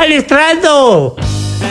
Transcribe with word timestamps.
Palestrando! 0.00 1.14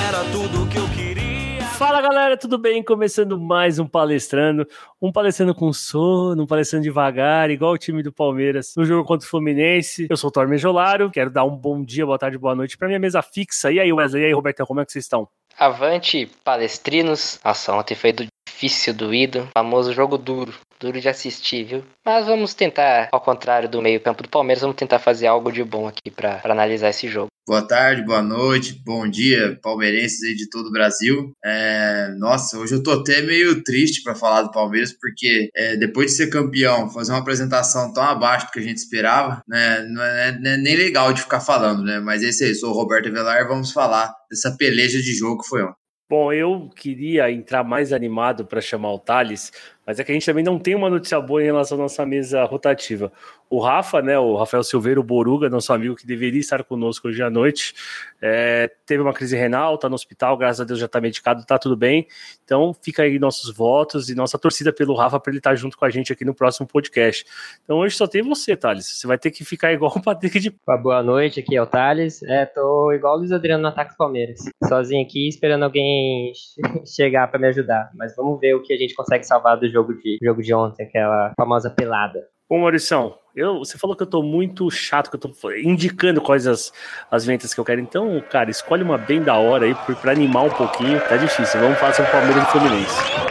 Era 0.07 0.23
tudo 0.31 0.69
que 0.69 0.77
eu 0.77 0.87
queria. 0.89 1.65
Fala 1.79 1.99
galera, 1.99 2.37
tudo 2.37 2.59
bem? 2.59 2.83
Começando 2.83 3.39
mais 3.39 3.79
um 3.79 3.87
palestrando, 3.87 4.67
um 5.01 5.11
palestrando 5.11 5.55
com 5.55 5.73
sono, 5.73 6.43
um 6.43 6.45
palestrando 6.45 6.83
devagar, 6.83 7.49
igual 7.49 7.71
o 7.73 7.77
time 7.79 8.03
do 8.03 8.13
Palmeiras 8.13 8.73
no 8.77 8.85
jogo 8.85 9.03
contra 9.03 9.25
o 9.25 9.29
Fluminense. 9.31 10.05
Eu 10.07 10.15
sou 10.15 10.27
o 10.27 10.31
Torme 10.31 10.59
Jolaro, 10.59 11.09
quero 11.09 11.31
dar 11.31 11.43
um 11.43 11.57
bom 11.57 11.83
dia, 11.83 12.05
boa 12.05 12.19
tarde, 12.19 12.37
boa 12.37 12.53
noite 12.53 12.77
para 12.77 12.87
minha 12.87 12.99
mesa 12.99 13.19
fixa. 13.23 13.71
E 13.71 13.79
aí, 13.79 13.91
Wesley, 13.91 14.21
e 14.21 14.25
aí, 14.27 14.31
Roberto, 14.31 14.63
como 14.63 14.79
é 14.79 14.85
que 14.85 14.91
vocês 14.91 15.05
estão? 15.05 15.27
Avante, 15.57 16.29
palestrinos. 16.43 17.39
Nossa, 17.43 17.73
ontem 17.73 17.95
foi 17.95 18.13
do 18.13 18.27
difícil, 18.47 18.93
doído. 18.93 19.49
Famoso 19.57 19.91
jogo 19.91 20.19
duro. 20.19 20.53
Duro 20.79 21.01
de 21.01 21.09
assistir, 21.09 21.65
viu? 21.65 21.83
Mas 22.05 22.25
vamos 22.25 22.53
tentar, 22.53 23.09
ao 23.11 23.19
contrário 23.19 23.67
do 23.67 23.81
meio-campo 23.81 24.23
do 24.23 24.29
Palmeiras, 24.29 24.61
vamos 24.61 24.77
tentar 24.77 24.97
fazer 24.97 25.27
algo 25.27 25.51
de 25.51 25.61
bom 25.61 25.85
aqui 25.85 26.09
para 26.09 26.39
analisar 26.45 26.89
esse 26.89 27.07
jogo. 27.09 27.27
Boa 27.45 27.67
tarde, 27.67 28.05
boa 28.05 28.21
noite, 28.21 28.79
bom 28.85 29.05
dia, 29.05 29.59
palmeirenses 29.61 30.23
aí 30.23 30.35
de 30.35 30.49
todo 30.49 30.67
o 30.67 30.71
Brasil. 30.71 31.33
É, 31.43 32.13
nossa, 32.17 32.57
hoje 32.57 32.75
eu 32.75 32.83
tô 32.83 32.91
até 32.91 33.21
meio 33.21 33.61
triste 33.63 34.03
para 34.03 34.15
falar 34.15 34.43
do 34.43 34.51
Palmeiras, 34.51 34.93
porque 34.93 35.49
é, 35.53 35.75
depois 35.75 36.11
de 36.11 36.17
ser 36.17 36.29
campeão, 36.29 36.89
fazer 36.89 37.11
uma 37.11 37.19
apresentação 37.19 37.91
tão 37.91 38.03
abaixo 38.03 38.45
do 38.45 38.51
que 38.51 38.59
a 38.59 38.63
gente 38.63 38.77
esperava, 38.77 39.41
né, 39.47 39.81
não 39.81 40.01
é, 40.01 40.39
não 40.39 40.51
é 40.51 40.57
nem 40.57 40.75
legal 40.77 41.11
de 41.11 41.23
ficar 41.23 41.41
falando, 41.41 41.83
né? 41.83 41.99
Mas 41.99 42.21
esse 42.21 42.43
aí, 42.45 42.55
sou 42.55 42.69
o 42.69 42.73
Roberto 42.73 43.11
Velar, 43.11 43.47
vamos 43.47 43.71
falar 43.71 44.13
dessa 44.29 44.55
peleja 44.55 45.01
de 45.01 45.13
jogo 45.13 45.41
que 45.41 45.49
foi 45.49 45.63
ontem. 45.63 45.79
Bom, 46.09 46.33
eu 46.33 46.71
queria 46.75 47.31
entrar 47.31 47.63
mais 47.63 47.93
animado 47.93 48.43
para 48.43 48.59
chamar 48.59 48.91
o 48.93 48.97
Thales, 48.97 49.51
mas 49.89 49.99
é 49.99 50.03
que 50.03 50.11
a 50.11 50.13
gente 50.13 50.25
também 50.27 50.43
não 50.43 50.59
tem 50.59 50.75
uma 50.75 50.87
notícia 50.87 51.19
boa 51.19 51.41
em 51.41 51.45
relação 51.45 51.75
à 51.75 51.81
nossa 51.81 52.05
mesa 52.05 52.43
rotativa. 52.43 53.11
O 53.49 53.59
Rafa, 53.59 54.03
né, 54.03 54.19
o 54.19 54.35
Rafael 54.35 54.61
Silveira, 54.61 54.99
o 54.99 55.03
Boruga, 55.03 55.49
nosso 55.49 55.73
amigo 55.73 55.95
que 55.95 56.05
deveria 56.05 56.39
estar 56.39 56.63
conosco 56.63 57.07
hoje 57.07 57.23
à 57.23 57.29
noite, 57.31 57.73
é, 58.21 58.69
teve 58.85 59.01
uma 59.01 59.11
crise 59.11 59.35
renal, 59.35 59.73
está 59.73 59.89
no 59.89 59.95
hospital, 59.95 60.37
graças 60.37 60.61
a 60.61 60.63
Deus 60.63 60.77
já 60.77 60.85
está 60.85 61.01
medicado, 61.01 61.41
está 61.41 61.57
tudo 61.57 61.75
bem. 61.75 62.05
Então 62.45 62.71
fica 62.83 63.01
aí 63.01 63.17
nossos 63.17 63.51
votos 63.51 64.11
e 64.11 64.13
nossa 64.13 64.37
torcida 64.37 64.71
pelo 64.71 64.93
Rafa 64.93 65.19
para 65.19 65.31
ele 65.31 65.39
estar 65.39 65.49
tá 65.49 65.55
junto 65.55 65.75
com 65.75 65.85
a 65.85 65.89
gente 65.89 66.13
aqui 66.13 66.23
no 66.23 66.35
próximo 66.35 66.67
podcast. 66.67 67.25
Então 67.63 67.79
hoje 67.79 67.95
só 67.95 68.05
tem 68.05 68.21
você, 68.21 68.55
Thales. 68.55 68.85
Você 68.85 69.07
vai 69.07 69.17
ter 69.17 69.31
que 69.31 69.43
ficar 69.43 69.73
igual 69.73 69.91
o 69.95 70.03
Patrick 70.03 70.39
de. 70.39 70.53
Boa 70.83 71.01
noite, 71.01 71.39
aqui 71.39 71.55
é 71.55 71.61
o 71.63 71.65
Thales. 71.65 72.21
É, 72.21 72.45
tô 72.45 72.91
igual 72.91 73.15
o 73.15 73.17
Luiz 73.17 73.31
Adriano 73.31 73.63
no 73.63 73.69
ataque 73.69 73.97
Palmeiras. 73.97 74.39
Sozinho 74.67 75.01
aqui, 75.01 75.27
esperando 75.27 75.63
alguém 75.63 76.31
chegar 76.85 77.27
para 77.31 77.39
me 77.39 77.47
ajudar. 77.47 77.89
Mas 77.95 78.15
vamos 78.15 78.39
ver 78.39 78.53
o 78.53 78.61
que 78.61 78.71
a 78.71 78.77
gente 78.77 78.93
consegue 78.93 79.23
salvar 79.23 79.57
do 79.57 79.67
jogo 79.67 79.78
de, 79.93 80.17
jogo 80.21 80.41
de 80.41 80.53
ontem, 80.53 80.83
aquela 80.83 81.33
famosa 81.37 81.69
pelada. 81.69 82.19
Bom, 82.49 82.61
Maurição, 82.61 83.15
eu, 83.35 83.59
você 83.59 83.77
falou 83.77 83.95
que 83.95 84.01
eu 84.01 84.07
tô 84.07 84.23
muito 84.23 84.69
chato, 84.71 85.09
que 85.09 85.15
eu 85.15 85.19
tô 85.19 85.51
indicando 85.51 86.19
quais 86.19 86.47
as, 86.47 86.73
as 87.11 87.23
ventas 87.23 87.53
que 87.53 87.59
eu 87.59 87.65
quero. 87.65 87.79
Então, 87.79 88.21
cara, 88.29 88.49
escolhe 88.49 88.81
uma 88.81 88.97
bem 88.97 89.21
da 89.21 89.35
hora 89.35 89.65
aí 89.65 89.75
pra 90.01 90.11
animar 90.11 90.45
um 90.45 90.49
pouquinho. 90.49 90.99
Tá 91.01 91.15
difícil. 91.15 91.59
Vamos 91.59 91.77
fazer 91.77 92.01
o 92.01 92.11
Palmeiras 92.11 92.43
e 92.43 92.51
Fluminense. 92.51 93.29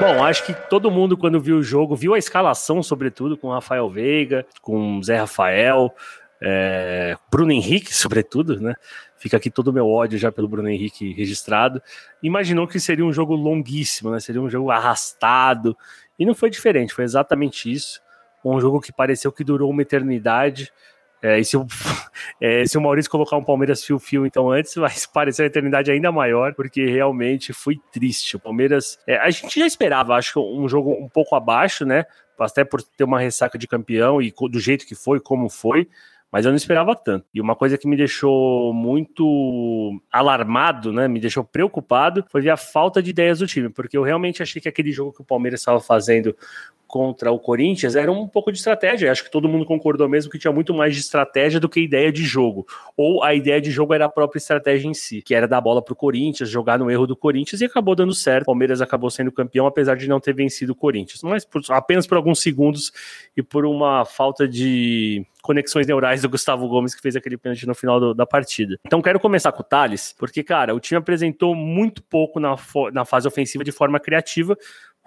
Bom, 0.00 0.24
acho 0.24 0.46
que 0.46 0.54
todo 0.70 0.90
mundo, 0.90 1.16
quando 1.16 1.40
viu 1.40 1.56
o 1.56 1.62
jogo, 1.62 1.96
viu 1.96 2.14
a 2.14 2.18
escalação, 2.18 2.82
sobretudo, 2.82 3.36
com 3.36 3.50
Rafael 3.50 3.90
Veiga, 3.90 4.46
com 4.62 5.02
Zé 5.02 5.16
Rafael, 5.16 5.92
é, 6.40 7.16
Bruno 7.30 7.52
Henrique, 7.52 7.94
sobretudo, 7.94 8.60
né? 8.60 8.74
Fica 9.16 9.36
aqui 9.36 9.50
todo 9.50 9.68
o 9.68 9.72
meu 9.72 9.88
ódio 9.88 10.18
já 10.18 10.30
pelo 10.30 10.48
Bruno 10.48 10.68
Henrique 10.68 11.12
registrado. 11.12 11.82
Imaginou 12.22 12.68
que 12.68 12.78
seria 12.78 13.04
um 13.04 13.12
jogo 13.12 13.34
longuíssimo, 13.34 14.10
né? 14.10 14.20
Seria 14.20 14.40
um 14.40 14.48
jogo 14.48 14.70
arrastado. 14.70 15.76
E 16.18 16.24
não 16.24 16.34
foi 16.34 16.50
diferente, 16.50 16.94
foi 16.94 17.04
exatamente 17.04 17.70
isso. 17.70 18.00
Um 18.44 18.60
jogo 18.60 18.80
que 18.80 18.92
pareceu 18.92 19.32
que 19.32 19.42
durou 19.42 19.70
uma 19.70 19.82
eternidade. 19.82 20.72
É, 21.20 21.40
e 21.40 21.44
se 21.44 21.56
o, 21.56 21.66
é, 22.40 22.64
se 22.64 22.78
o 22.78 22.80
Maurício 22.80 23.10
colocar 23.10 23.36
um 23.36 23.42
Palmeiras 23.42 23.84
fio-fio 23.84 24.24
então 24.24 24.50
antes, 24.52 24.76
vai 24.76 24.92
parecer 25.12 25.42
uma 25.42 25.48
eternidade 25.48 25.90
ainda 25.90 26.12
maior, 26.12 26.54
porque 26.54 26.86
realmente 26.86 27.52
foi 27.52 27.76
triste. 27.92 28.36
O 28.36 28.40
Palmeiras, 28.40 29.00
é, 29.04 29.16
a 29.16 29.30
gente 29.30 29.58
já 29.58 29.66
esperava, 29.66 30.14
acho 30.14 30.40
um 30.40 30.68
jogo 30.68 30.92
um 30.92 31.08
pouco 31.08 31.34
abaixo, 31.34 31.84
né? 31.84 32.04
Até 32.38 32.64
por 32.64 32.80
ter 32.80 33.02
uma 33.02 33.18
ressaca 33.18 33.58
de 33.58 33.66
campeão 33.66 34.22
e 34.22 34.32
do 34.48 34.60
jeito 34.60 34.86
que 34.86 34.94
foi, 34.94 35.18
como 35.18 35.48
foi 35.48 35.88
mas 36.30 36.44
eu 36.44 36.50
não 36.50 36.56
esperava 36.56 36.94
tanto. 36.94 37.26
E 37.32 37.40
uma 37.40 37.56
coisa 37.56 37.78
que 37.78 37.88
me 37.88 37.96
deixou 37.96 38.72
muito 38.72 40.00
alarmado, 40.12 40.92
né, 40.92 41.08
me 41.08 41.20
deixou 41.20 41.42
preocupado, 41.42 42.24
foi 42.30 42.42
ver 42.42 42.50
a 42.50 42.56
falta 42.56 43.02
de 43.02 43.10
ideias 43.10 43.38
do 43.38 43.46
time, 43.46 43.68
porque 43.68 43.96
eu 43.96 44.02
realmente 44.02 44.42
achei 44.42 44.60
que 44.60 44.68
aquele 44.68 44.92
jogo 44.92 45.12
que 45.12 45.22
o 45.22 45.24
Palmeiras 45.24 45.60
estava 45.60 45.80
fazendo 45.80 46.36
contra 46.88 47.30
o 47.30 47.38
Corinthians 47.38 47.94
era 47.94 48.10
um 48.10 48.26
pouco 48.26 48.50
de 48.50 48.56
estratégia. 48.56 49.12
Acho 49.12 49.22
que 49.22 49.30
todo 49.30 49.46
mundo 49.46 49.66
concordou 49.66 50.08
mesmo 50.08 50.30
que 50.30 50.38
tinha 50.38 50.50
muito 50.50 50.72
mais 50.72 50.94
de 50.94 51.02
estratégia 51.02 51.60
do 51.60 51.68
que 51.68 51.80
ideia 51.80 52.10
de 52.10 52.24
jogo. 52.24 52.66
Ou 52.96 53.22
a 53.22 53.34
ideia 53.34 53.60
de 53.60 53.70
jogo 53.70 53.92
era 53.92 54.06
a 54.06 54.08
própria 54.08 54.38
estratégia 54.38 54.88
em 54.88 54.94
si, 54.94 55.20
que 55.20 55.34
era 55.34 55.46
dar 55.46 55.60
bola 55.60 55.82
para 55.82 55.92
o 55.92 55.96
Corinthians, 55.96 56.48
jogar 56.48 56.78
no 56.78 56.90
erro 56.90 57.06
do 57.06 57.14
Corinthians 57.14 57.60
e 57.60 57.66
acabou 57.66 57.94
dando 57.94 58.14
certo. 58.14 58.44
O 58.44 58.46
Palmeiras 58.46 58.80
acabou 58.80 59.10
sendo 59.10 59.30
campeão, 59.30 59.66
apesar 59.66 59.96
de 59.96 60.08
não 60.08 60.18
ter 60.18 60.34
vencido 60.34 60.72
o 60.72 60.74
Corinthians, 60.74 61.22
mas 61.22 61.44
por, 61.44 61.60
apenas 61.68 62.06
por 62.06 62.16
alguns 62.16 62.40
segundos 62.40 62.90
e 63.36 63.42
por 63.42 63.66
uma 63.66 64.06
falta 64.06 64.48
de 64.48 65.26
conexões 65.42 65.86
neurais 65.86 66.22
do 66.22 66.28
Gustavo 66.28 66.68
Gomes 66.68 66.94
que 66.94 67.00
fez 67.00 67.16
aquele 67.16 67.36
pênalti 67.36 67.66
no 67.66 67.74
final 67.74 68.00
do, 68.00 68.14
da 68.14 68.26
partida. 68.26 68.78
Então 68.86 69.00
quero 69.00 69.20
começar 69.20 69.52
com 69.52 69.62
o 69.62 69.64
Thales, 69.64 70.14
porque, 70.18 70.42
cara, 70.42 70.74
o 70.74 70.80
time 70.80 70.98
apresentou 70.98 71.54
muito 71.54 72.02
pouco 72.02 72.40
na, 72.40 72.56
na 72.92 73.04
fase 73.04 73.28
ofensiva 73.28 73.62
de 73.62 73.72
forma 73.72 74.00
criativa, 74.00 74.56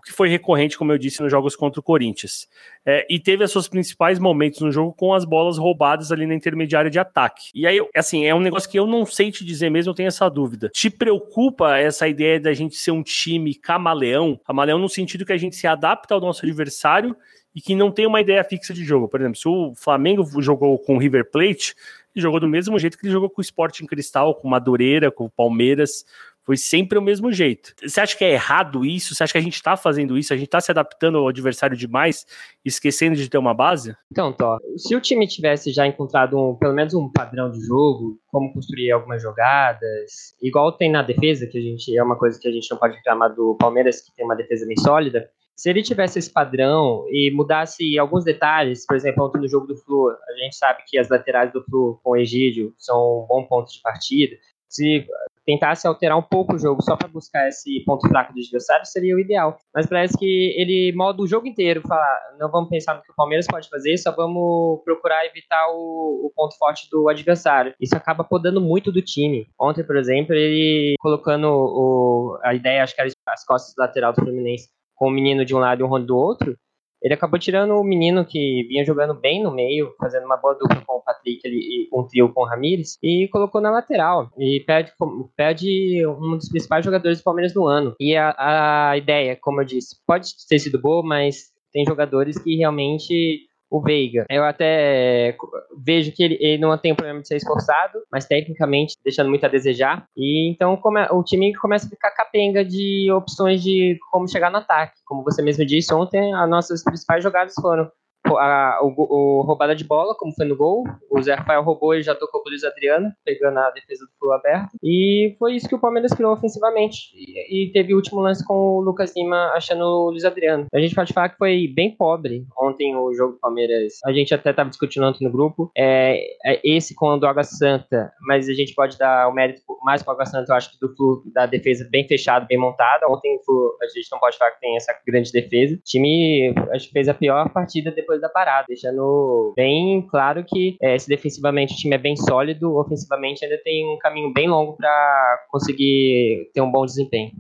o 0.02 0.04
que 0.04 0.12
foi 0.12 0.28
recorrente, 0.28 0.78
como 0.78 0.92
eu 0.92 0.98
disse, 0.98 1.22
nos 1.22 1.30
jogos 1.30 1.56
contra 1.56 1.80
o 1.80 1.84
Corinthians. 1.84 2.48
É, 2.84 3.06
e 3.08 3.20
teve 3.20 3.44
os 3.44 3.52
seus 3.52 3.68
principais 3.68 4.18
momentos 4.18 4.60
no 4.60 4.72
jogo 4.72 4.94
com 4.94 5.14
as 5.14 5.24
bolas 5.24 5.60
roubadas 5.60 6.12
ali 6.12 6.26
na 6.26 6.34
intermediária 6.34 6.90
de 6.90 6.98
ataque. 6.98 7.52
E 7.54 7.68
aí, 7.68 7.80
assim, 7.96 8.26
é 8.26 8.34
um 8.34 8.40
negócio 8.40 8.68
que 8.68 8.80
eu 8.80 8.88
não 8.88 9.06
sei 9.06 9.32
te 9.32 9.46
dizer 9.46 9.70
mesmo, 9.70 9.92
eu 9.92 9.96
tenho 9.96 10.08
essa 10.08 10.28
dúvida. 10.28 10.70
Te 10.70 10.90
preocupa 10.90 11.78
essa 11.78 12.08
ideia 12.08 12.40
da 12.40 12.52
gente 12.52 12.76
ser 12.76 12.90
um 12.90 13.04
time 13.04 13.54
camaleão? 13.54 14.40
Camaleão 14.44 14.80
no 14.80 14.90
sentido 14.90 15.24
que 15.24 15.34
a 15.34 15.38
gente 15.38 15.56
se 15.56 15.68
adapta 15.68 16.16
ao 16.16 16.20
nosso 16.20 16.44
adversário 16.44 17.16
e 17.54 17.62
que 17.62 17.76
não 17.76 17.92
tem 17.92 18.08
uma 18.08 18.22
ideia 18.22 18.44
fixa 18.44 18.74
de 18.74 18.84
jogo. 18.84 19.08
Por 19.08 19.20
exemplo, 19.20 19.38
se 19.38 19.48
o 19.48 19.76
Flamengo 19.76 20.26
jogou 20.42 20.80
com 20.80 20.96
o 20.96 20.98
River 20.98 21.30
Plate, 21.30 21.76
ele 22.16 22.24
jogou 22.24 22.40
do 22.40 22.48
mesmo 22.48 22.78
jeito 22.80 22.98
que 22.98 23.06
ele 23.06 23.14
jogou 23.14 23.30
com 23.30 23.40
o 23.40 23.44
Sporting 23.44 23.86
Cristal, 23.86 24.34
com 24.34 24.48
o 24.48 24.52
Madureira, 24.52 25.12
com 25.12 25.26
o 25.26 25.30
Palmeiras. 25.30 26.06
Foi 26.44 26.58
sempre 26.58 26.98
o 26.98 27.02
mesmo 27.02 27.32
jeito. 27.32 27.74
Você 27.82 28.02
acha 28.02 28.18
que 28.18 28.26
é 28.26 28.32
errado 28.32 28.84
isso? 28.84 29.14
Você 29.14 29.24
acha 29.24 29.32
que 29.32 29.38
a 29.38 29.42
gente 29.42 29.56
está 29.56 29.78
fazendo 29.78 30.18
isso? 30.18 30.34
A 30.34 30.36
gente 30.36 30.48
está 30.48 30.60
se 30.60 30.72
adaptando 30.72 31.18
ao 31.18 31.28
adversário 31.28 31.78
demais, 31.78 32.26
esquecendo 32.66 33.16
de 33.16 33.30
ter 33.30 33.38
uma 33.38 33.54
base? 33.54 33.96
Então, 34.12 34.34
Tó, 34.34 34.58
se 34.76 34.96
o 34.96 35.02
time 35.02 35.28
tivesse 35.28 35.72
já 35.72 35.86
encontrado 35.86 36.38
um, 36.38 36.56
pelo 36.56 36.74
menos 36.74 36.94
um 36.94 37.12
padrão 37.12 37.52
de 37.52 37.60
jogo, 37.62 38.20
como 38.28 38.52
construir 38.54 38.92
algumas 38.92 39.22
jogadas, 39.22 40.36
igual 40.42 40.72
tem 40.72 40.92
na 40.92 41.04
defesa, 41.04 41.46
que 41.46 41.58
a 41.58 41.62
gente 41.62 41.96
é 41.96 42.04
uma 42.04 42.18
coisa 42.18 42.40
que 42.40 42.48
a 42.48 42.52
gente 42.52 42.70
não 42.72 42.78
pode 42.78 42.96
reclamar 42.96 43.34
do 43.34 43.56
Palmeiras, 43.60 44.02
que 44.02 44.14
tem 44.16 44.26
uma 44.26 44.36
defesa 44.36 44.66
bem 44.66 44.78
sólida. 44.78 45.30
Se 45.56 45.70
ele 45.70 45.84
tivesse 45.84 46.18
esse 46.18 46.32
padrão 46.32 47.06
e 47.10 47.30
mudasse 47.32 48.00
alguns 48.00 48.24
detalhes, 48.24 48.84
por 48.84 48.96
exemplo, 48.96 49.26
ontem 49.26 49.40
no 49.40 49.48
jogo 49.48 49.68
do 49.68 49.78
Flu, 49.78 50.10
a 50.10 50.44
gente 50.44 50.56
sabe 50.56 50.82
que 50.88 50.98
as 50.98 51.08
laterais 51.08 51.54
do 51.54 51.64
Flu 51.64 52.00
com 52.04 52.12
o 52.12 52.18
Egídio 52.18 52.74
são 52.80 52.98
um 52.98 53.28
bom 53.28 53.46
ponto 53.46 53.72
de 53.72 53.80
partida. 53.80 54.36
Se 54.68 55.06
tentasse 55.46 55.88
alterar 55.88 56.18
um 56.18 56.22
pouco 56.22 56.56
o 56.56 56.60
jogo 56.60 56.82
só 56.82 56.96
para 56.96 57.08
buscar 57.08 57.48
esse 57.48 57.84
ponto 57.86 58.08
fraco 58.08 58.34
do 58.34 58.40
adversário, 58.40 58.86
seria 58.86 59.16
o 59.16 59.20
ideal. 59.20 59.58
Mas 59.74 59.88
parece 59.88 60.18
que 60.18 60.56
ele 60.58 60.94
moda 60.96 61.22
o 61.22 61.28
jogo 61.28 61.48
inteiro, 61.48 61.82
falar, 61.88 62.20
não 62.40 62.50
vamos 62.50 62.70
pensar 62.70 62.96
no 62.96 63.02
que 63.02 63.12
o 63.12 63.16
Palmeiras 63.16 63.48
pode 63.48 63.70
fazer, 63.70 63.98
só 63.98 64.12
vamos 64.12 64.82
procurar 64.84 65.26
evitar 65.26 65.68
o, 65.70 66.28
o 66.28 66.32
ponto 66.36 66.58
forte 66.58 66.88
do 66.92 67.10
adversário. 67.10 67.74
Isso 67.80 67.96
acaba 67.96 68.24
podando 68.24 68.62
muito 68.62 68.92
do 68.92 69.02
time. 69.02 69.48
Ontem, 69.60 69.84
por 69.84 69.98
exemplo, 69.98 70.34
ele 70.34 70.96
colocando 71.00 71.48
o, 71.48 72.40
a 72.44 72.54
ideia, 72.54 72.84
acho 72.84 72.96
que 72.96 73.02
era 73.02 73.10
as 73.28 73.46
costas 73.46 73.74
do 73.76 73.82
lateral 73.82 74.14
do 74.14 74.22
Fluminense, 74.22 74.70
com 74.96 75.08
o 75.08 75.12
menino 75.12 75.44
de 75.44 75.56
um 75.56 75.60
lado 75.60 75.82
e 75.82 75.84
o 75.84 75.88
Ron 75.88 76.06
do 76.06 76.16
outro, 76.16 76.56
ele 77.02 77.14
acabou 77.14 77.40
tirando 77.40 77.72
o 77.72 77.84
menino 77.84 78.26
que 78.26 78.64
vinha 78.68 78.86
jogando 78.86 79.14
bem 79.14 79.42
no 79.42 79.52
meio, 79.52 79.94
fazendo 80.00 80.26
uma 80.26 80.38
boa 80.38 80.54
dupla 80.54 80.84
com 80.86 80.98
o 80.98 81.02
Patrick 81.02 81.42
ali, 81.48 81.90
um 81.92 82.06
trio 82.06 82.32
com 82.32 82.42
o 82.42 82.46
Ramires, 82.46 82.98
e 83.02 83.28
colocou 83.32 83.60
na 83.60 83.72
lateral. 83.72 84.30
E 84.38 84.64
perde, 84.66 84.92
perde 85.36 86.06
um 86.06 86.38
dos 86.38 86.50
principais 86.50 86.86
jogadores 86.86 87.20
do 87.20 87.24
Palmeiras 87.24 87.54
do 87.54 87.66
ano. 87.66 87.96
E 88.00 88.16
a, 88.16 88.92
a 88.92 88.98
ideia, 88.98 89.38
como 89.42 89.62
eu 89.62 89.66
disse, 89.66 89.96
pode 90.06 90.30
ter 90.48 90.60
sido 90.60 90.80
boa, 90.80 91.02
mas 91.04 91.52
tem 91.74 91.86
jogadores 91.86 92.38
que 92.38 92.56
realmente 92.56 93.48
o 93.72 93.82
Veiga. 93.82 94.26
Eu 94.30 94.44
até 94.44 95.38
vejo 95.82 96.12
que 96.12 96.22
ele, 96.22 96.38
ele, 96.42 96.62
não 96.62 96.78
tem 96.78 96.92
um 96.92 96.96
problema 96.96 97.22
de 97.22 97.28
ser 97.30 97.38
esforçado, 97.38 98.00
mas 98.12 98.26
tecnicamente 98.26 98.98
deixando 99.02 99.30
muito 99.30 99.46
a 99.46 99.50
desejar. 99.50 100.06
E 100.16 100.52
então 100.52 100.78
o 101.12 101.24
time 101.24 101.56
começa 101.56 101.88
a 101.88 101.90
ficar 101.90 102.12
capenga 102.12 102.66
de 102.66 103.10
opções 103.14 103.64
de 103.64 103.98
como 104.12 104.28
chegar 104.28 104.52
no 104.52 104.58
ataque. 104.58 105.00
Como 105.06 105.24
você 105.24 105.42
mesmo 105.42 105.66
disse 105.66 105.94
ontem, 105.94 106.34
as 106.34 106.50
nossas 106.50 106.84
principais 106.84 107.24
jogadas 107.24 107.54
foram 107.56 107.90
a, 108.38 108.80
o, 108.82 108.94
o, 108.98 109.42
roubada 109.44 109.76
de 109.76 109.84
bola, 109.84 110.16
como 110.16 110.34
foi 110.34 110.46
no 110.46 110.56
gol. 110.56 110.84
O 111.10 111.22
Zé 111.22 111.36
Rafael 111.36 111.64
roubou 111.64 111.96
e 111.96 112.04
já 112.04 112.16
tocou 112.16 112.42
pro 112.42 112.52
Luiz 112.52 112.64
Adriano, 112.64 113.12
pegando 113.24 113.60
a 113.60 113.70
defesa 113.72 114.06
do 114.06 114.12
Flu 114.20 114.32
aberto. 114.32 114.70
E 114.84 115.36
foi 115.40 115.56
isso 115.56 115.68
que 115.68 115.76
o 115.76 115.80
Palmeiras 115.80 116.14
criou 116.14 116.34
ofensivamente. 116.34 117.12
E, 117.16 117.66
e, 117.66 117.72
teve 117.72 117.94
o 117.94 117.98
último 117.98 118.22
lance 118.22 118.46
com 118.46 118.54
o 118.54 118.82
Lucas 118.82 119.14
Lima 119.16 119.52
achando 119.54 119.84
o 119.84 120.10
Luiz 120.10 120.26
Adriano. 120.26 120.68
A 120.74 120.80
gente 120.80 120.96
pode 120.96 121.14
falar 121.14 121.30
que 121.30 121.38
foi 121.38 121.68
bem 121.68 121.96
pobre 121.96 122.46
ontem 122.58 122.96
o 122.96 123.14
jogo 123.14 123.34
do 123.34 123.40
Palmeiras. 123.40 123.94
A 124.06 124.12
gente 124.12 124.34
até 124.34 124.52
estava 124.52 124.70
discutindo 124.70 125.06
ontem 125.06 125.26
no 125.26 125.32
grupo. 125.32 125.72
É, 125.78 126.22
é, 126.46 126.60
esse 126.64 126.96
com 126.96 127.08
o 127.08 127.18
do 127.18 127.28
Água 127.28 127.44
Santa, 127.44 128.12
mas 128.22 128.48
a 128.48 128.54
gente 128.54 128.74
pode 128.74 128.98
dar 128.98 129.28
o 129.28 129.34
mérito 129.34 129.62
mais 129.84 130.04
para 130.04 130.12
o 130.12 130.14
Água 130.14 130.26
Santa, 130.26 130.52
eu 130.52 130.56
acho 130.56 130.72
que 130.72 130.80
do 130.80 130.96
Flu, 130.96 131.24
da 131.34 131.46
defesa 131.46 131.88
bem 131.90 132.08
fechada, 132.08 132.46
bem 132.46 132.58
montada. 132.58 133.08
Ontem 133.08 133.36
o 133.36 133.44
Flu, 133.44 133.78
a 133.82 133.88
gente 133.88 134.12
não 134.12 134.20
pode 134.20 134.38
falar 134.38 134.52
que 134.52 134.62
tem 134.62 134.76
essa 134.76 134.94
grande 135.06 135.32
defesa. 135.32 135.76
O 135.76 135.80
time, 135.84 136.54
acho 136.74 136.88
que 136.88 136.94
fez 136.94 137.08
a 137.08 137.14
pior 137.14 137.50
partida 137.50 137.92
depois 137.92 138.21
da 138.22 138.30
parada, 138.30 138.66
deixando 138.68 139.54
bem 139.56 140.06
claro 140.08 140.46
que 140.48 140.78
é, 140.82 140.98
se 140.98 141.08
defensivamente 141.08 141.74
o 141.74 141.78
time 141.78 141.96
é 141.96 142.00
bem 142.00 142.16
sólido, 142.16 142.76
ofensivamente 142.78 143.44
ainda 143.44 143.60
tem 143.64 143.88
um 143.88 143.98
caminho 143.98 144.32
bem 144.32 144.48
longo 144.48 144.78
para 144.78 145.46
conseguir 145.50 146.50
ter 146.54 146.62
um 146.62 146.72
bom 146.72 146.86
desempenho. 146.86 147.32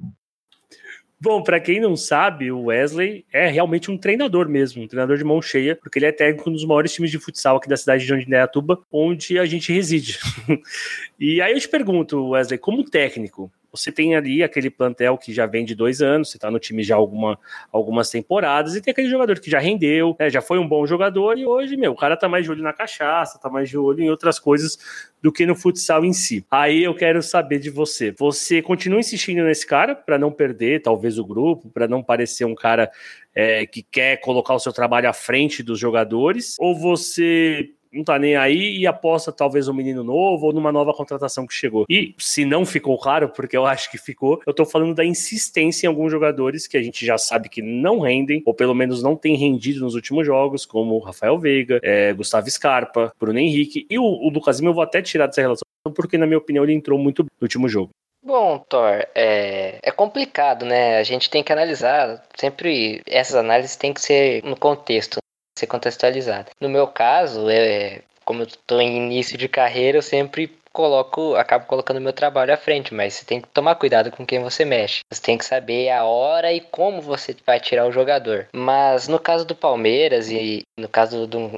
Bom, 1.23 1.43
para 1.43 1.59
quem 1.59 1.79
não 1.79 1.95
sabe, 1.95 2.51
o 2.51 2.63
Wesley 2.63 3.23
é 3.31 3.45
realmente 3.47 3.91
um 3.91 3.97
treinador 3.97 4.49
mesmo, 4.49 4.81
um 4.81 4.87
treinador 4.87 5.17
de 5.17 5.23
mão 5.23 5.39
cheia, 5.39 5.75
porque 5.75 5.99
ele 5.99 6.07
é 6.07 6.11
técnico 6.11 6.49
dos 6.49 6.65
maiores 6.65 6.91
times 6.91 7.11
de 7.11 7.19
futsal 7.19 7.57
aqui 7.57 7.69
da 7.69 7.77
cidade 7.77 8.07
de 8.07 8.25
Indaiatuba, 8.25 8.81
onde 8.91 9.37
a 9.37 9.45
gente 9.45 9.71
reside. 9.71 10.17
e 11.19 11.39
aí 11.39 11.53
eu 11.53 11.59
te 11.59 11.69
pergunto, 11.69 12.29
Wesley, 12.29 12.57
como 12.57 12.83
técnico, 12.83 13.51
você 13.71 13.91
tem 13.91 14.15
ali 14.15 14.43
aquele 14.43 14.69
plantel 14.69 15.17
que 15.17 15.33
já 15.33 15.45
vem 15.45 15.63
de 15.63 15.73
dois 15.73 16.01
anos, 16.01 16.29
você 16.29 16.37
está 16.37 16.51
no 16.51 16.59
time 16.59 16.83
já 16.83 16.95
alguma, 16.95 17.39
algumas 17.71 18.09
temporadas, 18.09 18.75
e 18.75 18.81
tem 18.81 18.91
aquele 18.91 19.09
jogador 19.09 19.39
que 19.39 19.49
já 19.49 19.59
rendeu, 19.59 20.15
né, 20.19 20.29
já 20.29 20.41
foi 20.41 20.59
um 20.59 20.67
bom 20.67 20.85
jogador, 20.85 21.37
e 21.37 21.45
hoje, 21.45 21.77
meu, 21.77 21.93
o 21.93 21.95
cara 21.95 22.17
tá 22.17 22.27
mais 22.27 22.43
de 22.43 22.51
olho 22.51 22.63
na 22.63 22.73
cachaça, 22.73 23.39
tá 23.39 23.49
mais 23.49 23.69
de 23.69 23.77
olho 23.77 24.03
em 24.03 24.09
outras 24.09 24.37
coisas 24.39 24.77
do 25.21 25.31
que 25.31 25.45
no 25.45 25.55
futsal 25.55 26.03
em 26.03 26.13
si. 26.13 26.45
Aí 26.49 26.83
eu 26.83 26.95
quero 26.95 27.21
saber 27.21 27.59
de 27.59 27.69
você. 27.69 28.11
Você 28.17 28.61
continua 28.61 28.99
insistindo 28.99 29.43
nesse 29.43 29.65
cara 29.65 29.95
para 29.95 30.17
não 30.17 30.31
perder, 30.31 30.81
talvez, 30.81 31.17
o 31.19 31.25
grupo, 31.25 31.69
para 31.69 31.87
não 31.87 32.01
parecer 32.03 32.43
um 32.45 32.55
cara 32.55 32.91
é, 33.33 33.65
que 33.65 33.83
quer 33.83 34.17
colocar 34.17 34.55
o 34.55 34.59
seu 34.59 34.73
trabalho 34.73 35.07
à 35.07 35.13
frente 35.13 35.61
dos 35.61 35.79
jogadores? 35.79 36.55
Ou 36.59 36.75
você 36.75 37.69
não 37.91 38.03
tá 38.03 38.17
nem 38.17 38.35
aí 38.35 38.77
e 38.77 38.87
aposta 38.87 39.31
talvez 39.31 39.67
um 39.67 39.73
menino 39.73 40.03
novo 40.03 40.47
ou 40.47 40.53
numa 40.53 40.71
nova 40.71 40.93
contratação 40.93 41.45
que 41.45 41.53
chegou. 41.53 41.85
E 41.89 42.15
se 42.17 42.45
não 42.45 42.65
ficou 42.65 42.97
claro, 42.97 43.29
porque 43.29 43.57
eu 43.57 43.65
acho 43.65 43.91
que 43.91 43.97
ficou, 43.97 44.41
eu 44.45 44.53
tô 44.53 44.65
falando 44.65 44.95
da 44.95 45.05
insistência 45.05 45.85
em 45.85 45.89
alguns 45.89 46.11
jogadores 46.11 46.67
que 46.67 46.77
a 46.77 46.83
gente 46.83 47.05
já 47.05 47.17
sabe 47.17 47.49
que 47.49 47.61
não 47.61 47.99
rendem, 47.99 48.41
ou 48.45 48.53
pelo 48.53 48.73
menos 48.73 49.03
não 49.03 49.15
tem 49.15 49.35
rendido 49.35 49.81
nos 49.81 49.95
últimos 49.95 50.25
jogos, 50.25 50.65
como 50.65 50.99
Rafael 50.99 51.37
Veiga, 51.37 51.79
é, 51.83 52.13
Gustavo 52.13 52.49
Scarpa, 52.49 53.13
Bruno 53.19 53.39
Henrique 53.39 53.85
e 53.89 53.99
o, 53.99 54.03
o 54.03 54.29
Lucas 54.29 54.59
Lima 54.59 54.69
eu 54.69 54.75
vou 54.75 54.83
até 54.83 55.01
tirar 55.01 55.27
dessa 55.27 55.41
relação, 55.41 55.65
porque 55.95 56.17
na 56.17 56.25
minha 56.25 56.37
opinião 56.37 56.63
ele 56.63 56.73
entrou 56.73 56.97
muito 56.97 57.23
no 57.23 57.29
último 57.41 57.67
jogo. 57.67 57.91
Bom, 58.23 58.59
Thor, 58.69 59.03
é, 59.15 59.79
é 59.81 59.91
complicado, 59.91 60.63
né? 60.63 60.99
A 60.99 61.03
gente 61.03 61.27
tem 61.27 61.43
que 61.43 61.51
analisar, 61.51 62.23
sempre 62.35 63.01
essas 63.07 63.35
análises 63.35 63.75
têm 63.75 63.91
que 63.91 63.99
ser 63.99 64.43
no 64.43 64.55
contexto 64.55 65.20
ser 65.61 65.67
contextualizada. 65.67 66.51
No 66.59 66.69
meu 66.69 66.87
caso, 66.87 67.49
é, 67.49 68.01
como 68.25 68.41
eu 68.41 68.47
estou 68.47 68.81
em 68.81 68.97
início 68.97 69.37
de 69.37 69.47
carreira, 69.47 69.97
eu 69.97 70.01
sempre 70.01 70.51
coloco, 70.73 71.35
acabo 71.35 71.65
colocando 71.65 72.01
meu 72.01 72.13
trabalho 72.13 72.53
à 72.53 72.57
frente, 72.57 72.93
mas 72.93 73.15
você 73.15 73.25
tem 73.25 73.41
que 73.41 73.47
tomar 73.49 73.75
cuidado 73.75 74.11
com 74.11 74.25
quem 74.25 74.39
você 74.39 74.63
mexe. 74.63 75.01
Você 75.11 75.21
tem 75.21 75.37
que 75.37 75.45
saber 75.45 75.89
a 75.89 76.05
hora 76.05 76.51
e 76.53 76.61
como 76.61 77.01
você 77.01 77.35
vai 77.45 77.59
tirar 77.59 77.85
o 77.85 77.91
jogador. 77.91 78.47
Mas 78.53 79.07
no 79.07 79.19
caso 79.19 79.45
do 79.45 79.55
Palmeiras 79.55 80.29
e 80.29 80.63
no 80.77 80.87
caso 80.87 81.27
do, 81.27 81.51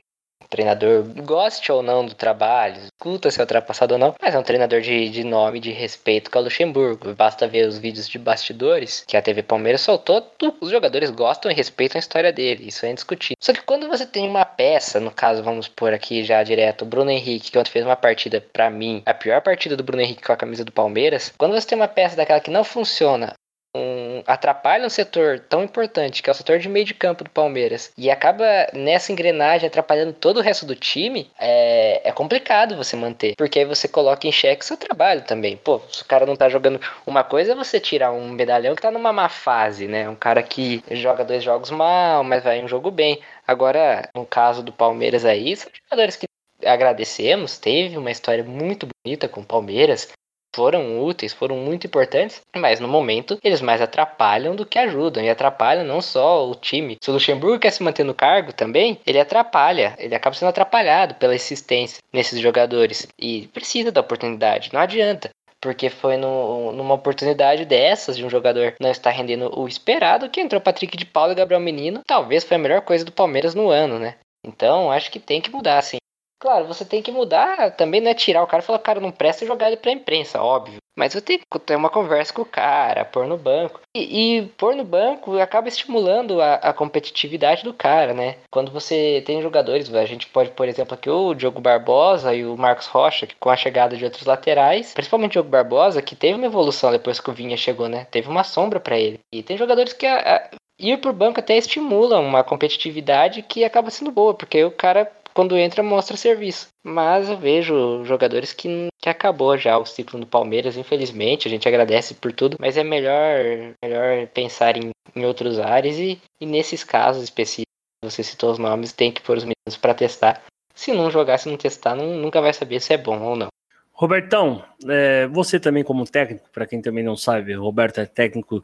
treinador 0.54 1.04
goste 1.24 1.72
ou 1.72 1.82
não 1.82 2.06
do 2.06 2.14
trabalho, 2.14 2.80
escuta 2.84 3.32
se 3.32 3.40
é 3.40 3.44
ultrapassado 3.44 3.96
ou 3.96 4.00
não, 4.00 4.14
mas 4.22 4.36
é 4.36 4.38
um 4.40 4.44
treinador 4.44 4.82
de, 4.82 5.10
de 5.10 5.24
nome, 5.24 5.60
de 5.60 5.72
respeito 5.72 6.30
com 6.30 6.38
o 6.38 6.44
Luxemburgo. 6.44 7.16
Basta 7.16 7.48
ver 7.48 7.68
os 7.68 7.80
vídeos 7.80 8.08
de 8.08 8.20
bastidores 8.20 9.04
que 9.08 9.18
a 9.18 9.22
TV 9.22 9.42
Palmeiras 9.42 9.82
soltou, 9.82 10.32
os 10.62 10.70
jogadores 10.70 11.10
gostam 11.10 11.52
e 11.52 11.56
respeitam 11.56 11.98
a 11.98 12.00
história 12.00 12.32
dele, 12.32 12.68
isso 12.68 12.86
é 12.86 12.92
indiscutível. 12.92 13.36
Só 13.42 13.52
que 13.52 13.64
quando 13.64 13.88
você 13.88 14.06
tem 14.06 14.30
uma 14.30 14.46
peça, 14.46 15.00
no 15.00 15.10
caso, 15.10 15.42
vamos 15.42 15.68
pôr 15.68 15.92
aqui 15.92 16.24
já 16.24 16.44
direto, 16.44 16.84
o 16.84 16.86
Bruno 16.86 17.10
Henrique, 17.10 17.50
que 17.50 17.58
ontem 17.58 17.72
fez 17.72 17.84
uma 17.84 17.96
partida, 17.96 18.40
para 18.54 18.70
mim, 18.70 19.02
a 19.08 19.14
pior 19.14 19.42
partida 19.42 19.76
do 19.76 19.84
Bruno 19.84 20.04
Henrique 20.04 20.22
com 20.22 20.34
a 20.34 20.38
camisa 20.38 20.64
do 20.64 20.72
Palmeiras, 20.72 21.34
quando 21.36 21.54
você 21.54 21.68
tem 21.68 21.78
uma 21.78 21.88
peça 21.88 22.16
daquela 22.16 22.40
que 22.40 22.52
não 22.52 22.64
funciona, 22.64 23.34
um, 23.76 24.03
atrapalha 24.28 24.86
um 24.86 24.90
setor 24.90 25.40
tão 25.40 25.64
importante, 25.64 26.22
que 26.22 26.30
é 26.30 26.34
o 26.34 26.36
setor 26.36 26.60
de 26.60 26.70
meio 26.70 26.86
de 26.86 26.94
campo 26.94 27.24
do 27.24 27.30
Palmeiras, 27.30 27.92
e 27.98 28.12
acaba 28.12 28.46
nessa 28.74 29.12
engrenagem 29.12 29.68
atrapalhando 29.68 30.14
todo 30.14 30.38
o 30.38 30.42
resto 30.42 30.66
do 30.66 30.76
time, 30.76 31.32
é, 31.40 32.02
é 32.04 32.12
complicado 32.12 32.76
você 32.76 32.96
manter. 32.96 33.36
Porque 33.36 33.60
aí 33.60 33.66
você 33.66 33.88
coloca 33.88 34.28
em 34.28 34.32
xeque 34.32 34.66
seu 34.66 34.78
trabalho 34.78 35.22
também. 35.22 35.58
Pô, 35.58 35.82
se 35.92 36.02
o 36.02 36.06
cara 36.06 36.26
não 36.26 36.36
tá 36.36 36.50
jogando. 36.50 36.80
Uma 37.06 37.24
coisa 37.24 37.54
é 37.54 37.56
você 37.56 37.80
tirar 37.80 38.12
um 38.12 38.30
medalhão 38.30 38.76
que 38.76 38.82
tá 38.82 38.92
numa 38.92 39.14
má 39.14 39.30
fase, 39.30 39.88
né? 39.88 40.08
Um 40.10 40.16
cara 40.16 40.44
que 40.44 40.84
joga 40.92 41.24
dois 41.24 41.44
jogos 41.44 41.72
mal, 41.72 42.24
mas 42.24 42.44
vai 42.44 42.64
um 42.64 42.68
jogo 42.68 42.92
bem. 42.92 43.20
Agora, 43.48 44.10
no 44.16 44.26
caso 44.26 44.64
do 44.64 44.72
Palmeiras 44.72 45.26
aí, 45.26 45.56
são 45.56 45.72
jogadores 45.84 46.16
que 46.16 46.26
agradecemos, 46.66 47.58
teve 47.58 47.98
uma 47.98 48.12
história 48.12 48.44
muito 48.44 48.88
bonita 49.04 49.28
com 49.28 49.42
o 49.42 49.46
Palmeiras, 49.46 50.08
foram 50.56 51.04
úteis, 51.04 51.34
foram 51.34 51.56
muito 51.58 51.88
importantes, 51.88 52.42
mas 52.56 52.80
no 52.80 52.88
momento 52.88 53.38
eles 53.44 53.62
mais 53.62 53.82
atrapalham 53.82 54.56
do 54.56 54.66
que 54.66 54.80
ajudam. 54.80 55.24
E 55.24 55.30
atrapalham 55.30 55.86
não 55.86 56.02
só 56.02 56.50
o 56.50 56.56
time. 56.56 56.98
Se 57.02 57.10
o 57.10 57.14
Luxemburgo 57.14 57.60
quer 57.60 57.72
se 57.72 57.84
manter 57.84 58.04
no 58.04 58.14
cargo 58.14 58.54
também, 58.54 59.00
ele 59.06 59.20
atrapalha. 59.20 59.96
Ele 59.98 60.16
acaba 60.16 60.36
sendo 60.36 60.50
atrapalhado 60.50 61.16
pela 61.16 61.36
insistência 61.36 62.02
nesses 62.12 62.40
jogadores. 62.40 63.08
E 63.20 63.48
precisa 63.54 63.92
da 63.92 64.02
oportunidade, 64.02 64.70
não 64.74 64.80
adianta 64.80 65.30
porque 65.62 65.90
foi 65.90 66.18
no, 66.18 66.74
numa 66.74 66.96
oportunidade 66.96 67.64
dessas 67.64 68.18
de 68.18 68.26
um 68.26 68.30
jogador 68.30 68.76
não 68.82 68.92
estar 68.92 69.12
rendendo 69.12 69.50
o 69.58 69.66
esperado 69.66 70.30
que 70.30 70.42
entrou 70.42 70.60
Patrick 70.60 70.98
de 70.98 71.06
Paulo 71.06 71.32
e 71.32 71.36
Gabriel 71.36 71.62
Menino. 71.62 72.02
Talvez 72.06 72.44
foi 72.44 72.58
a 72.58 72.60
melhor 72.60 72.82
coisa 72.82 73.06
do 73.06 73.14
Palmeiras 73.14 73.56
no 73.56 73.70
ano, 73.70 73.98
né? 73.98 74.16
Então 74.46 74.92
acho 74.92 75.10
que 75.10 75.20
tem 75.20 75.40
que 75.40 75.50
mudar, 75.50 75.78
assim. 75.78 75.98
Claro, 76.44 76.68
você 76.68 76.84
tem 76.84 77.02
que 77.02 77.10
mudar 77.10 77.72
também, 77.72 78.02
não 78.02 78.12
é 78.12 78.14
tirar 78.14 78.44
o 78.44 78.48
cara 78.48 78.62
e 78.62 78.66
falar, 78.66 78.80
cara, 78.80 79.00
não 79.00 79.12
presta 79.12 79.46
e 79.46 79.48
jogar 79.48 79.68
ele 79.68 79.78
pra 79.78 79.94
imprensa, 79.94 80.44
óbvio. 80.44 80.76
Mas 80.94 81.14
você 81.14 81.22
tem 81.22 81.40
que 81.40 81.60
ter 81.60 81.78
uma 81.78 81.90
conversa 81.90 82.34
com 82.34 82.42
o 82.42 82.46
cara, 82.46 83.06
pôr 83.06 83.26
no 83.26 83.38
banco. 83.38 83.80
E, 83.96 84.40
e 84.40 84.42
pôr 84.58 84.76
no 84.76 84.84
banco 84.84 85.40
acaba 85.40 85.70
estimulando 85.70 86.42
a, 86.42 86.56
a, 86.56 86.74
competitividade 86.74 87.64
do 87.64 87.74
cara, 87.74 88.14
né? 88.14 88.36
Quando 88.52 88.74
você 88.74 89.24
tem 89.26 89.42
jogadores, 89.42 89.92
a 89.94 90.04
gente 90.04 90.28
pode, 90.28 90.52
por 90.52 90.68
exemplo, 90.68 90.96
aqui 90.96 91.10
o 91.10 91.34
Diogo 91.34 91.62
Barbosa 91.62 92.36
e 92.36 92.46
o 92.46 92.58
Marcos 92.58 92.88
Rocha, 92.88 93.26
que 93.26 93.36
com 93.36 93.50
a 93.50 93.56
chegada 93.56 93.96
de 93.96 94.04
outros 94.04 94.26
laterais, 94.26 94.94
principalmente 94.94 95.32
o 95.32 95.42
Diogo 95.42 95.50
Barbosa, 95.50 96.02
que 96.02 96.14
teve 96.14 96.34
uma 96.34 96.48
evolução 96.48 96.92
depois 96.92 97.22
que 97.22 97.30
o 97.30 97.34
Vinha 97.34 97.56
chegou, 97.56 97.88
né? 97.88 98.06
Teve 98.12 98.28
uma 98.28 98.44
sombra 98.44 98.82
para 98.82 99.00
ele. 99.00 99.22
E 99.34 99.42
tem 99.42 99.56
jogadores 99.56 99.94
que 99.94 100.06
a, 100.06 100.36
a, 100.36 100.50
ir 100.78 100.98
por 100.98 101.14
banco 101.14 101.40
até 101.40 101.56
estimula 101.56 102.20
uma 102.20 102.44
competitividade 102.44 103.42
que 103.44 103.64
acaba 103.64 103.90
sendo 103.90 104.12
boa, 104.12 104.34
porque 104.34 104.62
o 104.66 104.72
cara 104.72 105.10
quando 105.34 105.58
entra 105.58 105.82
mostra 105.82 106.16
serviço. 106.16 106.68
Mas 106.84 107.30
eu 107.30 107.38
vejo 107.38 108.04
jogadores 108.06 108.54
que, 108.54 108.88
que 109.02 109.10
acabou 109.10 109.58
já 109.58 109.78
o 109.78 109.86
ciclo 109.86 110.20
do 110.20 110.28
Palmeiras, 110.28 110.78
infelizmente. 110.78 111.48
A 111.48 111.52
gente 111.52 111.68
agradece 111.68 112.14
por 112.14 112.32
tudo, 112.32 112.58
mas 112.60 112.78
é 112.78 112.84
melhor, 112.84 113.76
melhor 113.84 114.28
pensar 114.28 114.78
em, 114.78 114.92
em 115.16 115.26
outros 115.26 115.60
áreas 115.60 115.98
e, 115.98 116.22
e 116.40 116.46
nesses 116.46 116.84
casos 116.84 117.24
específicos, 117.24 117.74
você 118.04 118.24
citou 118.24 118.52
os 118.52 118.58
nomes, 118.58 118.94
tem 118.94 119.12
que 119.12 119.22
pôr 119.22 119.38
os 119.38 119.44
meninos 119.44 119.78
para 119.80 119.94
testar. 119.94 120.42
Se 120.76 120.92
não 120.92 121.10
jogar, 121.10 121.38
se 121.38 121.50
não 121.50 121.58
testar, 121.58 121.96
não, 121.96 122.16
nunca 122.16 122.42
vai 122.42 122.54
saber 122.54 122.80
se 122.80 122.94
é 122.94 122.98
bom 122.98 123.22
ou 123.22 123.36
não. 123.36 123.48
Robertão, 123.92 124.64
é, 124.90 125.28
você 125.28 125.60
também 125.60 125.84
como 125.84 126.04
técnico, 126.06 126.50
para 126.52 126.66
quem 126.66 126.82
também 126.82 127.04
não 127.04 127.16
sabe, 127.16 127.54
Roberto 127.54 128.00
é 128.00 128.06
técnico 128.06 128.64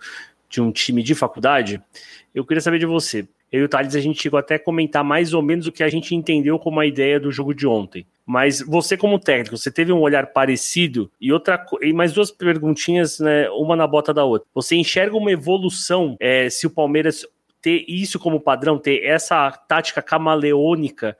de 0.49 0.59
um 0.59 0.71
time 0.71 1.03
de 1.03 1.13
faculdade. 1.13 1.81
Eu 2.33 2.43
queria 2.43 2.61
saber 2.61 2.79
de 2.79 2.88
você 2.88 3.27
eu 3.51 3.62
e 3.62 3.63
o 3.63 3.70
Thales, 3.70 3.96
a 3.96 4.00
gente 4.00 4.22
chegou 4.22 4.39
até 4.39 4.56
a 4.56 4.60
comentar 4.60 5.03
mais 5.03 5.34
ou 5.34 5.41
menos 5.41 5.68
o 5.68 5.72
que 5.72 5.84
a 5.84 5.89
gente 5.89 6.13
entendeu 6.15 6.60
como 6.60 6.79
a 6.79 6.86
ideia 6.86 7.20
do 7.20 7.32
jogo 7.32 7.53
de 7.53 7.65
ontem. 7.65 8.06
Mas 8.25 8.62
você, 8.62 8.96
como 8.96 9.18
técnico, 9.18 9.58
você 9.58 9.72
teve 9.72 9.91
um 9.91 10.01
olhar 10.01 10.27
parecido 10.27 11.12
e 11.20 11.34
outra 11.34 11.65
e 11.82 11.91
mais 11.91 12.13
duas 12.13 12.29
perguntinhas, 12.29 13.20
né? 13.20 13.50
Uma 13.50 13.75
na 13.75 13.88
bota 13.88 14.13
da 14.13 14.24
outra. 14.24 14.48
Você 14.53 14.75
enxerga 14.75 15.18
uma 15.18 15.32
evolução 15.32 16.15
é, 16.20 16.48
se 16.48 16.68
o 16.68 16.70
Palmeiras 16.70 17.25
ter 17.60 17.84
isso 17.88 18.20
como 18.20 18.39
padrão, 18.39 18.77
ter 18.77 19.03
essa 19.03 19.51
tática 19.51 20.01
camaleônica 20.01 21.18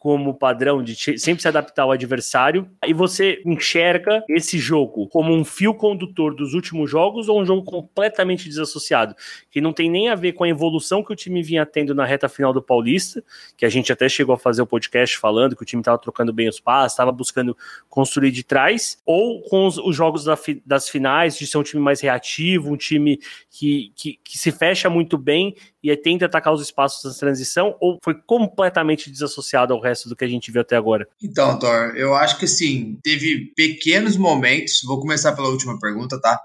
como 0.00 0.32
padrão 0.32 0.82
de 0.82 0.96
sempre 1.18 1.42
se 1.42 1.46
adaptar 1.46 1.82
ao 1.82 1.92
adversário, 1.92 2.66
e 2.86 2.94
você 2.94 3.42
enxerga 3.44 4.24
esse 4.30 4.58
jogo 4.58 5.06
como 5.08 5.30
um 5.30 5.44
fio 5.44 5.74
condutor 5.74 6.34
dos 6.34 6.54
últimos 6.54 6.90
jogos 6.90 7.28
ou 7.28 7.38
um 7.38 7.44
jogo 7.44 7.62
completamente 7.62 8.48
desassociado, 8.48 9.14
que 9.50 9.60
não 9.60 9.74
tem 9.74 9.90
nem 9.90 10.08
a 10.08 10.14
ver 10.14 10.32
com 10.32 10.42
a 10.42 10.48
evolução 10.48 11.04
que 11.04 11.12
o 11.12 11.14
time 11.14 11.42
vinha 11.42 11.66
tendo 11.66 11.94
na 11.94 12.06
reta 12.06 12.30
final 12.30 12.50
do 12.50 12.62
Paulista, 12.62 13.22
que 13.58 13.66
a 13.66 13.68
gente 13.68 13.92
até 13.92 14.08
chegou 14.08 14.34
a 14.34 14.38
fazer 14.38 14.62
o 14.62 14.66
podcast 14.66 15.18
falando 15.18 15.54
que 15.54 15.62
o 15.62 15.66
time 15.66 15.82
estava 15.82 15.98
trocando 15.98 16.32
bem 16.32 16.48
os 16.48 16.58
passos, 16.58 16.92
estava 16.92 17.12
buscando 17.12 17.54
construir 17.90 18.30
de 18.30 18.42
trás, 18.42 19.02
ou 19.04 19.42
com 19.42 19.66
os, 19.66 19.76
os 19.76 19.94
jogos 19.94 20.24
da, 20.24 20.38
das 20.64 20.88
finais, 20.88 21.36
de 21.36 21.46
ser 21.46 21.58
um 21.58 21.62
time 21.62 21.82
mais 21.82 22.00
reativo, 22.00 22.72
um 22.72 22.76
time 22.76 23.20
que, 23.50 23.92
que, 23.94 24.18
que 24.24 24.38
se 24.38 24.50
fecha 24.50 24.88
muito 24.88 25.18
bem 25.18 25.54
e 25.82 25.90
aí 25.90 25.96
tenta 25.96 26.26
atacar 26.26 26.52
os 26.52 26.62
espaços 26.62 27.02
da 27.02 27.18
transição 27.18 27.76
ou 27.80 27.98
foi 28.02 28.14
completamente 28.14 29.10
desassociado 29.10 29.72
ao 29.72 29.80
resto 29.80 30.08
do 30.08 30.16
que 30.16 30.24
a 30.24 30.28
gente 30.28 30.50
viu 30.50 30.60
até 30.60 30.76
agora? 30.76 31.06
Então, 31.22 31.58
Thor, 31.58 31.94
eu 31.96 32.14
acho 32.14 32.38
que 32.38 32.46
sim, 32.46 32.98
teve 33.02 33.52
pequenos 33.56 34.16
momentos, 34.16 34.80
vou 34.84 35.00
começar 35.00 35.32
pela 35.32 35.48
última 35.48 35.78
pergunta, 35.78 36.20
tá? 36.20 36.40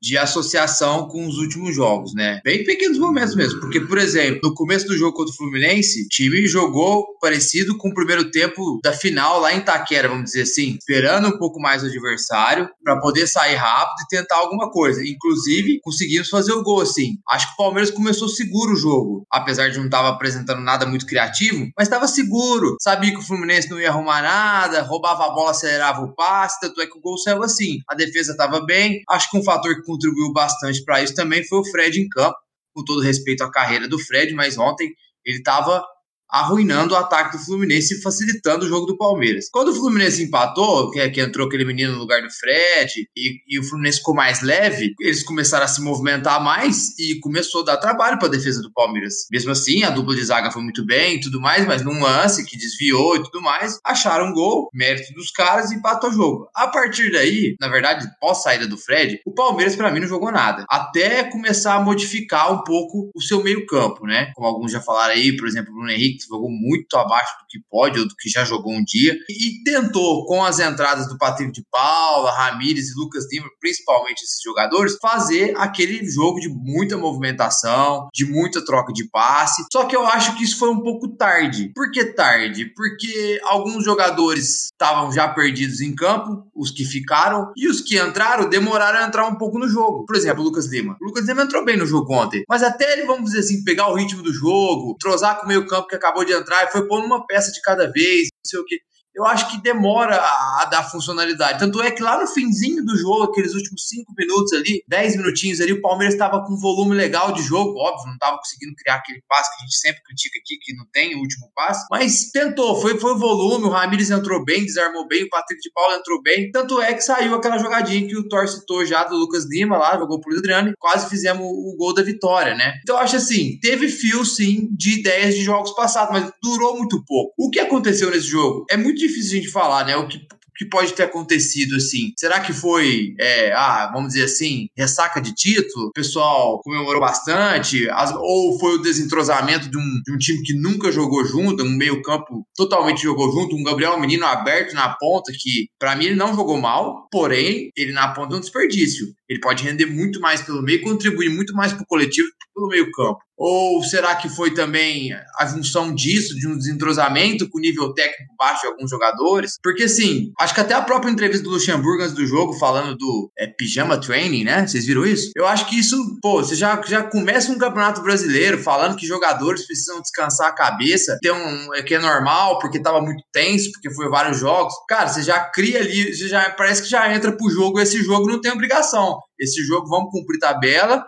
De 0.00 0.16
associação 0.18 1.08
com 1.08 1.26
os 1.26 1.38
últimos 1.38 1.74
jogos, 1.74 2.14
né? 2.14 2.40
Bem 2.44 2.64
pequenos 2.64 2.98
momentos 2.98 3.34
mesmo, 3.34 3.60
porque, 3.60 3.80
por 3.80 3.98
exemplo, 3.98 4.40
no 4.42 4.54
começo 4.54 4.86
do 4.86 4.96
jogo 4.96 5.16
contra 5.16 5.32
o 5.32 5.36
Fluminense, 5.36 6.04
o 6.04 6.08
time 6.08 6.46
jogou 6.46 7.06
parecido 7.20 7.76
com 7.76 7.88
o 7.88 7.94
primeiro 7.94 8.30
tempo 8.30 8.78
da 8.82 8.92
final 8.92 9.40
lá 9.40 9.54
em 9.54 9.60
Taquera, 9.60 10.08
vamos 10.08 10.26
dizer 10.26 10.42
assim, 10.42 10.76
esperando 10.78 11.28
um 11.28 11.38
pouco 11.38 11.60
mais 11.60 11.82
o 11.82 11.86
adversário 11.86 12.68
para 12.84 13.00
poder 13.00 13.26
sair 13.26 13.56
rápido 13.56 14.04
e 14.04 14.08
tentar 14.08 14.36
alguma 14.36 14.70
coisa. 14.70 15.02
Inclusive, 15.04 15.80
conseguimos 15.82 16.28
fazer 16.28 16.52
o 16.52 16.62
gol, 16.62 16.82
assim. 16.82 17.18
Acho 17.28 17.48
que 17.48 17.54
o 17.54 17.56
Palmeiras 17.56 17.90
começou 17.90 18.28
seguro 18.28 18.72
o 18.72 18.76
jogo, 18.76 19.26
apesar 19.30 19.70
de 19.70 19.78
não 19.78 19.86
estar 19.86 20.06
apresentando 20.06 20.60
nada 20.60 20.86
muito 20.86 21.06
criativo, 21.06 21.68
mas 21.76 21.88
estava 21.88 22.06
seguro. 22.06 22.76
Sabia 22.80 23.10
que 23.10 23.18
o 23.18 23.22
Fluminense 23.22 23.70
não 23.70 23.80
ia 23.80 23.90
arrumar 23.90 24.22
nada, 24.22 24.82
roubava 24.82 25.26
a 25.26 25.30
bola, 25.30 25.50
acelerava 25.50 26.02
o 26.02 26.14
passe, 26.14 26.60
tanto 26.60 26.80
é 26.80 26.86
que 26.86 26.96
o 26.96 27.00
gol 27.00 27.18
saiu 27.18 27.42
assim. 27.42 27.78
A 27.88 27.94
defesa 27.94 28.32
estava 28.32 28.60
bem. 28.60 29.02
Acho 29.08 29.30
que 29.30 29.38
um 29.38 29.44
fator 29.44 29.74
que 29.74 29.85
contribuiu 29.86 30.32
bastante 30.32 30.84
para 30.84 31.02
isso 31.02 31.14
também 31.14 31.44
foi 31.46 31.60
o 31.60 31.64
Fred 31.64 32.00
em 32.00 32.08
campo, 32.08 32.36
com 32.74 32.84
todo 32.84 33.00
respeito 33.00 33.42
à 33.42 33.50
carreira 33.50 33.88
do 33.88 33.98
Fred, 33.98 34.34
mas 34.34 34.58
ontem 34.58 34.92
ele 35.24 35.38
estava 35.38 35.82
arruinando 36.30 36.94
o 36.94 36.96
ataque 36.96 37.36
do 37.36 37.44
Fluminense 37.44 37.94
e 37.94 38.02
facilitando 38.02 38.64
o 38.64 38.68
jogo 38.68 38.86
do 38.86 38.96
Palmeiras. 38.96 39.48
Quando 39.50 39.68
o 39.68 39.74
Fluminense 39.74 40.22
empatou, 40.22 40.90
que, 40.90 41.10
que 41.10 41.20
entrou 41.20 41.46
aquele 41.46 41.64
menino 41.64 41.92
no 41.92 41.98
lugar 41.98 42.22
do 42.22 42.30
Fred, 42.30 43.08
e, 43.16 43.40
e, 43.48 43.58
o 43.58 43.64
Fluminense 43.64 43.98
ficou 43.98 44.14
mais 44.14 44.42
leve, 44.42 44.94
eles 45.00 45.22
começaram 45.22 45.64
a 45.64 45.68
se 45.68 45.80
movimentar 45.80 46.42
mais 46.42 46.98
e 46.98 47.18
começou 47.20 47.62
a 47.62 47.66
dar 47.66 47.76
trabalho 47.76 48.18
para 48.18 48.28
a 48.28 48.30
defesa 48.30 48.60
do 48.60 48.72
Palmeiras. 48.72 49.26
Mesmo 49.30 49.50
assim, 49.50 49.82
a 49.82 49.90
dupla 49.90 50.14
de 50.14 50.24
zaga 50.24 50.50
foi 50.50 50.62
muito 50.62 50.84
bem 50.84 51.16
e 51.16 51.20
tudo 51.20 51.40
mais, 51.40 51.66
mas 51.66 51.82
num 51.82 52.00
lance 52.00 52.44
que 52.44 52.56
desviou 52.56 53.16
e 53.16 53.22
tudo 53.22 53.40
mais, 53.40 53.78
acharam 53.84 54.28
um 54.28 54.32
gol, 54.32 54.68
mérito 54.72 55.12
dos 55.14 55.30
caras 55.30 55.70
e 55.70 55.76
empatou 55.76 56.10
o 56.10 56.12
jogo. 56.12 56.48
A 56.54 56.68
partir 56.68 57.10
daí, 57.12 57.56
na 57.60 57.68
verdade, 57.68 58.06
pós 58.20 58.42
saída 58.42 58.66
do 58.66 58.76
Fred, 58.76 59.20
o 59.24 59.32
Palmeiras 59.32 59.76
para 59.76 59.90
mim 59.90 60.00
não 60.00 60.08
jogou 60.08 60.30
nada. 60.30 60.64
Até 60.68 61.24
começar 61.24 61.74
a 61.74 61.80
modificar 61.80 62.52
um 62.52 62.62
pouco 62.64 63.10
o 63.14 63.22
seu 63.22 63.42
meio-campo, 63.42 64.06
né? 64.06 64.32
Como 64.34 64.46
alguns 64.46 64.72
já 64.72 64.80
falaram 64.80 65.14
aí, 65.14 65.36
por 65.36 65.46
exemplo, 65.46 65.72
o 65.72 65.74
Bruno 65.74 65.90
Henrique 65.90 66.15
jogou 66.24 66.50
muito 66.50 66.96
abaixo 66.96 67.32
do 67.40 67.46
que 67.48 67.58
pode 67.70 67.98
ou 67.98 68.08
do 68.08 68.14
que 68.16 68.28
já 68.28 68.44
jogou 68.44 68.72
um 68.72 68.84
dia, 68.84 69.16
e 69.28 69.62
tentou, 69.64 70.24
com 70.26 70.44
as 70.44 70.58
entradas 70.58 71.08
do 71.08 71.18
Patrick 71.18 71.52
de 71.52 71.64
Paula, 71.70 72.32
Ramires 72.32 72.90
e 72.90 72.98
Lucas 72.98 73.24
Lima, 73.30 73.48
principalmente 73.60 74.22
esses 74.22 74.40
jogadores, 74.42 74.96
fazer 75.00 75.54
aquele 75.56 76.04
jogo 76.08 76.40
de 76.40 76.48
muita 76.48 76.96
movimentação, 76.96 78.08
de 78.14 78.24
muita 78.24 78.64
troca 78.64 78.92
de 78.92 79.08
passe. 79.10 79.64
Só 79.72 79.84
que 79.84 79.96
eu 79.96 80.06
acho 80.06 80.36
que 80.36 80.44
isso 80.44 80.58
foi 80.58 80.70
um 80.70 80.80
pouco 80.80 81.08
tarde. 81.16 81.72
Por 81.74 81.90
que 81.90 82.04
tarde? 82.04 82.72
Porque 82.74 83.40
alguns 83.44 83.84
jogadores 83.84 84.66
estavam 84.72 85.12
já 85.12 85.28
perdidos 85.28 85.80
em 85.80 85.94
campo, 85.94 86.46
os 86.54 86.70
que 86.70 86.84
ficaram, 86.84 87.52
e 87.56 87.68
os 87.68 87.80
que 87.80 87.98
entraram 87.98 88.48
demoraram 88.48 89.00
a 89.00 89.06
entrar 89.06 89.26
um 89.26 89.36
pouco 89.36 89.58
no 89.58 89.68
jogo. 89.68 90.04
Por 90.06 90.16
exemplo, 90.16 90.42
o 90.42 90.44
Lucas 90.44 90.66
Lima. 90.66 90.96
O 91.00 91.06
Lucas 91.06 91.26
Lima 91.26 91.42
entrou 91.42 91.64
bem 91.64 91.76
no 91.76 91.86
jogo 91.86 92.12
ontem, 92.14 92.42
mas 92.48 92.62
até 92.62 92.92
ele, 92.92 93.06
vamos 93.06 93.26
dizer 93.26 93.40
assim, 93.40 93.64
pegar 93.64 93.88
o 93.88 93.94
ritmo 93.94 94.22
do 94.22 94.32
jogo, 94.32 94.96
trozar 95.00 95.38
com 95.38 95.44
o 95.44 95.48
meio 95.48 95.66
campo 95.66 95.88
que 95.88 95.96
acabou 95.96 96.05
de 96.24 96.32
entrar 96.32 96.64
e 96.64 96.70
foi 96.70 96.86
pondo 96.86 97.06
uma 97.06 97.26
peça 97.26 97.52
de 97.52 97.60
cada 97.60 97.90
vez, 97.90 98.28
não 98.32 98.44
sei 98.44 98.60
o 98.60 98.64
que 98.64 98.80
eu 99.16 99.24
acho 99.24 99.50
que 99.50 99.62
demora 99.62 100.14
a, 100.16 100.62
a, 100.62 100.64
dar 100.66 100.84
funcionalidade. 100.84 101.58
Tanto 101.58 101.80
é 101.80 101.90
que 101.90 102.02
lá 102.02 102.20
no 102.20 102.26
finzinho 102.26 102.84
do 102.84 102.94
jogo, 102.98 103.24
aqueles 103.24 103.54
últimos 103.54 103.88
cinco 103.88 104.12
minutos 104.16 104.52
ali, 104.52 104.84
dez 104.86 105.16
minutinhos 105.16 105.58
ali, 105.58 105.72
o 105.72 105.80
Palmeiras 105.80 106.14
estava 106.14 106.44
com 106.44 106.52
um 106.52 106.60
volume 106.60 106.94
legal 106.94 107.32
de 107.32 107.42
jogo, 107.42 107.78
óbvio, 107.78 108.06
não 108.08 108.14
estava 108.14 108.36
conseguindo 108.36 108.74
criar 108.76 108.96
aquele 108.96 109.22
passe 109.26 109.50
que 109.50 109.62
a 109.62 109.64
gente 109.64 109.78
sempre 109.78 110.02
critica 110.02 110.38
aqui, 110.38 110.58
que 110.60 110.76
não 110.76 110.84
tem 110.92 111.16
o 111.16 111.20
último 111.20 111.50
passe, 111.54 111.86
mas 111.90 112.30
tentou, 112.30 112.78
foi, 112.78 112.98
foi 112.98 113.12
o 113.12 113.18
volume, 113.18 113.64
o 113.64 113.70
Ramires 113.70 114.10
entrou 114.10 114.44
bem, 114.44 114.66
desarmou 114.66 115.08
bem, 115.08 115.24
o 115.24 115.30
Patrick 115.30 115.62
de 115.62 115.70
Paula 115.72 115.96
entrou 115.96 116.20
bem, 116.20 116.50
tanto 116.50 116.82
é 116.82 116.92
que 116.92 117.00
saiu 117.00 117.34
aquela 117.34 117.56
jogadinha 117.56 118.06
que 118.06 118.16
o 118.16 118.28
Thor 118.28 118.46
citou 118.46 118.84
já 118.84 119.04
do 119.04 119.16
Lucas 119.16 119.46
Lima 119.48 119.78
lá, 119.78 119.96
jogou 119.96 120.20
pro 120.20 120.36
Adriano, 120.36 120.74
quase 120.78 121.08
fizemos 121.08 121.42
o, 121.42 121.72
o 121.72 121.76
gol 121.78 121.94
da 121.94 122.02
vitória, 122.02 122.54
né? 122.54 122.74
Então 122.82 122.96
eu 122.96 123.02
acho 123.02 123.16
assim, 123.16 123.58
teve 123.60 123.88
fio 123.88 124.26
sim 124.26 124.68
de 124.72 125.00
ideias 125.00 125.34
de 125.34 125.42
jogos 125.42 125.74
passados, 125.74 126.12
mas 126.12 126.30
durou 126.42 126.76
muito 126.76 127.02
pouco. 127.04 127.32
O 127.38 127.48
que 127.48 127.60
aconteceu 127.60 128.10
nesse 128.10 128.26
jogo? 128.26 128.66
É 128.70 128.76
muito 128.76 129.05
difícil 129.06 129.38
a 129.38 129.42
gente 129.42 129.52
falar, 129.52 129.84
né? 129.86 129.96
O 129.96 130.06
que 130.06 130.26
que 130.56 130.64
pode 130.64 130.94
ter 130.94 131.04
acontecido 131.04 131.76
assim? 131.76 132.12
Será 132.16 132.40
que 132.40 132.52
foi, 132.52 133.14
é, 133.20 133.52
ah, 133.52 133.90
vamos 133.92 134.14
dizer 134.14 134.24
assim, 134.24 134.68
ressaca 134.76 135.20
de 135.20 135.34
título? 135.34 135.88
O 135.88 135.92
pessoal 135.92 136.60
comemorou 136.62 137.00
bastante? 137.00 137.88
As, 137.90 138.12
ou 138.16 138.58
foi 138.58 138.76
o 138.76 138.82
desentrosamento 138.82 139.68
de 139.68 139.76
um, 139.76 140.02
de 140.04 140.12
um 140.14 140.18
time 140.18 140.42
que 140.42 140.54
nunca 140.54 140.90
jogou 140.90 141.24
junto, 141.24 141.62
um 141.62 141.76
meio-campo 141.76 142.46
totalmente 142.54 143.02
jogou 143.02 143.30
junto, 143.32 143.54
um 143.54 143.62
Gabriel 143.62 144.00
Menino 144.00 144.24
aberto 144.24 144.74
na 144.74 144.88
ponta, 144.94 145.32
que 145.32 145.68
para 145.78 145.94
mim 145.94 146.06
ele 146.06 146.14
não 146.14 146.34
jogou 146.34 146.58
mal, 146.58 147.06
porém, 147.10 147.70
ele 147.76 147.92
na 147.92 148.08
ponta 148.08 148.34
é 148.34 148.38
um 148.38 148.40
desperdício. 148.40 149.06
Ele 149.28 149.40
pode 149.40 149.62
render 149.62 149.86
muito 149.86 150.20
mais 150.20 150.40
pelo 150.40 150.62
meio, 150.62 150.82
contribuir 150.82 151.28
muito 151.28 151.52
mais 151.54 151.72
para 151.72 151.82
o 151.82 151.86
coletivo 151.86 152.28
que 152.28 152.46
pelo 152.54 152.68
meio 152.68 152.90
campo. 152.92 153.18
Ou 153.36 153.82
será 153.82 154.14
que 154.16 154.28
foi 154.28 154.54
também 154.54 155.12
a 155.38 155.46
junção 155.46 155.94
disso, 155.94 156.34
de 156.34 156.48
um 156.48 156.56
desentrosamento 156.56 157.48
com 157.50 157.58
nível 157.58 157.92
técnico 157.92 158.34
baixo 158.38 158.62
de 158.62 158.68
alguns 158.68 158.90
jogadores? 158.90 159.58
Porque, 159.62 159.84
assim, 159.84 160.32
acho 160.40 160.54
que 160.54 160.60
até 160.60 160.74
a 160.74 160.82
própria 160.82 161.10
entrevista 161.10 161.44
do 161.44 161.50
Luxemburgo 161.50 162.02
antes 162.02 162.14
do 162.14 162.26
jogo, 162.26 162.54
falando 162.54 162.96
do 162.96 163.30
é, 163.38 163.46
pijama 163.46 164.00
training, 164.00 164.44
né? 164.44 164.66
Vocês 164.66 164.86
viram 164.86 165.04
isso? 165.04 165.30
Eu 165.36 165.46
acho 165.46 165.66
que 165.66 165.78
isso, 165.78 165.96
pô, 166.22 166.42
você 166.42 166.54
já, 166.54 166.80
já 166.86 167.02
começa 167.02 167.52
um 167.52 167.58
campeonato 167.58 168.02
brasileiro 168.02 168.58
falando 168.58 168.96
que 168.96 169.06
jogadores 169.06 169.66
precisam 169.66 170.00
descansar 170.00 170.48
a 170.48 170.54
cabeça, 170.54 171.18
ter 171.20 171.32
um, 171.32 171.74
é, 171.74 171.82
que 171.82 171.94
é 171.94 171.98
normal, 171.98 172.58
porque 172.58 172.80
tava 172.80 173.02
muito 173.02 173.22
tenso, 173.32 173.70
porque 173.72 173.92
foi 173.94 174.08
vários 174.08 174.38
jogos. 174.38 174.72
Cara, 174.88 175.08
você 175.08 175.22
já 175.22 175.40
cria 175.40 175.80
ali, 175.80 176.14
você 176.14 176.28
já 176.28 176.50
parece 176.50 176.82
que 176.82 176.88
já 176.88 177.12
entra 177.14 177.36
pro 177.36 177.50
jogo, 177.50 177.80
esse 177.80 178.02
jogo 178.02 178.28
não 178.28 178.40
tem 178.40 178.52
obrigação. 178.52 179.18
Esse 179.38 179.62
jogo 179.66 179.88
vamos 179.88 180.10
cumprir 180.10 180.38
tabela 180.38 181.04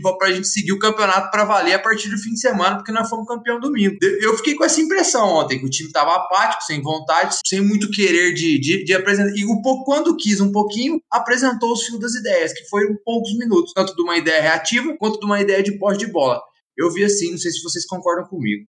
para 0.00 0.28
a 0.28 0.32
gente 0.32 0.48
seguir 0.48 0.72
o 0.72 0.78
campeonato 0.78 1.30
para 1.30 1.44
valer 1.44 1.74
a 1.74 1.78
partir 1.78 2.08
do 2.08 2.18
fim 2.18 2.32
de 2.32 2.40
semana, 2.40 2.76
porque 2.76 2.90
nós 2.90 3.08
fomos 3.08 3.26
campeão 3.26 3.60
domingo. 3.60 3.96
Eu 4.02 4.36
fiquei 4.36 4.54
com 4.54 4.64
essa 4.64 4.80
impressão 4.80 5.24
ontem, 5.28 5.58
que 5.58 5.66
o 5.66 5.70
time 5.70 5.88
estava 5.88 6.14
apático, 6.16 6.64
sem 6.64 6.82
vontade, 6.82 7.36
sem 7.46 7.60
muito 7.60 7.90
querer 7.90 8.32
de, 8.34 8.58
de, 8.58 8.84
de, 8.84 8.94
apresentar. 8.94 9.36
E 9.36 9.44
o 9.44 9.62
pouco, 9.62 9.84
quando 9.84 10.16
quis 10.16 10.40
um 10.40 10.50
pouquinho, 10.50 11.00
apresentou 11.10 11.72
os 11.72 11.84
fios 11.84 12.00
das 12.00 12.14
ideias, 12.14 12.52
que 12.52 12.68
foram 12.68 12.96
poucos 13.04 13.36
minutos, 13.38 13.72
tanto 13.72 13.94
de 13.94 14.02
uma 14.02 14.16
ideia 14.16 14.42
reativa 14.42 14.96
quanto 14.98 15.20
de 15.20 15.26
uma 15.26 15.40
ideia 15.40 15.62
de 15.62 15.78
pós 15.78 15.96
de 15.96 16.06
bola. 16.06 16.40
Eu 16.76 16.90
vi 16.90 17.04
assim, 17.04 17.30
não 17.30 17.38
sei 17.38 17.52
se 17.52 17.62
vocês 17.62 17.86
concordam 17.86 18.26
comigo. 18.26 18.64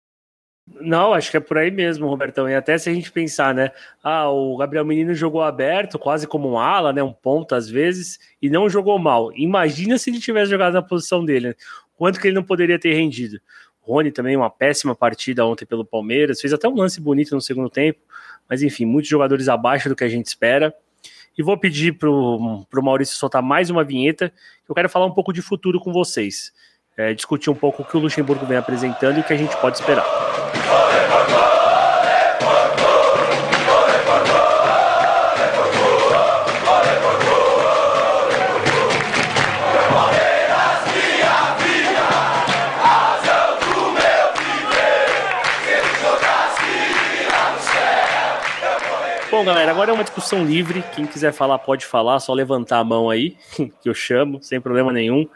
Não, 0.68 1.14
acho 1.14 1.30
que 1.30 1.38
é 1.38 1.40
por 1.40 1.58
aí 1.58 1.70
mesmo, 1.70 2.08
Robertão. 2.08 2.50
E 2.50 2.56
até 2.56 2.78
se 2.78 2.90
a 2.90 2.94
gente 2.94 3.12
pensar, 3.12 3.54
né? 3.54 3.72
Ah, 4.04 4.30
o 4.30 4.56
Gabriel 4.58 4.86
Menino 4.86 5.14
jogou 5.14 5.42
aberto, 5.42 6.00
quase 6.00 6.26
como 6.26 6.52
um 6.52 6.58
ala, 6.58 6.94
né? 6.94 7.04
Um 7.04 7.12
ponto 7.12 7.56
às 7.56 7.70
vezes, 7.70 8.20
e 8.42 8.50
não 8.50 8.70
jogou 8.70 8.98
mal. 8.98 9.32
Imagina 9.36 9.98
se 9.98 10.10
ele 10.10 10.20
tivesse 10.20 10.52
jogado 10.52 10.74
na 10.74 10.82
posição 10.82 11.26
dele, 11.26 11.50
né? 11.50 11.56
quanto 12.02 12.20
que 12.20 12.28
ele 12.28 12.36
não 12.36 12.44
poderia 12.44 12.80
ter 12.80 12.94
rendido. 12.94 13.40
Rony 13.80 14.12
também, 14.12 14.36
uma 14.36 14.50
péssima 14.50 14.96
partida 14.96 15.46
ontem 15.46 15.68
pelo 15.68 15.86
Palmeiras, 15.86 16.42
fez 16.42 16.52
até 16.52 16.68
um 16.68 16.76
lance 16.76 17.00
bonito 17.00 17.36
no 17.36 17.42
segundo 17.42 17.70
tempo, 17.70 18.00
mas 18.50 18.64
enfim, 18.64 18.86
muitos 18.86 19.08
jogadores 19.08 19.48
abaixo 19.48 19.88
do 19.88 19.96
que 19.96 20.04
a 20.04 20.10
gente 20.10 20.26
espera. 20.26 20.74
E 21.38 21.44
vou 21.44 21.58
pedir 21.60 22.00
pro, 22.00 22.66
pro 22.72 22.84
Maurício 22.84 23.16
soltar 23.16 23.44
mais 23.44 23.70
uma 23.70 23.84
vinheta, 23.84 24.34
eu 24.68 24.74
quero 24.74 24.90
falar 24.90 25.06
um 25.06 25.14
pouco 25.14 25.32
de 25.32 25.44
futuro 25.44 25.80
com 25.80 25.94
vocês. 25.94 26.52
É, 27.02 27.16
discutir 27.16 27.50
um 27.50 27.56
pouco 27.56 27.82
o 27.82 27.86
que 27.86 27.98
o 27.98 28.00
Luxemburgo 28.00 28.46
vem 28.46 28.56
apresentando 28.56 29.18
e 29.18 29.22
o 29.22 29.24
que 29.24 29.34
a 29.34 29.36
gente 29.36 29.58
pode 29.58 29.76
esperar. 29.76 30.06
Bom, 49.32 49.44
galera, 49.44 49.72
agora 49.72 49.90
é 49.90 49.94
uma 49.96 50.04
discussão 50.04 50.46
livre. 50.46 50.84
Quem 50.94 51.08
quiser 51.08 51.34
falar, 51.34 51.58
pode 51.58 51.84
falar, 51.84 52.20
só 52.20 52.32
levantar 52.32 52.78
a 52.78 52.84
mão 52.84 53.10
aí, 53.10 53.36
que 53.82 53.90
eu 53.90 53.94
chamo, 53.96 54.38
sem 54.44 54.62
problema 54.62 54.94
nenhum. 54.94 55.28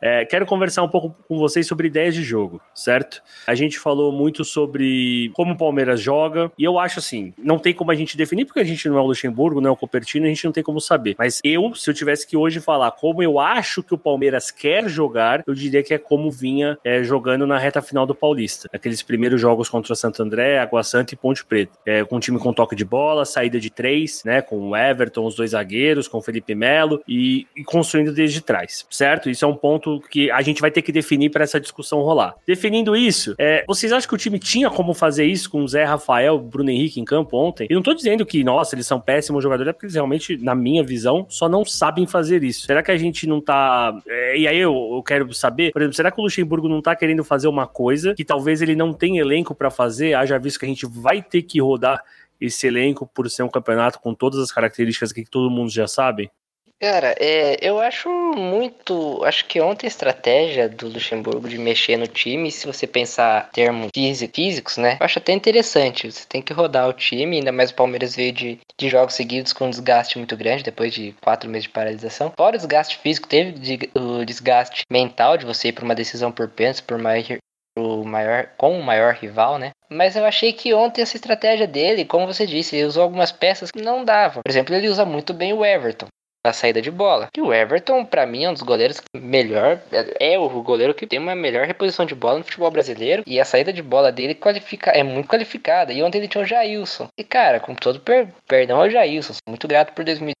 É, 0.00 0.24
quero 0.24 0.46
conversar 0.46 0.82
um 0.82 0.88
pouco 0.88 1.16
com 1.26 1.38
vocês 1.38 1.66
sobre 1.66 1.88
ideias 1.88 2.14
de 2.14 2.22
jogo, 2.22 2.60
certo? 2.74 3.22
A 3.46 3.54
gente 3.54 3.78
falou 3.78 4.12
muito 4.12 4.44
sobre 4.44 5.30
como 5.34 5.54
o 5.54 5.56
Palmeiras 5.56 6.00
joga, 6.00 6.52
e 6.58 6.64
eu 6.64 6.78
acho 6.78 6.98
assim, 6.98 7.32
não 7.38 7.58
tem 7.58 7.72
como 7.72 7.90
a 7.90 7.94
gente 7.94 8.16
definir, 8.16 8.44
porque 8.44 8.60
a 8.60 8.64
gente 8.64 8.88
não 8.88 8.98
é 8.98 9.00
o 9.00 9.06
Luxemburgo, 9.06 9.60
não 9.60 9.70
é 9.70 9.72
o 9.72 9.76
Copertino, 9.76 10.26
a 10.26 10.28
gente 10.28 10.44
não 10.44 10.52
tem 10.52 10.62
como 10.62 10.80
saber. 10.80 11.14
Mas 11.18 11.40
eu, 11.42 11.74
se 11.74 11.88
eu 11.88 11.94
tivesse 11.94 12.26
que 12.26 12.36
hoje 12.36 12.60
falar 12.60 12.90
como 12.92 13.22
eu 13.22 13.38
acho 13.38 13.82
que 13.82 13.94
o 13.94 13.98
Palmeiras 13.98 14.50
quer 14.50 14.88
jogar, 14.88 15.42
eu 15.46 15.54
diria 15.54 15.82
que 15.82 15.94
é 15.94 15.98
como 15.98 16.30
vinha 16.30 16.78
é, 16.84 17.02
jogando 17.02 17.46
na 17.46 17.58
reta 17.58 17.80
final 17.80 18.06
do 18.06 18.14
Paulista. 18.14 18.68
Aqueles 18.72 19.02
primeiros 19.02 19.40
jogos 19.40 19.68
contra 19.68 19.92
o 19.92 19.96
Santo 19.96 20.22
André, 20.22 20.58
Água 20.58 20.82
Santa 20.82 21.14
e 21.14 21.16
Ponte 21.16 21.44
Preta. 21.44 21.72
É, 21.86 22.04
com 22.04 22.16
um 22.16 22.20
time 22.20 22.38
com 22.38 22.52
toque 22.52 22.76
de 22.76 22.84
bola, 22.84 23.24
saída 23.24 23.58
de 23.58 23.70
três, 23.70 24.22
né? 24.24 24.42
Com 24.42 24.70
o 24.70 24.76
Everton, 24.76 25.24
os 25.24 25.34
dois 25.34 25.52
zagueiros, 25.52 26.08
com 26.08 26.18
o 26.18 26.22
Felipe 26.22 26.54
Melo 26.54 27.02
e, 27.08 27.46
e 27.56 27.64
construindo 27.64 28.12
desde 28.12 28.40
trás, 28.40 28.86
certo? 28.90 29.30
Isso 29.30 29.44
é 29.44 29.48
um 29.48 29.56
ponto 29.56 29.93
que 30.00 30.30
a 30.30 30.42
gente 30.42 30.60
vai 30.60 30.70
ter 30.70 30.82
que 30.82 30.92
definir 30.92 31.30
para 31.30 31.44
essa 31.44 31.60
discussão 31.60 32.00
rolar. 32.00 32.34
Definindo 32.46 32.96
isso, 32.96 33.34
é, 33.38 33.64
vocês 33.66 33.92
acham 33.92 34.08
que 34.08 34.14
o 34.14 34.18
time 34.18 34.38
tinha 34.38 34.70
como 34.70 34.94
fazer 34.94 35.24
isso 35.24 35.50
com 35.50 35.62
o 35.62 35.68
Zé 35.68 35.84
Rafael, 35.84 36.38
Bruno 36.38 36.70
Henrique 36.70 37.00
em 37.00 37.04
campo 37.04 37.36
ontem? 37.36 37.66
E 37.70 37.74
não 37.74 37.82
tô 37.82 37.94
dizendo 37.94 38.24
que, 38.24 38.42
nossa, 38.44 38.74
eles 38.74 38.86
são 38.86 39.00
péssimos 39.00 39.42
jogadores, 39.42 39.70
é 39.70 39.72
porque 39.72 39.86
eles 39.86 39.94
realmente, 39.94 40.36
na 40.36 40.54
minha 40.54 40.82
visão, 40.82 41.26
só 41.28 41.48
não 41.48 41.64
sabem 41.64 42.06
fazer 42.06 42.42
isso. 42.42 42.66
Será 42.66 42.82
que 42.82 42.90
a 42.90 42.96
gente 42.96 43.26
não 43.26 43.40
tá. 43.40 43.96
É, 44.06 44.38
e 44.38 44.48
aí 44.48 44.58
eu, 44.58 44.74
eu 44.94 45.02
quero 45.02 45.32
saber, 45.32 45.72
por 45.72 45.82
exemplo, 45.82 45.96
será 45.96 46.10
que 46.10 46.20
o 46.20 46.24
Luxemburgo 46.24 46.68
não 46.68 46.80
tá 46.80 46.94
querendo 46.94 47.24
fazer 47.24 47.48
uma 47.48 47.66
coisa 47.66 48.14
que 48.14 48.24
talvez 48.24 48.62
ele 48.62 48.74
não 48.74 48.92
tenha 48.92 49.20
elenco 49.20 49.54
para 49.54 49.70
fazer, 49.70 50.14
haja 50.14 50.38
visto 50.38 50.58
que 50.58 50.66
a 50.66 50.68
gente 50.68 50.86
vai 50.86 51.22
ter 51.22 51.42
que 51.42 51.60
rodar 51.60 52.02
esse 52.40 52.66
elenco 52.66 53.06
por 53.06 53.28
ser 53.30 53.42
um 53.42 53.48
campeonato 53.48 54.00
com 54.00 54.14
todas 54.14 54.40
as 54.40 54.52
características 54.52 55.12
que 55.12 55.24
todo 55.24 55.50
mundo 55.50 55.70
já 55.70 55.86
sabe? 55.86 56.30
Cara, 56.80 57.14
é, 57.18 57.56
eu 57.62 57.80
acho 57.80 58.10
muito. 58.10 59.24
Acho 59.24 59.46
que 59.46 59.58
ontem 59.58 59.86
a 59.86 59.88
estratégia 59.88 60.68
do 60.68 60.88
Luxemburgo 60.88 61.48
de 61.48 61.56
mexer 61.56 61.96
no 61.96 62.06
time, 62.06 62.50
se 62.50 62.66
você 62.66 62.86
pensar 62.86 63.48
termos 63.52 63.88
físicos, 63.94 64.76
né? 64.76 64.98
Eu 65.00 65.06
acho 65.06 65.18
até 65.18 65.32
interessante. 65.32 66.10
Você 66.10 66.26
tem 66.28 66.42
que 66.42 66.52
rodar 66.52 66.86
o 66.86 66.92
time, 66.92 67.38
ainda 67.38 67.52
mais 67.52 67.70
o 67.70 67.74
Palmeiras 67.74 68.14
veio 68.14 68.32
de, 68.32 68.58
de 68.78 68.88
jogos 68.90 69.14
seguidos 69.14 69.52
com 69.52 69.66
um 69.66 69.70
desgaste 69.70 70.18
muito 70.18 70.36
grande, 70.36 70.62
depois 70.62 70.92
de 70.92 71.14
quatro 71.22 71.48
meses 71.48 71.64
de 71.64 71.70
paralisação. 71.70 72.32
Fora 72.36 72.56
o 72.56 72.58
desgaste 72.58 72.98
físico, 72.98 73.28
teve 73.28 73.52
de, 73.52 73.90
o 73.94 74.24
desgaste 74.24 74.82
mental 74.90 75.38
de 75.38 75.46
você 75.46 75.68
ir 75.68 75.72
para 75.72 75.84
uma 75.84 75.94
decisão 75.94 76.30
por 76.30 76.48
pênalti, 76.48 76.82
por 76.82 76.98
mais 76.98 77.26
o 77.78 78.04
maior, 78.04 78.50
com 78.58 78.78
o 78.78 78.82
maior 78.82 79.14
rival, 79.14 79.58
né? 79.58 79.70
Mas 79.88 80.16
eu 80.16 80.24
achei 80.26 80.52
que 80.52 80.74
ontem 80.74 81.00
essa 81.00 81.16
estratégia 81.16 81.66
dele, 81.66 82.04
como 82.04 82.26
você 82.26 82.46
disse, 82.46 82.76
ele 82.76 82.84
usou 82.84 83.04
algumas 83.04 83.32
peças 83.32 83.70
que 83.70 83.80
não 83.80 84.04
davam. 84.04 84.42
Por 84.42 84.50
exemplo, 84.50 84.74
ele 84.74 84.88
usa 84.88 85.06
muito 85.06 85.32
bem 85.32 85.52
o 85.54 85.64
Everton 85.64 86.08
a 86.44 86.52
saída 86.52 86.82
de 86.82 86.90
bola. 86.90 87.28
E 87.34 87.40
o 87.40 87.52
Everton, 87.52 88.04
para 88.04 88.26
mim, 88.26 88.44
é 88.44 88.50
um 88.50 88.52
dos 88.52 88.62
goleiros 88.62 89.00
melhor. 89.16 89.80
É 90.20 90.38
o 90.38 90.48
goleiro 90.62 90.94
que 90.94 91.06
tem 91.06 91.18
uma 91.18 91.34
melhor 91.34 91.66
reposição 91.66 92.04
de 92.04 92.14
bola 92.14 92.38
no 92.38 92.44
futebol 92.44 92.70
brasileiro. 92.70 93.22
E 93.26 93.40
a 93.40 93.44
saída 93.44 93.72
de 93.72 93.82
bola 93.82 94.12
dele 94.12 94.34
qualifica, 94.34 94.90
é 94.90 95.02
muito 95.02 95.28
qualificada. 95.28 95.92
E 95.92 96.02
ontem 96.02 96.18
ele 96.18 96.28
tinha 96.28 96.44
o 96.44 96.46
Jailson. 96.46 97.08
E, 97.18 97.24
cara, 97.24 97.58
com 97.58 97.74
todo 97.74 97.98
per, 98.00 98.28
perdão 98.46 98.80
ao 98.80 98.90
Jailson, 98.90 99.32
muito 99.48 99.66
grato 99.66 99.94
por 99.94 100.04
2010. 100.04 100.34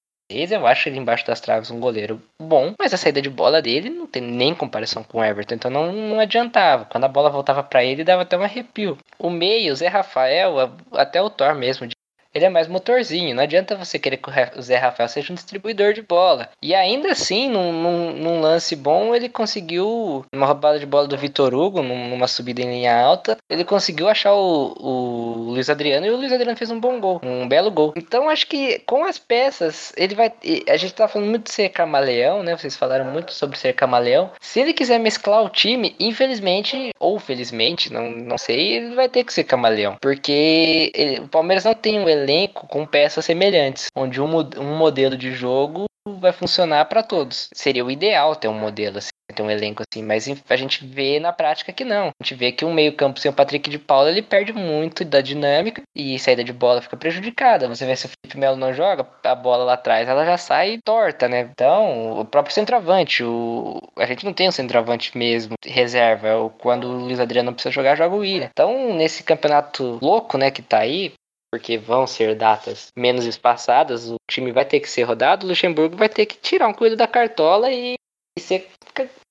Eu 0.52 0.66
acho 0.66 0.88
ele 0.88 0.98
embaixo 0.98 1.26
das 1.26 1.40
traves 1.40 1.70
um 1.70 1.80
goleiro 1.80 2.20
bom, 2.40 2.74
mas 2.78 2.92
a 2.92 2.96
saída 2.96 3.20
de 3.20 3.30
bola 3.30 3.60
dele 3.62 3.90
não 3.90 4.06
tem 4.06 4.22
nem 4.22 4.54
comparação 4.54 5.02
com 5.04 5.18
o 5.18 5.24
Everton, 5.24 5.54
então 5.54 5.70
não, 5.70 5.92
não 5.92 6.18
adiantava. 6.18 6.86
Quando 6.86 7.04
a 7.04 7.08
bola 7.08 7.30
voltava 7.30 7.62
para 7.62 7.84
ele, 7.84 8.04
dava 8.04 8.22
até 8.22 8.36
um 8.36 8.42
arrepio. 8.42 8.96
O 9.18 9.28
meio, 9.28 9.72
o 9.72 9.76
Zé 9.76 9.86
Rafael, 9.86 10.72
até 10.92 11.20
o 11.20 11.28
Thor 11.28 11.54
mesmo, 11.54 11.86
ele 12.34 12.44
é 12.44 12.50
mais 12.50 12.66
motorzinho. 12.66 13.34
Não 13.34 13.42
adianta 13.42 13.76
você 13.76 13.98
querer 13.98 14.16
que 14.16 14.28
o 14.28 14.62
Zé 14.62 14.76
Rafael 14.76 15.08
seja 15.08 15.32
um 15.32 15.36
distribuidor 15.36 15.92
de 15.92 16.02
bola. 16.02 16.48
E 16.60 16.74
ainda 16.74 17.12
assim, 17.12 17.48
num, 17.48 17.72
num, 17.72 18.12
num 18.12 18.40
lance 18.40 18.74
bom, 18.74 19.14
ele 19.14 19.28
conseguiu, 19.28 20.24
numa 20.32 20.46
roubada 20.46 20.78
de 20.78 20.86
bola 20.86 21.06
do 21.06 21.16
Vitor 21.16 21.54
Hugo, 21.54 21.82
numa 21.82 22.26
subida 22.26 22.60
em 22.60 22.70
linha 22.70 22.96
alta, 23.00 23.38
ele 23.48 23.64
conseguiu 23.64 24.08
achar 24.08 24.34
o, 24.34 24.74
o 24.78 25.50
Luiz 25.52 25.70
Adriano 25.70 26.06
e 26.06 26.10
o 26.10 26.16
Luiz 26.16 26.32
Adriano 26.32 26.56
fez 26.56 26.70
um 26.70 26.80
bom 26.80 26.98
gol, 26.98 27.20
um 27.22 27.46
belo 27.46 27.70
gol. 27.70 27.92
Então 27.96 28.28
acho 28.28 28.46
que 28.48 28.80
com 28.80 29.04
as 29.04 29.18
peças, 29.18 29.92
ele 29.96 30.14
vai. 30.14 30.32
A 30.68 30.76
gente 30.76 30.94
tá 30.94 31.06
falando 31.06 31.30
muito 31.30 31.44
de 31.44 31.52
ser 31.52 31.68
camaleão, 31.68 32.42
né? 32.42 32.56
Vocês 32.56 32.76
falaram 32.76 33.04
muito 33.04 33.32
sobre 33.32 33.56
ser 33.56 33.74
camaleão. 33.74 34.30
Se 34.40 34.60
ele 34.60 34.72
quiser 34.72 34.98
mesclar 34.98 35.44
o 35.44 35.48
time, 35.48 35.94
infelizmente, 36.00 36.90
ou 36.98 37.18
felizmente, 37.18 37.92
não, 37.92 38.10
não 38.10 38.38
sei, 38.38 38.74
ele 38.74 38.94
vai 38.94 39.08
ter 39.08 39.22
que 39.22 39.32
ser 39.32 39.44
camaleão. 39.44 39.96
Porque 40.00 40.90
ele, 40.94 41.20
o 41.20 41.28
Palmeiras 41.28 41.64
não 41.64 41.74
tem 41.74 42.00
um 42.00 42.08
elenco 42.08 42.23
com 42.68 42.86
peças 42.86 43.24
semelhantes, 43.24 43.86
onde 43.96 44.20
um, 44.20 44.26
um 44.58 44.76
modelo 44.76 45.16
de 45.16 45.32
jogo 45.32 45.86
vai 46.06 46.32
funcionar 46.32 46.84
para 46.84 47.02
todos. 47.02 47.48
Seria 47.52 47.84
o 47.84 47.90
ideal 47.90 48.36
ter 48.36 48.48
um 48.48 48.58
modelo 48.58 48.98
assim, 48.98 49.08
ter 49.34 49.42
um 49.42 49.50
elenco 49.50 49.82
assim, 49.82 50.02
mas 50.02 50.28
a 50.48 50.56
gente 50.56 50.86
vê 50.86 51.18
na 51.18 51.32
prática 51.32 51.72
que 51.72 51.84
não. 51.84 52.08
A 52.08 52.22
gente 52.22 52.34
vê 52.34 52.52
que 52.52 52.64
um 52.64 52.72
meio-campo 52.72 53.18
sem 53.18 53.30
o 53.30 53.34
Patrick 53.34 53.70
de 53.70 53.78
Paula, 53.78 54.10
ele 54.10 54.22
perde 54.22 54.52
muito 54.52 55.04
da 55.04 55.20
dinâmica 55.20 55.82
e 55.94 56.18
saída 56.18 56.44
de 56.44 56.52
bola 56.52 56.82
fica 56.82 56.96
prejudicada. 56.96 57.68
Você 57.68 57.86
vê 57.86 57.96
se 57.96 58.06
o 58.06 58.10
Felipe 58.10 58.38
Melo 58.38 58.56
não 58.56 58.74
joga, 58.74 59.06
a 59.24 59.34
bola 59.34 59.64
lá 59.64 59.74
atrás, 59.74 60.08
ela 60.08 60.24
já 60.24 60.36
sai 60.36 60.78
torta, 60.84 61.26
né? 61.26 61.48
Então, 61.50 62.20
o 62.20 62.24
próprio 62.24 62.54
centroavante, 62.54 63.24
o 63.24 63.80
a 63.96 64.06
gente 64.06 64.24
não 64.24 64.32
tem 64.32 64.48
um 64.48 64.52
centroavante 64.52 65.16
mesmo 65.16 65.54
reserva, 65.64 66.28
é 66.28 66.50
quando 66.58 66.84
o 66.84 67.04
Luiz 67.04 67.18
Adriano 67.18 67.46
não 67.46 67.54
precisa 67.54 67.72
jogar, 67.72 67.96
joga 67.96 68.14
o 68.14 68.18
William. 68.18 68.50
Então, 68.50 68.94
nesse 68.94 69.22
campeonato 69.22 69.98
louco, 70.02 70.36
né, 70.36 70.50
que 70.50 70.62
tá 70.62 70.78
aí, 70.78 71.12
porque 71.54 71.78
vão 71.78 72.04
ser 72.04 72.34
datas 72.34 72.88
menos 72.96 73.24
espaçadas, 73.26 74.10
o 74.10 74.16
time 74.28 74.50
vai 74.50 74.64
ter 74.64 74.80
que 74.80 74.90
ser 74.90 75.04
rodado, 75.04 75.46
o 75.46 75.48
Luxemburgo 75.48 75.96
vai 75.96 76.08
ter 76.08 76.26
que 76.26 76.36
tirar 76.36 76.66
um 76.66 76.72
coelho 76.72 76.96
da 76.96 77.06
cartola 77.06 77.70
e, 77.70 77.94
e 78.36 78.40
ser, 78.40 78.68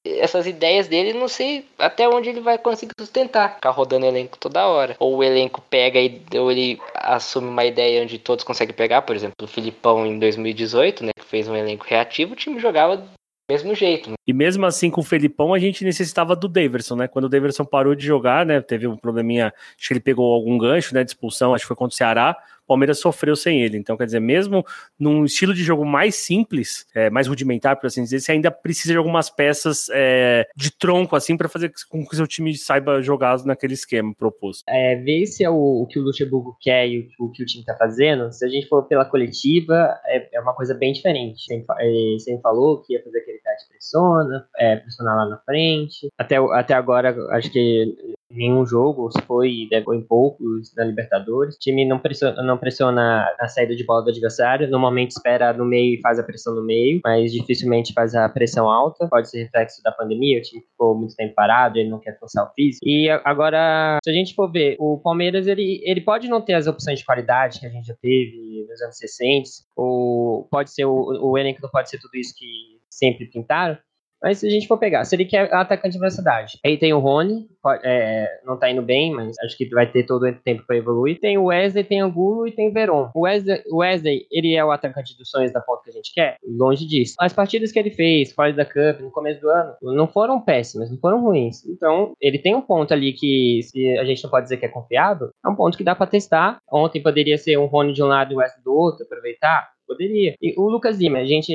essas 0.06 0.48
ideias 0.48 0.88
dele, 0.88 1.12
não 1.12 1.28
sei 1.28 1.66
até 1.78 2.08
onde 2.08 2.30
ele 2.30 2.40
vai 2.40 2.58
conseguir 2.58 2.94
sustentar, 2.98 3.56
ficar 3.56 3.72
rodando 3.72 4.06
elenco 4.06 4.38
toda 4.38 4.66
hora. 4.66 4.96
Ou 5.00 5.18
o 5.18 5.24
elenco 5.24 5.62
pega 5.70 6.00
e 6.00 6.22
ou 6.36 6.50
ele 6.50 6.80
assume 6.96 7.50
uma 7.50 7.66
ideia 7.66 8.02
onde 8.02 8.18
todos 8.18 8.46
conseguem 8.46 8.74
pegar, 8.74 9.02
por 9.02 9.18
exemplo, 9.18 9.36
o 9.44 9.48
Filipão 9.48 10.06
em 10.06 10.18
2018, 10.18 11.04
né, 11.04 11.12
que 11.20 11.26
fez 11.26 11.50
um 11.50 11.56
elenco 11.58 11.86
reativo, 11.86 12.32
o 12.32 12.38
time 12.38 12.58
jogava 12.58 13.06
mesmo 13.50 13.76
jeito. 13.76 14.10
Né? 14.10 14.16
E 14.26 14.34
mesmo 14.34 14.66
assim, 14.66 14.90
com 14.90 15.02
o 15.02 15.04
Felipão, 15.04 15.54
a 15.54 15.60
gente 15.60 15.84
necessitava 15.84 16.36
do 16.36 16.48
Daverson, 16.48 16.96
né? 16.96 17.08
Quando 17.08 17.26
o 17.26 17.30
Daverson 17.30 17.66
parou 17.66 17.96
de 17.96 18.06
jogar, 18.06 18.46
né? 18.46 18.62
Teve 18.62 18.88
um 18.88 18.96
probleminha, 18.96 19.54
acho 19.78 19.88
que 19.88 19.94
ele 19.94 20.00
pegou 20.00 20.34
algum 20.34 20.58
gancho, 20.58 20.94
né? 20.94 21.04
De 21.04 21.12
expulsão, 21.12 21.54
acho 21.54 21.64
que 21.64 21.68
foi 21.68 21.76
contra 21.76 21.94
o 21.94 21.98
Ceará. 21.98 22.38
Palmeiras 22.74 23.00
sofreu 23.00 23.36
sem 23.36 23.62
ele. 23.62 23.78
Então, 23.78 23.96
quer 23.96 24.06
dizer, 24.06 24.20
mesmo 24.20 24.66
num 25.00 25.26
estilo 25.26 25.54
de 25.54 25.64
jogo 25.64 25.86
mais 25.86 26.16
simples, 26.16 26.88
é, 26.96 27.08
mais 27.08 27.28
rudimentar, 27.28 27.80
por 27.80 27.86
assim 27.86 28.02
dizer, 28.02 28.20
você 28.20 28.32
ainda 28.32 28.50
precisa 28.50 28.94
de 28.94 28.98
algumas 28.98 29.30
peças 29.30 29.90
é, 29.94 30.48
de 30.56 30.76
tronco, 30.76 31.16
assim, 31.16 31.38
para 31.38 31.48
fazer 31.48 31.72
com 31.88 32.04
que 32.04 32.16
seu 32.16 32.26
time 32.26 32.56
saiba 32.58 33.00
jogar 33.00 33.44
naquele 33.46 33.76
esquema 33.76 34.12
proposto. 34.16 34.64
É, 34.68 34.96
ver 34.96 35.28
se 35.28 35.44
é 35.44 35.50
o, 35.50 35.84
o 35.84 35.88
que 35.88 36.00
o 36.00 36.02
Luxemburgo 36.02 36.58
quer 36.60 36.88
e 36.88 37.08
o, 37.20 37.26
o, 37.26 37.32
que 37.32 37.44
o 37.44 37.46
time 37.46 37.64
tá 37.64 37.76
fazendo. 37.78 38.32
Se 38.32 38.44
a 38.44 38.50
gente 38.50 38.68
for 38.68 38.84
pela 38.88 39.06
coletiva, 39.06 39.96
é, 40.08 40.38
é 40.38 40.42
uma 40.42 40.56
coisa 40.56 40.74
bem 40.74 40.94
diferente. 40.94 41.44
Você, 41.46 42.34
é, 42.34 42.40
falou 42.42 42.82
que 42.82 42.94
ia 42.94 43.04
fazer 43.04 43.20
aquele 43.20 43.38
cara 43.38 43.56
de 43.58 43.68
pressiona, 43.68 44.48
é, 44.58 44.82
lá 45.00 45.30
na 45.30 45.38
frente. 45.46 46.08
Até, 46.18 46.38
até 46.38 46.74
agora, 46.74 47.16
acho 47.36 47.52
que 47.52 47.96
nenhum 48.34 48.65
jogo, 48.65 49.12
se 49.12 49.22
foi, 49.26 49.67
foi 49.84 49.98
em 49.98 50.02
poucos 50.02 50.74
na 50.76 50.84
Libertadores. 50.84 51.56
O 51.56 51.60
time 51.60 51.86
não 51.86 52.00
pressiona, 52.00 52.41
não 52.43 52.58
pressiona 52.58 53.26
a 53.39 53.48
saída 53.48 53.76
de 53.76 53.86
bola 53.86 54.04
do 54.04 54.10
adversário, 54.10 54.69
normalmente 54.69 55.12
espera 55.12 55.54
no 55.54 55.65
meio 55.65 55.96
e 55.96 56.02
faz 56.02 56.19
a 56.19 56.24
pressão 56.24 56.56
no 56.56 56.63
meio, 56.63 57.00
mas 57.04 57.32
dificilmente 57.32 57.93
faz 57.93 58.15
a 58.15 58.28
pressão 58.30 58.69
alta. 58.69 59.08
Pode 59.08 59.30
ser 59.30 59.43
reflexo 59.43 59.82
da 59.84 59.91
pandemia, 59.91 60.39
o 60.39 60.41
time 60.41 60.62
ficou 60.62 60.96
muito 60.96 61.15
tempo 61.15 61.34
parado, 61.36 61.78
ele 61.78 61.89
não 61.89 62.00
quer 62.00 62.17
forçar 62.19 62.46
o 62.46 62.54
físico. 62.54 62.86
E 62.86 63.10
agora, 63.24 64.00
se 64.04 64.10
a 64.10 64.13
gente 64.13 64.34
for 64.34 64.52
ver, 64.52 64.76
o 64.80 64.98
Palmeiras 64.98 65.48
ele, 65.48 65.82
ele 65.84 66.02
pode 66.02 66.28
não 66.28 66.41
ter 66.41 66.54
as 66.54 66.67
opções 66.67 67.00
de 67.00 67.06
qualidade 67.06 67.60
que 67.60 67.65
a 67.65 67.69
gente 67.69 67.88
já 67.88 67.96
teve 68.02 68.65
nos 68.69 68.82
anos 68.82 68.98
60, 68.98 69.50
ou 69.76 70.48
pode 70.50 70.72
ser 70.72 70.86
o, 70.86 70.93
o 71.22 71.38
elenco 71.38 71.60
não 71.62 71.69
pode 71.69 71.89
ser 71.89 72.00
tudo 72.00 72.15
isso 72.15 72.34
que 72.36 72.74
sempre 72.89 73.26
pintaram, 73.26 73.78
mas 74.24 74.38
se 74.38 74.48
a 74.48 74.50
gente 74.50 74.68
for 74.68 74.78
pegar, 74.78 75.04
se 75.04 75.16
ele 75.16 75.26
quer 75.26 75.54
atacante 75.54 75.94
de 75.94 76.00
velocidade, 76.00 76.58
aí 76.66 76.78
tem 76.78 76.94
o 76.94 77.00
Rony, 77.00 77.48
é, 77.84 78.40
não 78.46 78.58
tá 78.58 78.70
indo 78.70 78.82
bem, 78.82 79.12
mas 79.12 79.38
acho 79.40 79.58
que 79.58 79.68
vai 79.70 79.86
ter 79.92 80.04
todo 80.04 80.26
o 80.26 80.34
tempo 80.34 80.64
para 80.66 80.78
evoluir. 80.78 81.20
Tem 81.20 81.38
o 81.38 81.46
Wesley, 81.46 81.84
tem 81.84 82.04
o 82.04 82.12
Gulo 82.12 82.48
e 82.48 82.52
tem 82.52 82.70
o 82.70 82.74
Veron. 82.74 83.10
O 83.14 83.22
Wesley, 83.22 83.62
Wesley, 83.72 84.26
ele 84.32 84.56
é 84.56 84.64
o 84.64 84.72
atacante 84.72 85.18
dos 85.18 85.30
sonhos 85.30 85.52
da 85.52 85.60
ponta 85.60 85.84
que 85.84 85.90
a 85.90 85.94
gente 85.94 86.14
quer? 86.14 86.38
Longe 86.46 86.86
disso. 86.86 87.16
As 87.20 87.34
partidas 87.34 87.72
que 87.72 87.80
ele 87.80 87.92
fez 87.92 88.32
fora 88.32 88.54
da 88.54 88.66
Cup 88.66 89.02
no 89.02 89.12
começo 89.12 89.42
do 89.42 89.50
ano 89.50 89.76
não 89.82 90.08
foram 90.08 90.40
péssimas, 90.40 90.90
não 90.90 90.98
foram 90.98 91.22
ruins. 91.22 91.66
Então, 91.66 92.14
ele 92.22 92.40
tem 92.40 92.56
um 92.56 92.62
ponto 92.62 92.94
ali 92.94 93.14
que, 93.14 93.62
se 93.64 93.98
a 93.98 94.06
gente 94.06 94.24
não 94.24 94.32
pode 94.32 94.46
dizer 94.46 94.58
que 94.58 94.66
é 94.66 94.70
confiável, 94.70 95.30
é 95.46 95.50
um 95.50 95.56
ponto 95.56 95.78
que 95.78 95.84
dá 95.84 95.96
para 95.96 96.08
testar. 96.08 96.58
Ontem 96.72 97.02
poderia 97.02 97.38
ser 97.38 97.58
um 97.58 97.66
Rony 97.66 97.94
de 97.94 98.04
um 98.04 98.08
lado 98.08 98.32
e 98.32 98.36
o 98.36 98.38
Wesley 98.40 98.64
do 98.64 98.74
outro, 98.74 99.04
aproveitar. 99.04 99.73
Poderia. 99.88 100.36
E 100.41 100.54
o 100.58 100.69
Lucas 100.69 100.98
Lima, 100.98 101.19
a 101.19 101.26
gente. 101.26 101.52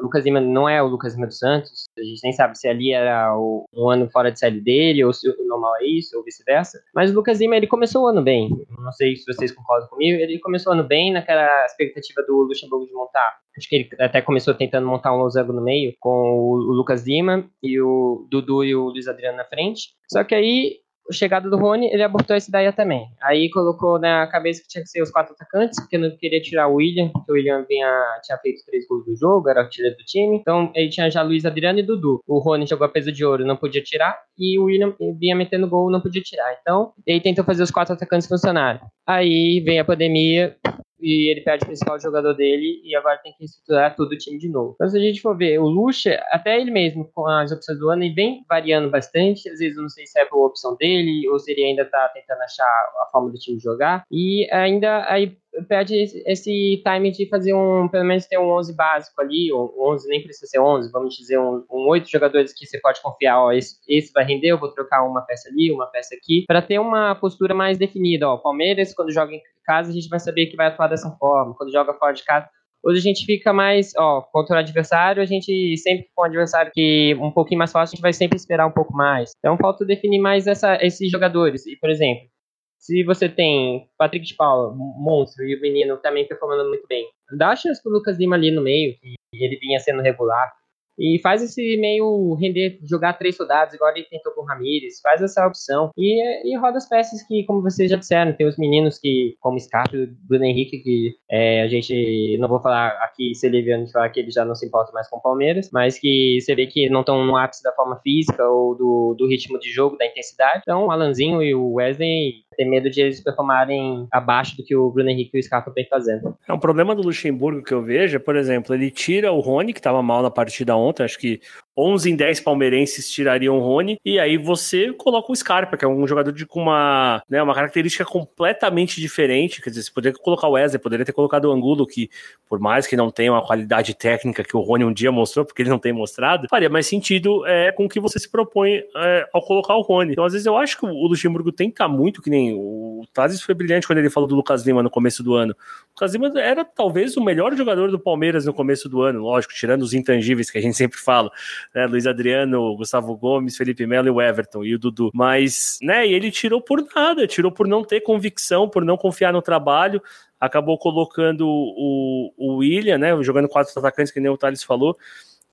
O 0.00 0.04
Lucas 0.04 0.24
Lima 0.24 0.40
não 0.40 0.68
é 0.68 0.82
o 0.82 0.86
Lucas 0.86 1.14
Lima 1.14 1.26
dos 1.26 1.38
Santos. 1.38 1.84
A 1.98 2.02
gente 2.02 2.20
nem 2.22 2.32
sabe 2.32 2.58
se 2.58 2.68
ali 2.68 2.92
era 2.92 3.36
o, 3.36 3.64
um 3.74 3.88
ano 3.88 4.08
fora 4.10 4.30
de 4.30 4.38
série 4.38 4.60
dele, 4.60 5.04
ou 5.04 5.12
se 5.12 5.28
o 5.28 5.34
normal 5.46 5.72
é 5.80 5.86
isso, 5.86 6.16
ou 6.16 6.24
vice-versa. 6.24 6.80
Mas 6.94 7.10
o 7.10 7.14
Lucas 7.14 7.40
Lima, 7.40 7.56
ele 7.56 7.66
começou 7.66 8.04
o 8.04 8.08
ano 8.08 8.22
bem. 8.22 8.50
Não 8.78 8.92
sei 8.92 9.16
se 9.16 9.24
vocês 9.26 9.52
concordam 9.52 9.88
comigo. 9.88 10.20
Ele 10.20 10.38
começou 10.38 10.72
o 10.72 10.74
ano 10.74 10.84
bem 10.84 11.12
naquela 11.12 11.64
expectativa 11.64 12.22
do 12.26 12.42
Luxemburgo 12.42 12.86
de 12.86 12.92
montar. 12.92 13.38
Acho 13.56 13.68
que 13.68 13.76
ele 13.76 13.88
até 13.98 14.22
começou 14.22 14.54
tentando 14.54 14.86
montar 14.86 15.12
um 15.12 15.18
losango 15.18 15.52
no 15.52 15.62
meio, 15.62 15.94
com 15.98 16.10
o, 16.10 16.52
o 16.52 16.72
Lucas 16.72 17.06
Lima 17.06 17.48
e 17.62 17.80
o 17.80 18.26
Dudu 18.30 18.62
e 18.64 18.74
o 18.74 18.90
Luiz 18.90 19.08
Adriano 19.08 19.36
na 19.36 19.44
frente. 19.44 19.90
Só 20.10 20.22
que 20.22 20.34
aí 20.34 20.76
a 21.08 21.12
chegada 21.12 21.48
do 21.48 21.56
Rony, 21.56 21.90
ele 21.92 22.02
abortou 22.02 22.36
essa 22.36 22.48
ideia 22.48 22.72
também. 22.72 23.06
Aí 23.22 23.50
colocou 23.50 23.98
na 23.98 24.26
cabeça 24.26 24.62
que 24.62 24.68
tinha 24.68 24.82
que 24.82 24.90
ser 24.90 25.02
os 25.02 25.10
quatro 25.10 25.34
atacantes, 25.34 25.80
porque 25.80 25.96
não 25.96 26.10
queria 26.16 26.40
tirar 26.40 26.68
o 26.68 26.74
William, 26.74 27.08
porque 27.08 27.32
o 27.32 27.34
William 27.34 27.64
vinha, 27.68 27.88
tinha 28.22 28.38
feito 28.38 28.64
três 28.66 28.86
gols 28.86 29.04
do 29.04 29.16
jogo, 29.16 29.48
era 29.48 29.62
artilheiro 29.62 29.96
do 29.96 30.04
time. 30.04 30.36
Então 30.36 30.70
ele 30.74 30.88
tinha 30.88 31.10
já 31.10 31.22
Luiz 31.22 31.44
Adriano 31.44 31.78
e 31.78 31.82
Dudu. 31.82 32.20
O 32.26 32.38
Rony 32.38 32.66
jogou 32.66 32.86
a 32.86 32.90
peso 32.90 33.10
de 33.10 33.24
ouro, 33.24 33.46
não 33.46 33.56
podia 33.56 33.82
tirar, 33.82 34.18
e 34.38 34.58
o 34.58 34.64
William 34.64 34.94
vinha 35.18 35.34
metendo 35.34 35.68
gol, 35.68 35.90
não 35.90 36.00
podia 36.00 36.22
tirar. 36.22 36.56
Então 36.60 36.92
ele 37.06 37.20
tentou 37.20 37.44
fazer 37.44 37.62
os 37.62 37.70
quatro 37.70 37.94
atacantes 37.94 38.28
funcionarem. 38.28 38.80
Aí 39.06 39.60
vem 39.64 39.78
a 39.78 39.84
pandemia, 39.84 40.56
e 41.00 41.30
ele 41.30 41.40
perde 41.40 41.64
o 41.64 41.66
principal 41.66 41.98
jogador 42.00 42.34
dele 42.34 42.80
e 42.84 42.94
agora 42.96 43.18
tem 43.18 43.32
que 43.32 43.44
estruturar 43.44 43.94
todo 43.94 44.12
o 44.12 44.18
time 44.18 44.38
de 44.38 44.48
novo. 44.48 44.72
Então, 44.74 44.88
se 44.88 44.96
a 44.96 45.00
gente 45.00 45.20
for 45.20 45.36
ver, 45.36 45.58
o 45.58 45.66
Lucha, 45.66 46.20
até 46.30 46.60
ele 46.60 46.70
mesmo, 46.70 47.08
com 47.14 47.26
as 47.26 47.52
opções 47.52 47.78
do 47.78 47.88
ano, 47.88 48.02
ele 48.02 48.14
vem 48.14 48.44
variando 48.48 48.90
bastante. 48.90 49.48
Às 49.48 49.58
vezes 49.58 49.76
eu 49.76 49.82
não 49.82 49.88
sei 49.88 50.06
se 50.06 50.18
é 50.18 50.24
por 50.24 50.46
opção 50.46 50.76
dele 50.76 51.28
ou 51.28 51.38
se 51.38 51.52
ele 51.52 51.64
ainda 51.64 51.84
tá 51.84 52.10
tentando 52.14 52.42
achar 52.42 52.64
a 52.64 53.08
forma 53.10 53.30
do 53.30 53.38
time 53.38 53.58
jogar. 53.58 54.04
E 54.10 54.48
ainda 54.50 55.04
aí 55.08 55.36
perde 55.66 55.94
esse 55.96 56.82
time 56.84 57.10
de 57.10 57.28
fazer 57.28 57.54
um, 57.54 57.88
pelo 57.88 58.04
menos 58.04 58.26
ter 58.26 58.38
um 58.38 58.50
11 58.50 58.74
básico 58.74 59.20
ali, 59.20 59.52
ou 59.52 59.74
11 59.92 60.08
nem 60.08 60.22
precisa 60.22 60.46
ser 60.46 60.60
11, 60.60 60.90
vamos 60.92 61.14
dizer 61.14 61.38
um, 61.38 61.64
um 61.70 61.88
8 61.88 62.08
jogadores 62.08 62.52
que 62.52 62.66
você 62.66 62.78
pode 62.80 63.00
confiar, 63.02 63.42
ó, 63.42 63.52
esse, 63.52 63.76
esse 63.88 64.12
vai 64.12 64.24
render, 64.24 64.48
eu 64.48 64.58
vou 64.58 64.70
trocar 64.72 65.04
uma 65.04 65.22
peça 65.22 65.48
ali, 65.48 65.70
uma 65.72 65.86
peça 65.86 66.14
aqui, 66.14 66.44
para 66.46 66.62
ter 66.62 66.78
uma 66.78 67.14
postura 67.14 67.54
mais 67.54 67.78
definida, 67.78 68.28
ó, 68.28 68.36
Palmeiras 68.36 68.94
quando 68.94 69.12
joga 69.12 69.34
em 69.34 69.40
casa 69.64 69.90
a 69.90 69.94
gente 69.94 70.08
vai 70.08 70.20
saber 70.20 70.46
que 70.46 70.56
vai 70.56 70.68
atuar 70.68 70.88
dessa 70.88 71.10
forma, 71.12 71.54
quando 71.54 71.72
joga 71.72 71.94
fora 71.94 72.12
de 72.12 72.24
casa 72.24 72.48
Hoje 72.82 72.98
a 72.98 73.02
gente 73.02 73.26
fica 73.26 73.52
mais, 73.52 73.92
ó, 73.96 74.22
contra 74.22 74.56
o 74.56 74.58
adversário, 74.58 75.20
a 75.20 75.26
gente 75.26 75.76
sempre 75.78 76.06
com 76.14 76.22
um 76.22 76.24
adversário 76.24 76.70
que 76.72 77.14
um 77.20 77.30
pouquinho 77.30 77.58
mais 77.58 77.72
fácil, 77.72 77.94
a 77.94 77.96
gente 77.96 78.02
vai 78.02 78.12
sempre 78.12 78.36
esperar 78.36 78.66
um 78.66 78.72
pouco 78.72 78.94
mais. 78.94 79.32
Então 79.38 79.56
falta 79.58 79.84
definir 79.84 80.20
mais 80.20 80.46
essa, 80.46 80.78
esses 80.80 81.10
jogadores. 81.10 81.66
E, 81.66 81.76
por 81.76 81.90
exemplo, 81.90 82.28
se 82.78 83.02
você 83.04 83.28
tem 83.28 83.88
Patrick 83.98 84.24
de 84.24 84.34
Paula, 84.34 84.72
monstro, 84.74 85.44
e 85.44 85.56
o 85.56 85.60
menino 85.60 85.96
também 85.98 86.26
performando 86.26 86.68
muito 86.68 86.86
bem, 86.86 87.06
dá 87.36 87.54
chance 87.56 87.82
pro 87.82 87.92
Lucas 87.92 88.18
Lima 88.18 88.36
ali 88.36 88.50
no 88.50 88.62
meio, 88.62 88.94
que 89.00 89.16
ele 89.44 89.56
vinha 89.56 89.80
sendo 89.80 90.00
regular. 90.00 90.52
E 90.98 91.20
faz 91.20 91.40
esse 91.42 91.76
meio 91.76 92.34
render, 92.34 92.80
jogar 92.82 93.12
três 93.12 93.36
soldados, 93.36 93.72
igual 93.72 93.92
ele 93.92 94.04
tentou 94.10 94.32
com 94.32 94.42
o 94.42 94.44
Ramires, 94.44 95.00
faz 95.00 95.22
essa 95.22 95.46
opção. 95.46 95.90
E, 95.96 96.52
e 96.52 96.58
roda 96.58 96.78
as 96.78 96.88
peças 96.88 97.22
que, 97.22 97.44
como 97.44 97.62
vocês 97.62 97.88
já 97.88 97.96
disseram, 97.96 98.32
tem 98.32 98.48
os 98.48 98.58
meninos 98.58 98.98
que, 98.98 99.36
como 99.38 99.60
Scarpa 99.60 99.96
Bruno 100.28 100.44
Henrique, 100.44 100.78
que 100.78 101.14
é, 101.30 101.62
a 101.62 101.68
gente, 101.68 102.36
não 102.38 102.48
vou 102.48 102.60
falar 102.60 102.88
aqui 103.04 103.32
se 103.32 103.46
ele 103.46 103.62
vier 103.62 103.86
falar 103.92 104.10
que 104.10 104.18
ele 104.18 104.32
já 104.32 104.44
não 104.44 104.56
se 104.56 104.66
importa 104.66 104.90
mais 104.92 105.08
com 105.08 105.18
o 105.18 105.22
Palmeiras, 105.22 105.70
mas 105.72 105.96
que 105.96 106.40
você 106.40 106.56
vê 106.56 106.66
que 106.66 106.88
não 106.88 107.00
estão 107.00 107.24
no 107.24 107.36
ápice 107.36 107.62
da 107.62 107.72
forma 107.72 108.00
física 108.00 108.44
ou 108.48 108.74
do, 108.74 109.14
do 109.16 109.28
ritmo 109.28 109.56
de 109.60 109.70
jogo, 109.70 109.96
da 109.96 110.06
intensidade. 110.06 110.62
Então, 110.62 110.86
o 110.86 110.90
Alanzinho 110.90 111.40
e 111.40 111.54
o 111.54 111.74
Wesley 111.74 112.42
tem 112.58 112.68
medo 112.68 112.90
de 112.90 113.00
eles 113.00 113.20
performarem 113.20 114.08
abaixo 114.10 114.56
do 114.56 114.64
que 114.64 114.74
o 114.74 114.90
Bruno 114.90 115.08
Henrique 115.08 115.30
e 115.34 115.38
o 115.38 115.42
Scarpa 115.42 115.70
vem 115.70 115.86
fazendo. 115.88 116.36
É 116.46 116.52
um 116.52 116.58
problema 116.58 116.92
do 116.92 117.02
Luxemburgo 117.02 117.62
que 117.62 117.72
eu 117.72 117.80
vejo, 117.80 118.18
por 118.18 118.34
exemplo, 118.34 118.74
ele 118.74 118.90
tira 118.90 119.30
o 119.32 119.38
Rony, 119.38 119.72
que 119.72 119.78
estava 119.78 120.02
mal 120.02 120.22
na 120.22 120.30
partida 120.30 120.76
ontem, 120.76 121.04
acho 121.04 121.18
que 121.18 121.40
11 121.76 122.10
em 122.10 122.16
10 122.16 122.40
palmeirenses 122.40 123.08
tirariam 123.08 123.56
o 123.56 123.60
Rony, 123.60 123.98
e 124.04 124.18
aí 124.18 124.36
você 124.36 124.92
coloca 124.92 125.30
o 125.30 125.36
Scarpa, 125.36 125.76
que 125.76 125.84
é 125.84 125.88
um 125.88 126.04
jogador 126.08 126.32
de, 126.32 126.44
com 126.44 126.62
uma, 126.62 127.22
né, 127.30 127.40
uma 127.40 127.54
característica 127.54 128.04
completamente 128.04 129.00
diferente, 129.00 129.62
quer 129.62 129.70
dizer, 129.70 129.84
você 129.84 129.92
poderia 129.92 130.18
colocar 130.18 130.48
o 130.48 130.52
Wesley, 130.52 130.82
poderia 130.82 131.06
ter 131.06 131.12
colocado 131.12 131.44
o 131.44 131.52
Angulo, 131.52 131.86
que 131.86 132.10
por 132.48 132.58
mais 132.58 132.88
que 132.88 132.96
não 132.96 133.10
tenha 133.10 133.32
uma 133.32 133.46
qualidade 133.46 133.94
técnica 133.94 134.42
que 134.42 134.56
o 134.56 134.60
Rony 134.60 134.84
um 134.84 134.92
dia 134.92 135.12
mostrou, 135.12 135.44
porque 135.44 135.62
ele 135.62 135.70
não 135.70 135.78
tem 135.78 135.92
mostrado, 135.92 136.48
faria 136.50 136.68
mais 136.68 136.88
sentido 136.88 137.46
é, 137.46 137.70
com 137.70 137.84
o 137.84 137.88
que 137.88 138.00
você 138.00 138.18
se 138.18 138.28
propõe 138.28 138.82
é, 138.96 139.28
ao 139.32 139.42
colocar 139.42 139.76
o 139.76 139.82
Rony. 139.82 140.12
Então, 140.12 140.24
às 140.24 140.32
vezes, 140.32 140.46
eu 140.46 140.56
acho 140.56 140.76
que 140.76 140.84
o 140.84 141.06
Luxemburgo 141.06 141.52
tenta 141.52 141.86
muito, 141.86 142.20
que 142.20 142.30
nem 142.30 142.47
o 142.54 143.04
Tazes 143.12 143.42
foi 143.42 143.54
brilhante 143.54 143.86
quando 143.86 143.98
ele 143.98 144.10
falou 144.10 144.28
do 144.28 144.34
Lucas 144.34 144.66
Lima 144.66 144.82
no 144.82 144.90
começo 144.90 145.22
do 145.22 145.34
ano. 145.34 145.52
O 145.52 145.90
Lucas 145.94 146.12
Lima 146.12 146.32
era 146.40 146.64
talvez 146.64 147.16
o 147.16 147.24
melhor 147.24 147.56
jogador 147.56 147.90
do 147.90 147.98
Palmeiras 147.98 148.44
no 148.44 148.52
começo 148.52 148.88
do 148.88 149.02
ano, 149.02 149.20
lógico, 149.20 149.54
tirando 149.54 149.82
os 149.82 149.92
intangíveis 149.94 150.50
que 150.50 150.58
a 150.58 150.60
gente 150.60 150.76
sempre 150.76 150.98
fala 150.98 151.30
né? 151.74 151.86
Luiz 151.86 152.06
Adriano, 152.06 152.76
Gustavo 152.76 153.16
Gomes, 153.16 153.56
Felipe 153.56 153.86
Melo 153.86 154.08
e 154.08 154.10
o 154.10 154.20
Everton 154.20 154.64
e 154.64 154.74
o 154.74 154.78
Dudu. 154.78 155.10
Mas, 155.14 155.78
né, 155.82 156.06
e 156.06 156.12
ele 156.12 156.30
tirou 156.30 156.60
por 156.60 156.84
nada, 156.94 157.26
tirou 157.26 157.52
por 157.52 157.66
não 157.66 157.84
ter 157.84 158.00
convicção, 158.00 158.68
por 158.68 158.84
não 158.84 158.96
confiar 158.96 159.32
no 159.32 159.42
trabalho, 159.42 160.02
acabou 160.40 160.78
colocando 160.78 161.46
o, 161.46 162.32
o 162.36 162.56
William, 162.56 162.98
né, 162.98 163.10
jogando 163.22 163.48
quatro 163.48 163.72
atacantes, 163.76 164.12
que 164.12 164.20
nem 164.20 164.30
o 164.30 164.36
Thales 164.36 164.62
falou. 164.62 164.96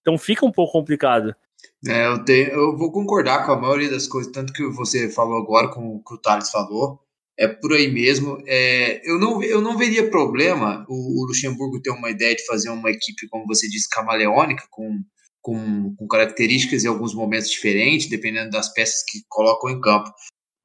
Então 0.01 0.17
fica 0.17 0.45
um 0.45 0.51
pouco 0.51 0.71
complicado. 0.71 1.36
É, 1.88 2.08
eu, 2.08 2.23
tenho, 2.25 2.49
eu 2.49 2.78
vou 2.78 2.91
concordar 2.91 3.45
com 3.45 3.51
a 3.51 3.60
maioria 3.60 3.89
das 3.89 4.08
coisas, 4.08 4.32
tanto 4.32 4.54
que 4.54 4.65
você 4.67 5.10
falou 5.10 5.41
agora, 5.41 5.69
como 5.69 6.01
o 6.10 6.17
Thales 6.17 6.49
falou 6.49 6.99
é 7.38 7.47
por 7.47 7.73
aí 7.73 7.91
mesmo. 7.91 8.41
É, 8.47 9.01
eu, 9.04 9.19
não, 9.19 9.43
eu 9.43 9.60
não 9.62 9.78
veria 9.78 10.10
problema 10.10 10.86
o, 10.88 11.21
o, 11.21 11.28
Luxemburgo 11.28 11.82
ter 11.82 11.91
uma 11.91 12.10
ideia 12.10 12.34
de 12.34 12.45
fazer 12.45 12.69
uma 12.69 12.89
equipe, 12.89 13.28
como 13.30 13.45
você 13.45 13.67
disse, 13.67 13.89
camaleônica, 13.89 14.63
com 14.71 15.01
com, 15.45 15.95
com 15.95 16.08
características 16.08 16.84
em 16.84 16.88
alguns 16.88 17.13
momentos 17.13 17.51
diferentes, 17.51 18.10
dependendo 18.10 18.49
das 18.49 18.73
peças 18.73 19.04
que 19.08 19.19
colocam 19.30 19.69
em 19.69 19.80
campo. 19.80 20.12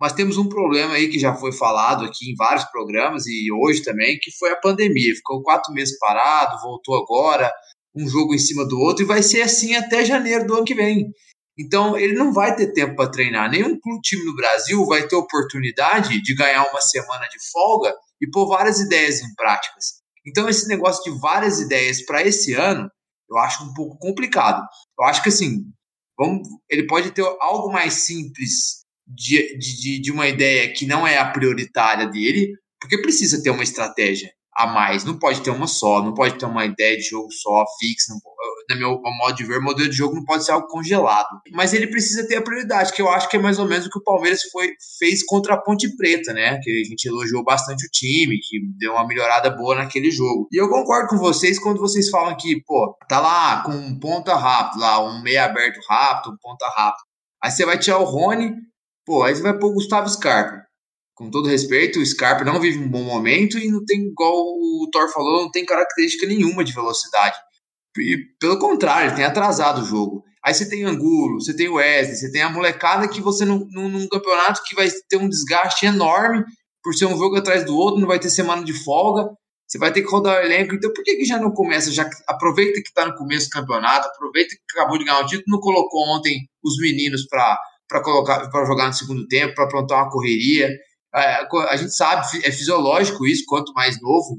Mas 0.01 0.15
temos 0.15 0.39
um 0.39 0.49
problema 0.49 0.95
aí 0.95 1.09
que 1.11 1.19
já 1.19 1.35
foi 1.35 1.53
falado 1.53 2.07
aqui 2.07 2.31
em 2.31 2.35
vários 2.35 2.65
programas 2.71 3.27
e 3.27 3.53
hoje 3.53 3.83
também, 3.83 4.19
que 4.19 4.31
foi 4.39 4.51
a 4.51 4.57
pandemia. 4.57 5.15
Ficou 5.15 5.43
quatro 5.43 5.75
meses 5.75 5.99
parado, 5.99 6.63
voltou 6.63 6.97
agora, 6.97 7.53
um 7.95 8.09
jogo 8.09 8.35
em 8.35 8.39
cima 8.39 8.65
do 8.67 8.79
outro, 8.79 9.05
e 9.05 9.07
vai 9.07 9.23
ser 9.23 9.43
assim 9.43 9.75
até 9.75 10.05
janeiro 10.05 10.47
do 10.47 10.55
ano 10.55 10.65
que 10.65 10.75
vem. 10.75 11.11
Então, 11.59 11.97
ele 11.97 12.15
não 12.15 12.33
vai 12.33 12.55
ter 12.55 12.73
tempo 12.73 12.97
para 12.97 13.11
treinar. 13.11 13.51
Nenhum 13.51 13.79
time 14.03 14.25
no 14.25 14.35
Brasil 14.35 14.85
vai 14.87 15.07
ter 15.07 15.17
oportunidade 15.17 16.23
de 16.23 16.35
ganhar 16.35 16.65
uma 16.71 16.81
semana 16.81 17.27
de 17.29 17.39
folga 17.51 17.95
e 18.21 18.31
pôr 18.31 18.47
várias 18.47 18.81
ideias 18.81 19.21
em 19.21 19.35
práticas. 19.35 20.01
Então, 20.27 20.49
esse 20.49 20.69
negócio 20.69 21.03
de 21.05 21.19
várias 21.19 21.61
ideias 21.61 22.03
para 22.05 22.23
esse 22.23 22.55
ano 22.55 22.89
eu 23.31 23.39
acho 23.39 23.63
um 23.65 23.73
pouco 23.73 23.97
complicado. 23.99 24.67
Eu 24.99 25.05
acho 25.05 25.23
que 25.23 25.29
assim, 25.29 25.65
vamos, 26.19 26.49
ele 26.69 26.87
pode 26.87 27.13
ter 27.13 27.23
algo 27.41 27.71
mais 27.71 27.95
simples 27.95 28.85
de, 29.07 29.57
de, 29.57 30.01
de 30.01 30.13
uma 30.13 30.29
ideia 30.29 30.73
que 30.73 30.85
não 30.85 31.07
é 31.07 31.17
a 31.17 31.31
prioritária 31.31 32.07
dele, 32.09 32.53
porque 32.81 33.01
precisa 33.01 33.43
ter 33.43 33.51
uma 33.51 33.63
estratégia 33.63 34.31
a 34.63 34.67
mais. 34.67 35.05
Não 35.05 35.19
pode 35.19 35.41
ter 35.41 35.51
uma 35.51 35.67
só, 35.67 36.03
não 36.03 36.15
pode 36.15 36.39
ter 36.39 36.47
uma 36.47 36.65
ideia 36.65 36.97
de 36.97 37.03
jogo 37.03 37.31
só, 37.33 37.65
fixa. 37.79 38.13
Na 38.69 38.77
meu 38.77 39.01
modo 39.01 39.35
de 39.35 39.45
ver, 39.45 39.59
o 39.59 39.63
modelo 39.63 39.89
de 39.89 39.97
jogo 39.97 40.15
não 40.15 40.25
pode 40.25 40.45
ser 40.45 40.53
algo 40.53 40.69
congelado. 40.69 41.29
Mas 41.53 41.73
ele 41.73 41.89
precisa 41.89 42.27
ter 42.27 42.37
a 42.37 42.43
prioridade, 42.43 42.93
que 42.93 43.03
eu 43.03 43.09
acho 43.09 43.29
que 43.29 43.37
é 43.37 43.41
mais 43.41 43.59
ou 43.59 43.67
menos 43.67 43.87
o 43.87 43.91
que 43.91 43.99
o 43.99 44.03
Palmeiras 44.03 44.43
foi, 44.53 44.73
fez 44.99 45.25
contra 45.25 45.55
a 45.55 45.61
Ponte 45.61 45.95
Preta, 45.97 46.33
né? 46.33 46.59
Que 46.63 46.71
a 46.71 46.89
gente 46.89 47.07
elogiou 47.07 47.43
bastante 47.43 47.87
o 47.87 47.91
time, 47.91 48.39
que 48.39 48.59
deu 48.79 48.93
uma 48.93 49.07
melhorada 49.07 49.51
boa 49.51 49.75
naquele 49.75 50.11
jogo. 50.11 50.49
E 50.53 50.61
eu 50.61 50.69
concordo 50.69 51.09
com 51.09 51.19
vocês 51.19 51.59
quando 51.59 51.81
vocês 51.81 52.09
falam 52.09 52.37
que, 52.37 52.63
pô, 52.65 52.97
tá 53.09 53.21
lá 53.21 53.63
com 53.63 53.73
um 53.73 53.99
ponta 53.99 54.37
rápido, 54.37 54.81
lá, 54.81 55.03
um 55.05 55.23
meia 55.23 55.45
aberto 55.45 55.81
rápido, 55.89 56.33
um 56.33 56.37
ponta 56.41 56.67
rápido. 56.69 57.03
Aí 57.43 57.51
você 57.51 57.65
vai 57.65 57.79
tirar 57.79 57.99
o 57.99 58.05
Rony, 58.05 58.53
pô, 59.05 59.23
aí 59.23 59.35
você 59.35 59.43
vai 59.43 59.59
pôr 59.59 59.71
o 59.71 59.75
Gustavo 59.75 60.09
Scarpa 60.09 60.70
com 61.21 61.31
todo 61.31 61.51
respeito, 61.51 62.01
o 62.01 62.07
Scarpa 62.07 62.47
não 62.47 62.59
vive 62.59 62.79
um 62.79 62.89
bom 62.89 63.03
momento 63.03 63.59
e 63.59 63.71
não 63.71 63.85
tem, 63.85 64.07
igual 64.07 64.33
o 64.33 64.89
Thor 64.91 65.07
falou, 65.13 65.43
não 65.43 65.51
tem 65.51 65.67
característica 65.67 66.27
nenhuma 66.27 66.65
de 66.65 66.73
velocidade. 66.73 67.37
E, 67.99 68.17
pelo 68.41 68.59
contrário, 68.59 69.15
tem 69.15 69.23
atrasado 69.23 69.83
o 69.83 69.85
jogo. 69.85 70.25
Aí 70.43 70.55
você 70.55 70.67
tem 70.67 70.83
Angulo, 70.83 71.39
você 71.39 71.55
tem 71.55 71.69
Wesley, 71.69 72.17
você 72.17 72.33
tem 72.33 72.41
a 72.41 72.49
molecada 72.49 73.07
que 73.07 73.21
você, 73.21 73.45
num, 73.45 73.69
num 73.71 74.09
campeonato 74.09 74.63
que 74.65 74.75
vai 74.75 74.89
ter 75.11 75.19
um 75.19 75.29
desgaste 75.29 75.85
enorme 75.85 76.43
por 76.83 76.95
ser 76.95 77.05
um 77.05 77.19
jogo 77.19 77.37
atrás 77.37 77.67
do 77.67 77.77
outro, 77.77 78.01
não 78.01 78.09
vai 78.09 78.19
ter 78.19 78.31
semana 78.31 78.65
de 78.65 78.73
folga, 78.73 79.29
você 79.69 79.77
vai 79.77 79.93
ter 79.93 80.01
que 80.01 80.11
rodar 80.11 80.41
o 80.41 80.47
elenco. 80.47 80.75
Então, 80.75 80.91
por 80.91 81.05
que, 81.05 81.17
que 81.17 81.27
já 81.27 81.39
não 81.39 81.51
começa? 81.51 81.93
Já 81.93 82.09
aproveita 82.27 82.81
que 82.81 82.89
está 82.89 83.05
no 83.07 83.15
começo 83.15 83.49
do 83.49 83.61
campeonato, 83.61 84.09
aproveita 84.09 84.55
que 84.55 84.79
acabou 84.79 84.97
de 84.97 85.05
ganhar 85.05 85.21
o 85.21 85.27
título, 85.27 85.45
não 85.49 85.61
colocou 85.61 86.17
ontem 86.17 86.49
os 86.65 86.79
meninos 86.79 87.27
para 87.29 88.03
colocar 88.03 88.49
para 88.49 88.65
jogar 88.65 88.87
no 88.87 88.95
segundo 88.95 89.29
tempo, 89.29 89.55
para 89.55 89.65
aprontar 89.65 90.03
uma 90.03 90.11
correria. 90.11 90.71
É, 91.15 91.47
a 91.69 91.77
gente 91.77 91.95
sabe, 91.95 92.27
é 92.45 92.53
fisiológico 92.53 93.27
isso, 93.27 93.45
quanto 93.47 93.73
mais 93.73 94.01
novo 94.01 94.39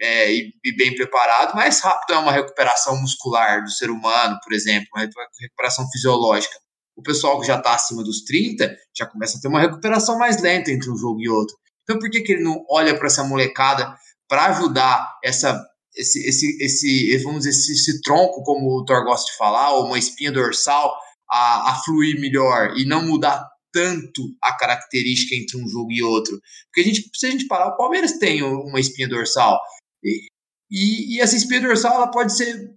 é, 0.00 0.32
e, 0.32 0.52
e, 0.64 0.76
bem 0.76 0.94
preparado, 0.94 1.56
mais 1.56 1.80
rápido 1.80 2.14
é 2.14 2.18
uma 2.18 2.30
recuperação 2.30 3.00
muscular 3.00 3.64
do 3.64 3.70
ser 3.70 3.90
humano, 3.90 4.38
por 4.42 4.52
exemplo, 4.52 4.86
uma 4.94 5.02
recuperação 5.40 5.88
fisiológica. 5.90 6.54
O 6.96 7.02
pessoal 7.02 7.40
que 7.40 7.46
já 7.46 7.56
está 7.56 7.74
acima 7.74 8.04
dos 8.04 8.22
30 8.22 8.76
já 8.96 9.06
começa 9.06 9.38
a 9.38 9.40
ter 9.40 9.48
uma 9.48 9.60
recuperação 9.60 10.18
mais 10.18 10.40
lenta 10.40 10.70
entre 10.70 10.88
um 10.88 10.96
jogo 10.96 11.20
e 11.20 11.28
outro. 11.28 11.56
Então, 11.82 11.98
por 11.98 12.08
que, 12.10 12.20
que 12.20 12.32
ele 12.32 12.44
não 12.44 12.64
olha 12.70 12.96
para 12.96 13.06
essa 13.06 13.24
molecada 13.24 13.96
para 14.28 14.46
ajudar 14.46 15.18
essa, 15.24 15.60
esse, 15.96 16.28
esse, 16.28 16.62
esse, 16.62 17.18
vamos 17.24 17.40
dizer, 17.40 17.50
esse, 17.50 17.72
esse 17.72 18.00
tronco, 18.02 18.44
como 18.44 18.68
o 18.68 18.84
Thor 18.84 19.04
gosta 19.04 19.32
de 19.32 19.36
falar, 19.36 19.72
ou 19.72 19.86
uma 19.86 19.98
espinha 19.98 20.30
dorsal, 20.30 20.96
a, 21.28 21.72
a 21.72 21.74
fluir 21.84 22.20
melhor 22.20 22.74
e 22.76 22.84
não 22.84 23.02
mudar 23.04 23.48
tanto 23.72 24.22
a 24.42 24.56
característica 24.56 25.34
entre 25.34 25.56
um 25.56 25.68
jogo 25.68 25.90
e 25.92 26.02
outro. 26.02 26.40
Porque 26.66 26.80
a 26.80 26.84
gente, 26.84 27.10
se 27.14 27.26
a 27.26 27.30
gente 27.30 27.46
parar, 27.46 27.68
o 27.68 27.76
Palmeiras 27.76 28.18
tem 28.18 28.42
uma 28.42 28.80
espinha 28.80 29.08
dorsal. 29.08 29.60
E, 30.04 30.26
e, 30.70 31.16
e 31.16 31.20
essa 31.20 31.36
espinha 31.36 31.60
dorsal 31.60 31.94
ela 31.94 32.10
pode 32.10 32.36
ser, 32.36 32.70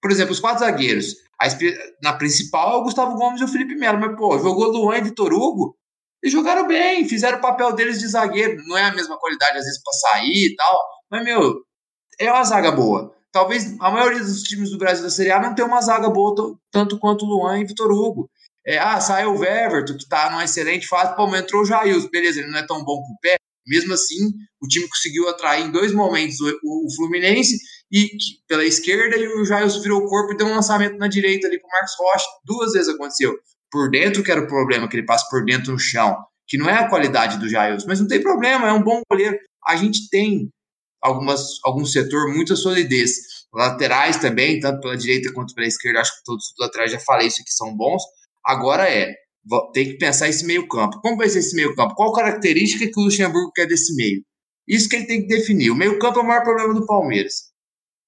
por 0.00 0.10
exemplo, 0.10 0.32
os 0.32 0.40
quatro 0.40 0.60
zagueiros. 0.60 1.14
Espinha, 1.42 1.76
na 2.02 2.14
principal 2.14 2.74
é 2.74 2.76
o 2.76 2.84
Gustavo 2.84 3.16
Gomes 3.16 3.40
e 3.40 3.44
o 3.44 3.48
Felipe 3.48 3.74
Melo. 3.74 4.00
Mas, 4.00 4.16
pô, 4.16 4.38
jogou 4.38 4.70
Luan 4.70 4.98
e 4.98 5.02
Vitor 5.02 5.32
Hugo. 5.32 5.76
E 6.22 6.30
jogaram 6.30 6.66
bem, 6.66 7.06
fizeram 7.06 7.38
o 7.38 7.42
papel 7.42 7.72
deles 7.74 8.00
de 8.00 8.08
zagueiro. 8.08 8.62
Não 8.66 8.76
é 8.76 8.84
a 8.84 8.94
mesma 8.94 9.18
qualidade, 9.18 9.58
às 9.58 9.64
vezes, 9.64 9.82
para 9.82 9.92
sair 9.92 10.52
e 10.52 10.56
tal. 10.56 10.80
Mas, 11.10 11.24
meu, 11.24 11.62
é 12.18 12.32
uma 12.32 12.44
zaga 12.44 12.72
boa. 12.72 13.14
Talvez 13.30 13.78
a 13.80 13.90
maioria 13.90 14.20
dos 14.20 14.42
times 14.42 14.70
do 14.70 14.78
Brasil 14.78 15.04
da 15.04 15.10
Série 15.10 15.30
A 15.30 15.40
não 15.40 15.54
tenha 15.54 15.68
uma 15.68 15.80
zaga 15.82 16.08
boa 16.08 16.58
tanto 16.70 16.98
quanto 16.98 17.26
Luan 17.26 17.60
e 17.60 17.66
Vitor 17.66 17.92
Hugo. 17.92 18.30
É, 18.66 18.78
ah, 18.78 19.00
saiu 19.00 19.34
o 19.34 19.44
Everton, 19.44 19.96
que 19.96 20.08
tá 20.08 20.30
numa 20.30 20.44
excelente 20.44 20.88
fase, 20.88 21.14
pô, 21.14 21.26
mas 21.26 21.42
entrou 21.42 21.62
o 21.62 21.64
Jailson, 21.64 22.08
beleza, 22.10 22.40
ele 22.40 22.50
não 22.50 22.58
é 22.58 22.66
tão 22.66 22.84
bom 22.84 22.96
com 22.96 23.12
o 23.12 23.18
pé, 23.20 23.36
Mesmo 23.66 23.92
assim, 23.94 24.28
o 24.62 24.68
time 24.68 24.88
conseguiu 24.88 25.28
atrair 25.28 25.66
em 25.66 25.72
dois 25.72 25.92
momentos 25.92 26.40
o, 26.40 26.46
o 26.62 26.94
Fluminense 26.94 27.58
e 27.90 28.08
pela 28.46 28.64
esquerda 28.64 29.16
e 29.16 29.26
o 29.26 29.44
Jailson 29.44 29.80
virou 29.80 30.02
o 30.02 30.08
corpo 30.08 30.32
e 30.32 30.36
deu 30.36 30.46
um 30.46 30.54
lançamento 30.54 30.96
na 30.96 31.08
direita 31.08 31.48
ali 31.48 31.58
para 31.58 31.66
o 31.66 31.72
Marcos 31.72 31.94
Rocha. 31.98 32.26
Duas 32.44 32.72
vezes 32.72 32.88
aconteceu. 32.88 33.34
Por 33.70 33.90
dentro 33.90 34.22
que 34.22 34.30
era 34.30 34.40
o 34.40 34.46
problema, 34.46 34.88
que 34.88 34.96
ele 34.96 35.06
passa 35.06 35.26
por 35.28 35.44
dentro 35.44 35.72
no 35.72 35.78
chão, 35.78 36.16
que 36.46 36.56
não 36.56 36.70
é 36.70 36.74
a 36.74 36.88
qualidade 36.88 37.38
do 37.38 37.48
Jailson, 37.48 37.86
mas 37.88 37.98
não 37.98 38.06
tem 38.06 38.22
problema, 38.22 38.68
é 38.68 38.72
um 38.72 38.82
bom 38.82 39.00
goleiro. 39.10 39.36
A 39.66 39.74
gente 39.74 40.08
tem 40.08 40.48
algumas, 41.02 41.42
algum 41.64 41.84
setor 41.84 42.32
muita 42.32 42.54
solidez. 42.54 43.16
Laterais 43.52 44.18
também, 44.18 44.60
tanto 44.60 44.80
pela 44.80 44.96
direita 44.96 45.32
quanto 45.32 45.54
pela 45.54 45.66
esquerda, 45.66 46.00
acho 46.00 46.16
que 46.16 46.24
todos 46.24 46.44
os 46.44 46.54
laterais 46.60 46.92
já 46.92 47.00
falei 47.00 47.26
isso 47.26 47.42
aqui 47.42 47.50
são 47.50 47.74
bons. 47.74 48.02
Agora 48.46 48.88
é, 48.88 49.12
tem 49.72 49.86
que 49.86 49.98
pensar 49.98 50.28
esse 50.28 50.46
meio 50.46 50.68
campo. 50.68 51.00
Como 51.00 51.16
vai 51.16 51.28
ser 51.28 51.40
esse 51.40 51.56
meio 51.56 51.74
campo? 51.74 51.94
Qual 51.94 52.12
característica 52.12 52.86
que 52.86 53.00
o 53.00 53.04
Luxemburgo 53.04 53.50
quer 53.52 53.66
desse 53.66 53.94
meio? 53.96 54.22
Isso 54.68 54.88
que 54.88 54.96
ele 54.96 55.06
tem 55.06 55.22
que 55.22 55.28
definir. 55.28 55.70
O 55.70 55.76
meio 55.76 55.98
campo 55.98 56.20
é 56.20 56.22
o 56.22 56.26
maior 56.26 56.42
problema 56.42 56.74
do 56.74 56.86
Palmeiras. 56.86 57.34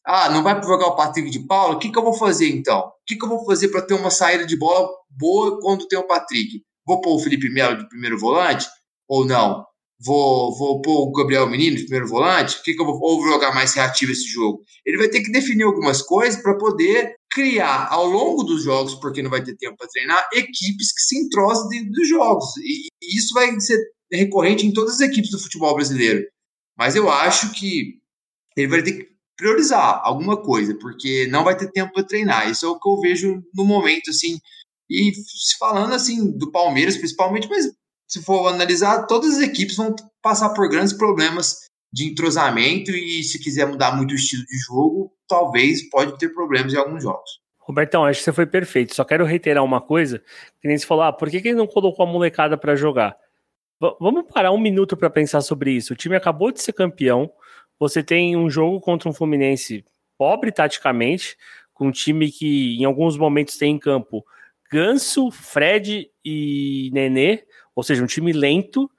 Ah, 0.07 0.31
não 0.31 0.43
vai 0.43 0.55
jogar 0.63 0.87
o 0.87 0.97
Patrick 0.97 1.29
de 1.31 1.41
Paula? 1.41 1.75
O 1.75 1.79
que, 1.79 1.91
que 1.91 1.99
eu 1.99 2.03
vou 2.03 2.15
fazer 2.15 2.49
então? 2.49 2.81
O 2.81 2.93
que, 3.07 3.17
que 3.17 3.25
eu 3.25 3.29
vou 3.29 3.45
fazer 3.45 3.69
para 3.69 3.83
ter 3.83 3.95
uma 3.95 4.11
saída 4.11 4.47
de 4.47 4.57
bola 4.57 4.89
boa 5.11 5.61
quando 5.61 5.87
tem 5.87 5.99
o 5.99 6.07
Patrick? 6.07 6.63
Vou 6.87 7.01
pôr 7.01 7.17
o 7.17 7.19
Felipe 7.19 7.51
Melo 7.51 7.77
de 7.77 7.89
primeiro 7.89 8.19
volante? 8.19 8.67
Ou 9.07 9.27
não? 9.27 9.65
Vou, 10.01 10.57
vou 10.57 10.81
pôr 10.81 11.09
o 11.09 11.13
Gabriel 11.13 11.49
Menino 11.49 11.77
de 11.77 11.83
primeiro 11.83 12.07
volante? 12.07 12.57
O 12.57 12.63
que, 12.63 12.75
que 12.75 12.81
eu 12.81 12.87
vou, 12.87 13.01
ou 13.01 13.21
vou 13.21 13.33
jogar 13.33 13.53
mais 13.53 13.75
reativo 13.75 14.13
esse 14.13 14.29
jogo? 14.29 14.63
Ele 14.87 14.97
vai 14.97 15.09
ter 15.09 15.23
que 15.23 15.33
definir 15.33 15.65
algumas 15.65 16.01
coisas 16.03 16.41
para 16.41 16.57
poder 16.57 17.15
criar 17.31 17.89
ao 17.91 18.07
longo 18.07 18.45
dos 18.45 18.63
jogos, 18.63 18.95
porque 18.95 19.23
não 19.23 19.31
vai 19.31 19.43
ter 19.43 19.57
tempo 19.57 19.77
para 19.77 19.89
treinar, 19.89 20.29
equipes 20.33 20.93
que 20.93 21.01
se 21.01 21.19
entrosam 21.19 21.69
dentro 21.69 21.91
dos 21.91 22.09
jogos. 22.09 22.57
E, 22.59 22.87
e 23.03 23.19
isso 23.19 23.35
vai 23.35 23.59
ser 23.61 23.79
recorrente 24.13 24.65
em 24.65 24.73
todas 24.73 24.95
as 24.95 25.01
equipes 25.01 25.31
do 25.31 25.39
futebol 25.41 25.75
brasileiro. 25.75 26.25
Mas 26.77 26.95
eu 26.95 27.11
acho 27.11 27.53
que 27.53 27.99
ele 28.57 28.69
vai 28.69 28.83
ter 28.83 28.93
que 28.93 29.09
priorizar 29.37 30.01
alguma 30.03 30.41
coisa, 30.41 30.77
porque 30.79 31.27
não 31.27 31.45
vai 31.45 31.57
ter 31.57 31.71
tempo 31.71 31.93
para 31.93 32.05
treinar. 32.05 32.51
Isso 32.51 32.67
é 32.67 32.69
o 32.69 32.79
que 32.79 32.89
eu 32.89 33.01
vejo 33.01 33.43
no 33.55 33.65
momento, 33.65 34.11
assim. 34.11 34.39
E 34.91 35.13
falando 35.59 35.93
assim 35.93 36.31
do 36.37 36.51
Palmeiras, 36.51 36.97
principalmente, 36.97 37.49
mas 37.49 37.67
se 38.09 38.23
for 38.23 38.49
analisar, 38.49 39.07
todas 39.07 39.37
as 39.37 39.43
equipes 39.43 39.77
vão 39.77 39.95
passar 40.23 40.49
por 40.55 40.69
grandes 40.69 40.95
problemas 40.95 41.69
de 41.93 42.11
entrosamento 42.11 42.91
e 42.91 43.23
se 43.23 43.39
quiser 43.39 43.67
mudar 43.67 43.95
muito 43.95 44.13
o 44.13 44.15
estilo 44.15 44.45
de 44.47 44.59
jogo, 44.59 45.13
talvez 45.29 45.89
pode 45.91 46.19
ter 46.19 46.31
problemas 46.31 46.73
em 46.73 46.79
alguns 46.79 47.03
jogos. 47.03 47.41
Robertão, 47.59 48.05
acho 48.05 48.21
que 48.21 48.25
você 48.25 48.33
foi 48.33 48.47
perfeito. 48.47 48.95
Só 48.95 49.05
quero 49.05 49.27
reiterar 49.27 49.63
uma 49.63 49.81
coisa, 49.81 50.23
que 50.61 50.67
nem 50.67 50.77
você 50.77 50.87
falou, 50.87 51.05
ah, 51.05 51.13
por 51.13 51.31
que, 51.31 51.41
que 51.41 51.49
ele 51.49 51.59
não 51.59 51.67
colocou 51.67 52.07
a 52.07 52.09
molecada 52.09 52.57
para 52.57 52.75
jogar? 52.75 53.15
V 53.81 53.95
vamos 54.01 54.25
parar 54.33 54.53
um 54.53 54.59
minuto 54.59 54.97
para 54.97 55.11
pensar 55.11 55.43
sobre 55.43 55.73
isso. 55.73 55.93
O 55.93 55.97
time 55.97 56.17
acabou 56.17 56.51
de 56.51 56.63
ser 56.63 56.73
campeão, 56.73 57.31
você 57.79 58.03
tem 58.03 58.37
um 58.37 58.49
jogo 58.49 58.81
contra 58.81 59.09
um 59.09 59.13
Fluminense 59.13 59.85
pobre 60.17 60.51
taticamente, 60.51 61.37
com 61.73 61.89
um 61.89 61.93
time 61.93 62.33
que 62.33 62.77
em 62.77 62.85
alguns 62.85 63.17
momentos 63.17 63.57
tem 63.57 63.75
em 63.75 63.79
campo 63.79 64.25
Ganso, 64.71 65.31
Fred 65.31 66.11
e 66.25 66.91
Nenê, 66.93 67.45
ou 67.79 67.85
seja, 67.85 68.03
um 68.03 68.07
time 68.07 68.33
lento. 68.33 68.91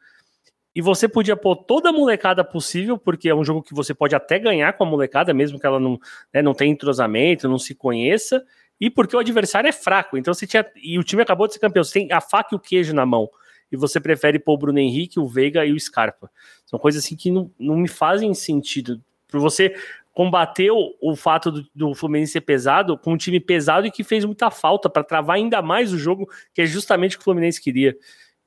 E 0.73 0.81
você 0.81 1.05
podia 1.05 1.35
pôr 1.35 1.57
toda 1.57 1.89
a 1.89 1.91
molecada 1.91 2.45
possível, 2.45 2.97
porque 2.97 3.27
é 3.27 3.35
um 3.35 3.43
jogo 3.43 3.61
que 3.61 3.73
você 3.73 3.93
pode 3.93 4.15
até 4.15 4.39
ganhar 4.39 4.71
com 4.71 4.85
a 4.85 4.87
molecada, 4.87 5.33
mesmo 5.33 5.59
que 5.59 5.65
ela 5.65 5.81
não, 5.81 5.99
né, 6.33 6.41
não 6.41 6.53
tenha 6.53 6.71
entrosamento, 6.71 7.49
não 7.49 7.59
se 7.59 7.75
conheça, 7.75 8.41
e 8.79 8.89
porque 8.89 9.13
o 9.13 9.19
adversário 9.19 9.67
é 9.67 9.73
fraco. 9.73 10.17
Então 10.17 10.33
você 10.33 10.47
tinha. 10.47 10.65
E 10.81 10.97
o 10.97 11.03
time 11.03 11.21
acabou 11.21 11.45
de 11.45 11.55
ser 11.55 11.59
campeão, 11.59 11.83
você 11.83 11.99
tem 11.99 12.13
a 12.13 12.21
faca 12.21 12.49
e 12.53 12.55
o 12.55 12.59
queijo 12.59 12.93
na 12.93 13.05
mão 13.05 13.29
e 13.69 13.75
você 13.75 13.99
prefere 13.99 14.39
pôr 14.39 14.53
o 14.53 14.57
Bruno 14.57 14.79
Henrique, 14.79 15.19
o 15.19 15.27
Veiga 15.27 15.65
e 15.65 15.73
o 15.73 15.79
Scarpa. 15.79 16.31
São 16.65 16.79
coisas 16.79 17.03
assim 17.03 17.17
que 17.17 17.29
não, 17.29 17.51
não 17.59 17.75
me 17.75 17.89
fazem 17.89 18.33
sentido. 18.33 19.03
Para 19.27 19.41
você 19.41 19.75
combater 20.11 20.71
o, 20.71 21.15
fato 21.15 21.51
do, 21.51 21.67
do, 21.73 21.93
Fluminense 21.93 22.33
ser 22.33 22.41
pesado 22.41 22.97
com 22.97 23.13
um 23.13 23.17
time 23.17 23.39
pesado 23.39 23.85
e 23.85 23.91
que 23.91 24.03
fez 24.03 24.25
muita 24.25 24.49
falta 24.49 24.89
para 24.89 25.03
travar 25.03 25.35
ainda 25.35 25.61
mais 25.61 25.93
o 25.93 25.97
jogo, 25.97 26.29
que 26.53 26.61
é 26.61 26.65
justamente 26.65 27.15
o 27.15 27.19
que 27.19 27.23
o 27.23 27.25
Fluminense 27.25 27.61
queria. 27.61 27.95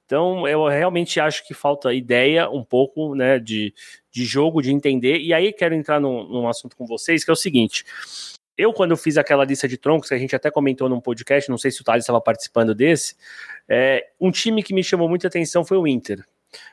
Então, 0.04 0.46
eu 0.46 0.66
realmente 0.66 1.18
acho 1.20 1.46
que 1.46 1.54
falta 1.54 1.92
ideia 1.92 2.50
um 2.50 2.62
pouco 2.64 3.14
né, 3.14 3.38
de, 3.38 3.72
de 4.10 4.24
jogo, 4.24 4.60
de 4.60 4.70
entender. 4.70 5.18
E 5.18 5.32
aí 5.32 5.52
quero 5.52 5.74
entrar 5.74 6.00
num, 6.00 6.28
num 6.28 6.48
assunto 6.48 6.76
com 6.76 6.86
vocês, 6.86 7.24
que 7.24 7.30
é 7.30 7.32
o 7.32 7.36
seguinte. 7.36 7.84
Eu, 8.56 8.72
quando 8.72 8.96
fiz 8.96 9.16
aquela 9.16 9.44
lista 9.44 9.66
de 9.66 9.78
troncos, 9.78 10.08
que 10.08 10.14
a 10.14 10.18
gente 10.18 10.36
até 10.36 10.50
comentou 10.50 10.88
num 10.88 11.00
podcast, 11.00 11.50
não 11.50 11.56
sei 11.56 11.70
se 11.70 11.80
o 11.80 11.84
Thales 11.84 12.02
estava 12.02 12.20
participando 12.20 12.74
desse, 12.74 13.16
é, 13.68 14.06
um 14.20 14.30
time 14.30 14.62
que 14.62 14.74
me 14.74 14.84
chamou 14.84 15.08
muita 15.08 15.28
atenção 15.28 15.64
foi 15.64 15.78
o 15.78 15.86
Inter. 15.86 16.22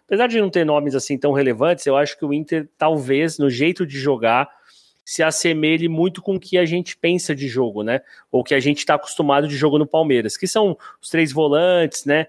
Apesar 0.05 0.27
de 0.27 0.41
não 0.41 0.49
ter 0.49 0.65
nomes 0.65 0.93
assim 0.93 1.17
tão 1.17 1.31
relevantes, 1.31 1.85
eu 1.85 1.95
acho 1.95 2.17
que 2.17 2.25
o 2.25 2.33
Inter, 2.33 2.67
talvez, 2.77 3.37
no 3.37 3.49
jeito 3.49 3.85
de 3.85 3.97
jogar, 3.97 4.49
se 5.05 5.23
assemelhe 5.23 5.87
muito 5.87 6.21
com 6.21 6.35
o 6.35 6.39
que 6.39 6.57
a 6.57 6.65
gente 6.65 6.95
pensa 6.95 7.33
de 7.33 7.47
jogo, 7.47 7.81
né? 7.81 8.01
Ou 8.31 8.43
que 8.43 8.53
a 8.53 8.59
gente 8.59 8.79
está 8.79 8.95
acostumado 8.95 9.47
de 9.47 9.55
jogo 9.55 9.79
no 9.79 9.87
Palmeiras, 9.87 10.37
que 10.37 10.45
são 10.45 10.77
os 11.01 11.09
três 11.09 11.31
volantes, 11.31 12.05
né? 12.05 12.27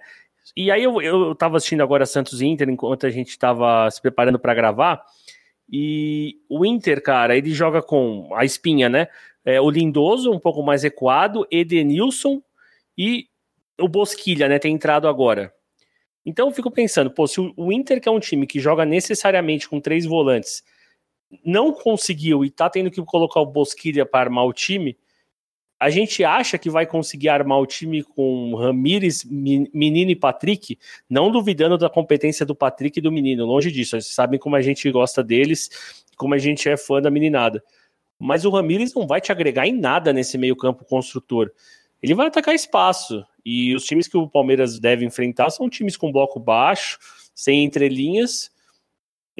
E 0.57 0.71
aí 0.71 0.83
eu, 0.83 1.01
eu 1.01 1.35
tava 1.35 1.57
assistindo 1.57 1.83
agora 1.83 2.07
Santos 2.07 2.41
e 2.41 2.47
Inter 2.47 2.69
enquanto 2.69 3.07
a 3.07 3.11
gente 3.11 3.29
estava 3.29 3.91
se 3.91 4.01
preparando 4.01 4.39
para 4.39 4.55
gravar. 4.55 5.03
E 5.71 6.39
o 6.49 6.67
Inter, 6.67 7.03
cara, 7.03 7.37
ele 7.37 7.53
joga 7.53 7.81
com 7.81 8.29
a 8.35 8.45
espinha, 8.45 8.89
né? 8.89 9.07
É, 9.45 9.61
o 9.61 9.71
Lindoso, 9.71 10.33
um 10.33 10.39
pouco 10.39 10.63
mais 10.63 10.83
recuado, 10.83 11.47
Edenilson 11.51 12.43
e 12.99 13.27
o 13.79 13.89
Bosquilha, 13.89 14.49
né, 14.49 14.59
tem 14.59 14.75
entrado 14.75 15.09
agora. 15.09 15.55
Então 16.27 16.49
eu 16.49 16.55
fico 16.55 16.71
pensando, 16.71 17.11
pô, 17.11 17.27
se 17.27 17.41
o 17.41 17.73
Inter, 17.73 18.01
que 18.01 18.09
é 18.09 18.13
um 18.13 18.21
time 18.21 18.47
que 18.47 18.61
joga 18.61 18.85
necessariamente 18.85 19.69
com 19.69 19.81
três 19.81 20.05
volantes, 20.05 20.63
não 21.45 21.73
conseguiu 21.73 22.45
e 22.45 22.51
tá 22.51 22.69
tendo 22.69 22.91
que 22.91 23.03
colocar 23.03 23.41
o 23.41 23.47
Bosquilha 23.47 24.05
para 24.05 24.21
armar 24.21 24.45
o 24.45 24.53
time, 24.53 24.99
a 25.81 25.89
gente 25.89 26.23
acha 26.23 26.59
que 26.59 26.69
vai 26.69 26.85
conseguir 26.85 27.31
armar 27.31 27.59
o 27.59 27.67
time 27.67 28.03
com 28.03 28.55
Ramires, 28.55 29.25
Menino 29.25 30.11
e 30.11 30.15
Patrick, 30.15 30.79
não 31.09 31.31
duvidando 31.31 31.79
da 31.79 31.89
competência 31.89 32.45
do 32.45 32.55
Patrick 32.55 32.99
e 32.99 33.03
do 33.03 33.11
Menino, 33.11 33.47
longe 33.47 33.73
disso. 33.73 33.93
Vocês 33.93 34.09
sabem 34.09 34.39
como 34.39 34.57
a 34.57 34.61
gente 34.61 34.91
gosta 34.91 35.25
deles, 35.25 36.05
como 36.19 36.35
a 36.35 36.39
gente 36.39 36.69
é 36.69 36.77
fã 36.77 37.01
da 37.01 37.11
meninada. 37.11 37.65
Mas 38.19 38.45
o 38.45 38.51
Ramires 38.51 38.93
não 38.93 39.07
vai 39.07 39.23
te 39.23 39.33
agregar 39.33 39.67
em 39.67 39.73
nada 39.73 40.13
nesse 40.13 40.37
meio-campo 40.37 40.85
construtor. 40.85 41.51
Ele 42.03 42.15
vai 42.15 42.27
atacar 42.27 42.55
espaço. 42.55 43.25
E 43.43 43.75
os 43.75 43.87
times 43.87 44.07
que 44.07 44.19
o 44.19 44.29
Palmeiras 44.29 44.79
deve 44.79 45.07
enfrentar 45.07 45.49
são 45.49 45.71
times 45.71 45.97
com 45.97 46.13
bloco 46.13 46.39
baixo, 46.39 46.99
sem 47.35 47.65
entrelinhas. 47.65 48.51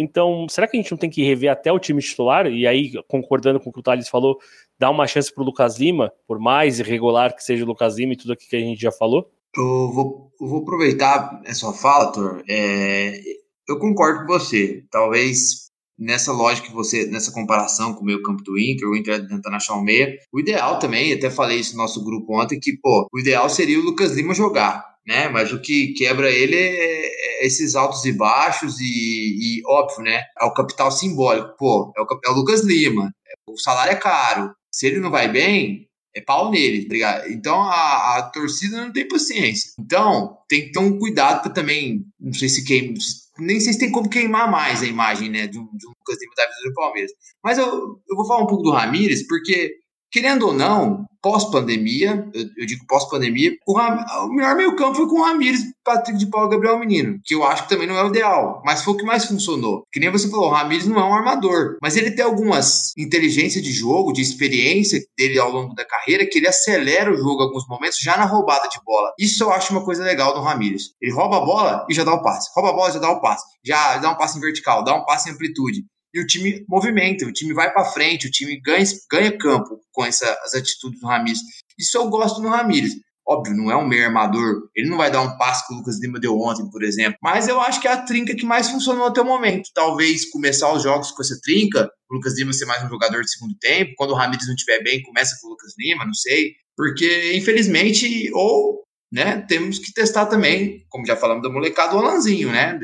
Então, 0.01 0.47
será 0.49 0.67
que 0.67 0.77
a 0.77 0.81
gente 0.81 0.91
não 0.91 0.99
tem 0.99 1.11
que 1.11 1.23
rever 1.23 1.51
até 1.51 1.71
o 1.71 1.79
time 1.79 2.01
titular? 2.01 2.47
E 2.47 2.67
aí, 2.67 2.93
concordando 3.07 3.61
com 3.61 3.71
o 3.71 3.73
que 3.73 3.81
o 3.81 3.83
Thales 3.83 4.09
falou, 4.09 4.39
dar 4.79 4.91
uma 4.91 5.07
chance 5.07 5.33
para 5.33 5.43
o 5.43 5.47
Lucas 5.47 5.79
Lima, 5.79 6.11
por 6.27 6.39
mais 6.39 6.81
irregular 6.81 7.35
que 7.35 7.45
seja 7.45 7.65
o 7.65 7.67
Lucas 7.67 7.99
Lima 7.99 8.15
e 8.15 8.17
tudo 8.17 8.33
aquilo 8.33 8.51
que 8.51 8.57
a 8.57 8.61
gente 8.61 8.81
já 8.81 8.91
falou? 8.91 9.31
Eu 9.55 9.93
vou, 9.93 10.33
eu 10.41 10.47
vou 10.47 10.63
aproveitar 10.63 11.43
essa 11.45 11.71
fala, 11.73 12.13
Thor. 12.13 12.43
É, 12.49 13.21
eu 13.69 13.79
concordo 13.79 14.21
com 14.21 14.39
você. 14.39 14.85
Talvez 14.91 15.71
nessa 15.99 16.33
lógica 16.33 16.69
que 16.69 16.75
você, 16.75 17.07
nessa 17.07 17.31
comparação 17.31 17.93
com 17.93 18.01
o 18.01 18.05
meio 18.05 18.23
campo 18.23 18.43
do 18.43 18.59
Inter, 18.59 18.89
o 18.89 18.97
Inter 18.97 19.29
tentando 19.29 19.55
achar 19.55 19.77
um 19.77 19.83
meia. 19.83 20.17
O 20.33 20.41
ideal 20.41 20.79
também, 20.79 21.13
até 21.13 21.29
falei 21.29 21.59
isso 21.59 21.77
no 21.77 21.83
nosso 21.83 22.03
grupo 22.03 22.41
ontem, 22.41 22.59
que, 22.59 22.79
pô, 22.81 23.07
o 23.13 23.19
ideal 23.19 23.51
seria 23.51 23.79
o 23.79 23.83
Lucas 23.83 24.17
Lima 24.17 24.33
jogar, 24.33 24.90
né? 25.07 25.29
Mas 25.29 25.53
o 25.53 25.61
que 25.61 25.93
quebra 25.95 26.31
ele 26.31 26.57
é, 26.57 27.43
é 27.43 27.47
esses 27.47 27.75
altos 27.75 28.05
e 28.05 28.13
baixos 28.13 28.81
e, 28.81 29.59
e, 29.59 29.63
óbvio, 29.67 30.03
né? 30.03 30.23
É 30.41 30.45
o 30.45 30.55
capital 30.55 30.91
simbólico. 30.91 31.55
Pô, 31.59 31.93
é 31.97 32.01
o, 32.01 32.07
é 32.25 32.31
o 32.31 32.35
Lucas 32.35 32.63
Lima, 32.63 33.11
o 33.47 33.57
salário 33.59 33.93
é 33.93 33.97
caro. 33.97 34.53
Se 34.73 34.87
ele 34.87 35.01
não 35.01 35.11
vai 35.11 35.29
bem, 35.29 35.89
é 36.15 36.21
pau 36.21 36.51
nele, 36.51 36.87
tá 36.87 36.93
ligado? 36.93 37.29
Então 37.29 37.61
a, 37.61 38.19
a 38.19 38.23
torcida 38.33 38.81
não 38.81 38.93
tem 38.93 39.07
paciência. 39.07 39.73
Então 39.79 40.39
tem 40.49 40.67
que 40.67 40.73
ter 40.73 40.79
um 40.79 40.99
cuidado 40.99 41.43
para 41.43 41.53
também, 41.53 42.05
não 42.19 42.33
sei 42.33 42.49
se 42.49 42.65
queima, 42.65 42.95
nem 43.39 43.61
sei 43.61 43.73
se 43.73 43.79
tem 43.79 43.91
como 43.91 44.09
queimar 44.09 44.51
mais 44.51 44.83
a 44.83 44.87
imagem, 44.87 45.31
né, 45.31 45.47
do, 45.47 45.61
do 45.61 45.89
Lucas 45.89 46.21
Lima 46.21 46.35
da 46.37 46.45
vida 46.45 46.69
do 46.69 46.75
Palmeiras. 46.75 47.13
Mas 47.43 47.59
eu, 47.59 47.67
eu 47.67 48.17
vou 48.17 48.27
falar 48.27 48.43
um 48.43 48.47
pouco 48.47 48.63
do 48.63 48.73
Ramires, 48.73 49.27
porque 49.27 49.80
Querendo 50.13 50.49
ou 50.49 50.53
não, 50.53 51.07
pós-pandemia, 51.23 52.29
eu, 52.35 52.47
eu, 52.57 52.67
digo 52.67 52.85
pós-pandemia, 52.87 53.53
o, 53.67 53.79
o, 53.79 54.35
melhor 54.35 54.57
meio-campo 54.57 54.97
foi 54.97 55.07
com 55.07 55.21
o 55.21 55.25
Ramires, 55.25 55.61
Patrick 55.85 56.19
de 56.19 56.27
Paulo 56.27 56.49
Gabriel 56.49 56.79
Menino, 56.79 57.19
que 57.25 57.35
eu 57.35 57.45
acho 57.45 57.65
que 57.65 57.69
também 57.69 57.87
não 57.87 57.97
é 57.97 58.05
o 58.05 58.09
ideal, 58.09 58.63
mas 58.65 58.83
foi 58.83 58.95
o 58.95 58.97
que 58.97 59.05
mais 59.05 59.25
funcionou. 59.25 59.85
Que 59.93 60.01
nem 60.01 60.11
você 60.11 60.29
falou, 60.29 60.49
o 60.49 60.53
Ramires 60.53 60.87
não 60.87 60.99
é 60.99 61.05
um 61.05 61.15
armador, 61.15 61.77
mas 61.81 61.97
ele 61.97 62.11
tem 62.11 62.25
algumas 62.25 62.93
inteligência 62.97 63.61
de 63.61 63.71
jogo, 63.71 64.13
de 64.13 64.23
experiência 64.23 65.01
dele 65.17 65.39
ao 65.39 65.51
longo 65.51 65.75
da 65.75 65.85
carreira, 65.85 66.27
que 66.27 66.39
ele 66.39 66.49
acelera 66.49 67.13
o 67.13 67.17
jogo 67.17 67.43
em 67.43 67.47
alguns 67.47 67.67
momentos 67.69 67.99
já 68.01 68.17
na 68.17 68.25
roubada 68.25 68.69
de 68.69 68.81
bola. 68.85 69.13
Isso 69.19 69.45
eu 69.45 69.53
acho 69.53 69.73
uma 69.73 69.85
coisa 69.85 70.03
legal 70.03 70.35
do 70.35 70.41
Ramires. 70.41 70.95
Ele 71.01 71.13
rouba 71.13 71.37
a 71.37 71.41
bola 71.41 71.87
e 71.89 71.95
já 71.95 72.05
dá 72.05 72.15
o 72.15 72.23
passe. 72.23 72.51
Rouba 72.55 72.71
a 72.71 72.73
bola 72.73 72.91
e 72.91 72.93
já 72.95 72.99
dá 72.99 73.11
o 73.11 73.21
passe. 73.21 73.45
Já 73.65 73.99
dá 73.99 74.11
um 74.11 74.17
passe 74.17 74.39
em 74.39 74.41
vertical, 74.41 74.83
dá 74.83 74.95
um 74.95 75.05
passe 75.05 75.29
em 75.29 75.33
amplitude 75.33 75.85
e 76.13 76.21
o 76.21 76.27
time 76.27 76.65
movimenta, 76.69 77.25
o 77.25 77.33
time 77.33 77.55
vai 77.55 77.73
para 77.73 77.85
frente, 77.85 78.27
o 78.27 78.31
time 78.31 78.61
ganha, 78.61 78.85
ganha 79.11 79.37
campo 79.37 79.81
com 79.93 80.05
essas 80.05 80.55
atitudes 80.55 81.01
do 81.01 81.07
Ramires. 81.07 81.41
Isso 81.79 81.97
eu 81.97 82.09
gosto 82.09 82.41
no 82.41 82.49
Ramires. 82.49 82.95
Óbvio, 83.27 83.55
não 83.55 83.71
é 83.71 83.77
um 83.77 83.87
meio 83.87 84.07
armador, 84.07 84.69
ele 84.75 84.89
não 84.89 84.97
vai 84.97 85.09
dar 85.09 85.23
um 85.23 85.37
passe 85.37 85.65
que 85.65 85.73
o 85.73 85.77
Lucas 85.77 86.01
Lima 86.01 86.19
deu 86.19 86.37
ontem, 86.37 86.69
por 86.69 86.83
exemplo. 86.83 87.17
Mas 87.23 87.47
eu 87.47 87.61
acho 87.61 87.81
que 87.81 87.87
é 87.87 87.93
a 87.93 88.03
trinca 88.03 88.35
que 88.35 88.45
mais 88.45 88.69
funcionou 88.69 89.07
até 89.07 89.21
o 89.21 89.25
momento. 89.25 89.71
Talvez 89.73 90.29
começar 90.31 90.73
os 90.73 90.83
jogos 90.83 91.13
com 91.13 91.23
essa 91.23 91.39
trinca, 91.41 91.89
o 92.11 92.15
Lucas 92.15 92.37
Lima 92.37 92.53
ser 92.53 92.65
mais 92.65 92.83
um 92.83 92.89
jogador 92.89 93.23
de 93.23 93.31
segundo 93.31 93.57
tempo. 93.61 93.93
Quando 93.97 94.11
o 94.11 94.15
Ramires 94.15 94.49
não 94.49 94.55
estiver 94.55 94.83
bem, 94.83 95.03
começa 95.03 95.37
com 95.41 95.47
o 95.47 95.51
Lucas 95.51 95.75
Lima, 95.79 96.05
não 96.05 96.15
sei. 96.15 96.55
Porque, 96.77 97.37
infelizmente, 97.37 98.31
ou 98.35 98.83
né, 99.13 99.45
temos 99.49 99.79
que 99.79 99.93
testar 99.93 100.27
também, 100.27 100.85
como 100.89 101.07
já 101.07 101.17
falamos 101.17 101.43
da 101.43 101.51
molecada, 101.51 101.95
o 101.95 101.99
Alanzinho, 101.99 102.51
né? 102.51 102.79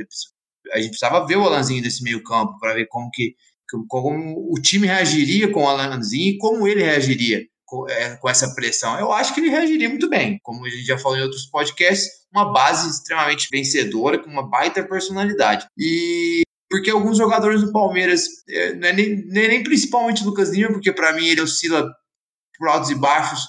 A 0.73 0.79
gente 0.79 0.91
precisava 0.91 1.27
ver 1.27 1.37
o 1.37 1.45
Alanzinho 1.45 1.83
desse 1.83 2.03
meio 2.03 2.23
campo 2.23 2.59
para 2.59 2.75
ver 2.75 2.87
como 2.89 3.11
que 3.13 3.35
como 3.89 4.49
o 4.49 4.61
time 4.61 4.87
reagiria 4.87 5.51
com 5.51 5.65
o 5.65 5.69
Alanzinho 5.69 6.35
e 6.35 6.39
como 6.39 6.69
ele 6.69 6.85
reagiria 6.85 7.43
com, 7.65 7.89
é, 7.89 8.17
com, 8.17 8.29
essa 8.29 8.55
pressão. 8.55 8.99
Eu 8.99 9.13
acho 9.13 9.35
que 9.35 9.41
ele 9.41 9.51
reagiria 9.51 9.89
muito 9.89 10.09
bem, 10.09 10.39
como 10.43 10.65
a 10.65 10.71
gente 10.71 10.85
já 10.85 10.97
falou 10.97 11.19
em 11.19 11.23
outros 11.23 11.47
podcasts, 11.47 12.09
uma 12.33 12.53
base 12.53 12.89
extremamente 12.89 13.49
vencedora, 13.51 14.23
com 14.23 14.31
uma 14.31 14.49
baita 14.49 14.87
personalidade. 14.87 15.67
E 15.77 16.43
porque 16.71 16.91
alguns 16.91 17.19
jogadores 17.19 17.61
do 17.61 17.73
Palmeiras, 17.73 18.27
é, 18.49 18.75
não 18.75 18.89
é 18.89 18.93
nem, 18.93 19.17
nem, 19.27 19.49
nem 19.49 19.63
principalmente 19.63 20.23
o 20.23 20.27
Lucas 20.27 20.51
Lima, 20.51 20.73
porque 20.73 20.93
para 20.93 21.13
mim 21.13 21.27
ele 21.27 21.41
oscila 21.41 21.89
por 22.59 22.69
altos 22.69 22.91
e 22.91 22.95
baixos. 22.95 23.41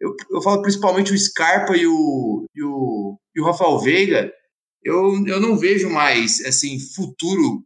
Eu, 0.00 0.14
eu 0.30 0.42
falo 0.42 0.62
principalmente 0.62 1.12
o 1.12 1.18
Scarpa 1.18 1.76
e 1.76 1.86
o, 1.86 2.44
e 2.54 2.62
o, 2.62 3.18
e 3.34 3.40
o 3.40 3.44
Rafael 3.44 3.78
Veiga. 3.78 4.32
Eu, 4.86 5.26
eu 5.26 5.40
não 5.40 5.58
vejo 5.58 5.90
mais 5.90 6.40
assim 6.46 6.78
futuro 6.78 7.64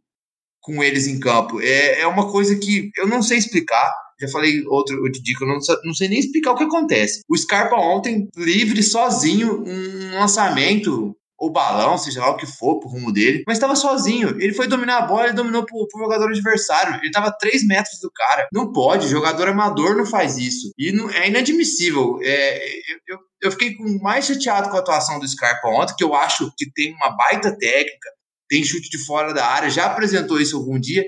com 0.59 0.83
eles 0.83 1.05
em 1.05 1.19
campo. 1.19 1.61
É, 1.61 2.01
é 2.01 2.07
uma 2.07 2.31
coisa 2.31 2.55
que 2.57 2.89
eu 2.97 3.07
não 3.07 3.21
sei 3.21 3.37
explicar. 3.37 3.91
Já 4.19 4.27
falei 4.27 4.63
outro, 4.67 4.99
outro 5.03 5.21
eu 5.41 5.47
não, 5.47 5.59
não 5.83 5.93
sei 5.93 6.07
nem 6.07 6.19
explicar 6.19 6.51
o 6.51 6.55
que 6.55 6.63
acontece. 6.63 7.21
O 7.29 7.37
Scarpa 7.37 7.75
ontem, 7.75 8.27
livre, 8.35 8.81
sozinho, 8.81 9.63
um 9.63 10.19
lançamento, 10.19 11.15
ou 11.41 11.51
balão, 11.51 11.97
seja 11.97 12.21
lá 12.21 12.29
o 12.29 12.37
que 12.37 12.45
for, 12.45 12.79
pro 12.79 12.87
rumo 12.87 13.11
dele, 13.11 13.43
mas 13.47 13.57
estava 13.57 13.75
sozinho. 13.75 14.39
Ele 14.39 14.53
foi 14.53 14.67
dominar 14.67 14.99
a 14.99 15.01
bola, 15.07 15.23
ele 15.23 15.33
dominou 15.33 15.65
pro, 15.65 15.87
pro 15.87 16.03
jogador 16.03 16.29
adversário. 16.29 16.97
Ele 16.97 17.07
estava 17.07 17.35
3 17.35 17.65
metros 17.65 17.99
do 17.99 18.11
cara. 18.11 18.47
Não 18.53 18.71
pode, 18.71 19.07
jogador 19.07 19.47
amador 19.47 19.97
não 19.97 20.05
faz 20.05 20.37
isso. 20.37 20.71
E 20.77 20.91
não, 20.91 21.09
é 21.09 21.29
inadmissível. 21.29 22.19
É, 22.21 22.69
eu, 23.07 23.17
eu 23.41 23.51
fiquei 23.51 23.75
mais 24.03 24.27
chateado 24.27 24.69
com 24.69 24.77
a 24.77 24.81
atuação 24.81 25.19
do 25.19 25.27
Scarpa 25.27 25.67
ontem, 25.69 25.95
que 25.97 26.03
eu 26.03 26.13
acho 26.13 26.53
que 26.55 26.71
tem 26.71 26.93
uma 26.93 27.09
baita 27.17 27.57
técnica, 27.57 28.09
tem 28.47 28.63
chute 28.63 28.91
de 28.91 29.03
fora 29.03 29.33
da 29.33 29.43
área, 29.43 29.67
já 29.71 29.87
apresentou 29.87 30.39
isso 30.39 30.55
algum 30.55 30.79
dia. 30.79 31.03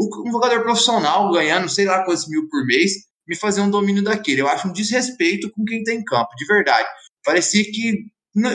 Um 0.00 0.32
jogador 0.32 0.62
profissional 0.62 1.30
ganhando, 1.30 1.68
sei 1.68 1.84
lá 1.84 2.02
quantos 2.04 2.26
mil 2.26 2.48
por 2.48 2.64
mês, 2.64 2.92
me 3.28 3.36
fazer 3.36 3.60
um 3.60 3.70
domínio 3.70 4.02
daquele. 4.02 4.40
Eu 4.40 4.48
acho 4.48 4.66
um 4.66 4.72
desrespeito 4.72 5.50
com 5.50 5.62
quem 5.62 5.82
tem 5.82 6.02
campo, 6.02 6.34
de 6.38 6.46
verdade. 6.46 6.88
Parecia 7.22 7.62
que. 7.64 8.14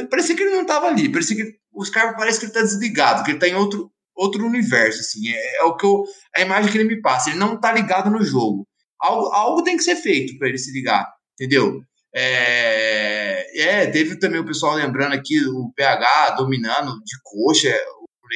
Parecia 0.10 0.36
que 0.36 0.44
ele 0.44 0.56
não 0.56 0.62
estava 0.62 0.88
ali, 0.88 1.12
parecia 1.12 1.36
que 1.36 1.58
os 1.74 1.89
caras 1.89 2.15
parece 2.18 2.39
que 2.39 2.46
ele 2.46 2.52
está 2.52 2.62
desligado, 2.62 3.24
que 3.24 3.32
ele 3.32 3.38
está 3.38 3.48
em 3.48 3.56
outro, 3.56 3.92
outro 4.15 4.46
universo, 4.46 5.00
assim. 5.00 5.30
É, 5.30 5.62
é, 5.62 5.63
o 5.63 5.76
que 5.76 5.86
eu, 5.86 6.04
a 6.36 6.42
imagem 6.42 6.72
que 6.72 6.78
ele 6.78 6.88
me 6.88 7.02
passa. 7.02 7.30
Ele 7.30 7.39
não 7.39 7.56
está 7.56 7.72
ligado 7.72 8.10
no 8.10 8.24
jogo. 8.24 8.68
Algo, 9.00 9.28
algo 9.28 9.63
tem 9.63 9.78
que 9.78 9.84
ser 9.84 9.96
feito 9.96 10.38
para 10.38 10.50
ele 10.50 10.58
se 10.58 10.74
ligar, 10.74 11.08
entendeu? 11.34 11.82
É, 12.13 13.62
é, 13.62 13.88
teve 13.88 14.18
também 14.20 14.42
o 14.42 14.46
pessoal 14.46 14.76
lembrando 14.76 15.13
aqui 15.13 15.39
o 15.46 15.72
PH 15.76 16.32
dominando 16.32 16.92
de 17.04 17.18
coxa, 17.24 17.74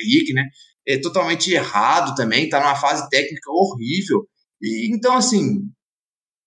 Henrique, 0.01 0.34
né? 0.34 0.45
É 0.88 0.97
totalmente 0.99 1.51
errado 1.51 2.15
também, 2.15 2.49
tá 2.49 2.60
numa 2.60 2.75
fase 2.75 3.08
técnica 3.10 3.51
horrível. 3.51 4.27
E, 4.62 4.93
então, 4.93 5.17
assim, 5.17 5.62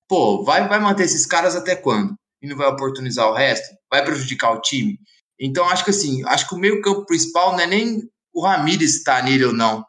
pô, 0.09 0.43
vai, 0.45 0.67
vai 0.69 0.79
manter 0.81 1.05
esses 1.05 1.27
caras 1.27 1.55
até 1.55 1.77
quando? 1.77 2.15
E 2.43 2.49
não 2.49 2.57
vai 2.57 2.69
oportunizar 2.69 3.29
o 3.29 3.35
resto? 3.35 3.75
Vai 3.91 4.05
prejudicar 4.05 4.53
o 4.53 4.61
time? 4.61 4.99
Então, 5.41 5.69
acho 5.69 5.85
que 5.85 5.91
assim, 5.91 6.23
acho 6.27 6.49
que 6.49 6.55
o 6.55 6.59
meio 6.59 6.81
campo 6.81 7.05
principal 7.07 7.53
não 7.53 7.61
é 7.61 7.67
nem 7.67 8.03
o 8.33 8.43
Ramires 8.43 8.97
estar 8.97 9.19
tá 9.19 9.23
nele 9.23 9.45
ou 9.45 9.53
não. 9.53 9.85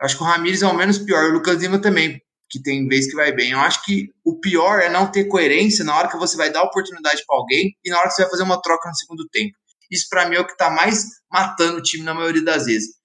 Acho 0.00 0.16
que 0.16 0.22
o 0.22 0.26
Ramires 0.26 0.62
é 0.62 0.66
o 0.66 0.74
menos 0.74 0.98
pior, 0.98 1.30
o 1.30 1.32
Lucas 1.32 1.60
Lima 1.60 1.80
também, 1.80 2.20
que 2.50 2.62
tem 2.62 2.86
vez 2.86 3.08
que 3.08 3.16
vai 3.16 3.32
bem. 3.32 3.52
Eu 3.52 3.60
acho 3.60 3.82
que 3.84 4.08
o 4.24 4.38
pior 4.38 4.80
é 4.80 4.88
não 4.88 5.10
ter 5.10 5.24
coerência 5.24 5.84
na 5.84 5.96
hora 5.96 6.08
que 6.08 6.18
você 6.18 6.36
vai 6.36 6.50
dar 6.50 6.62
oportunidade 6.62 7.22
para 7.26 7.36
alguém 7.36 7.74
e 7.84 7.90
na 7.90 7.98
hora 7.98 8.08
que 8.08 8.14
você 8.14 8.22
vai 8.22 8.30
fazer 8.30 8.42
uma 8.42 8.60
troca 8.60 8.88
no 8.88 8.94
segundo 8.94 9.26
tempo. 9.28 9.54
Isso 9.90 10.06
para 10.10 10.28
mim 10.28 10.36
é 10.36 10.40
o 10.40 10.46
que 10.46 10.52
está 10.52 10.68
mais 10.68 11.06
matando 11.30 11.78
o 11.78 11.82
time 11.82 12.04
na 12.04 12.12
maioria 12.12 12.42
das 12.42 12.66
vezes. 12.66 12.96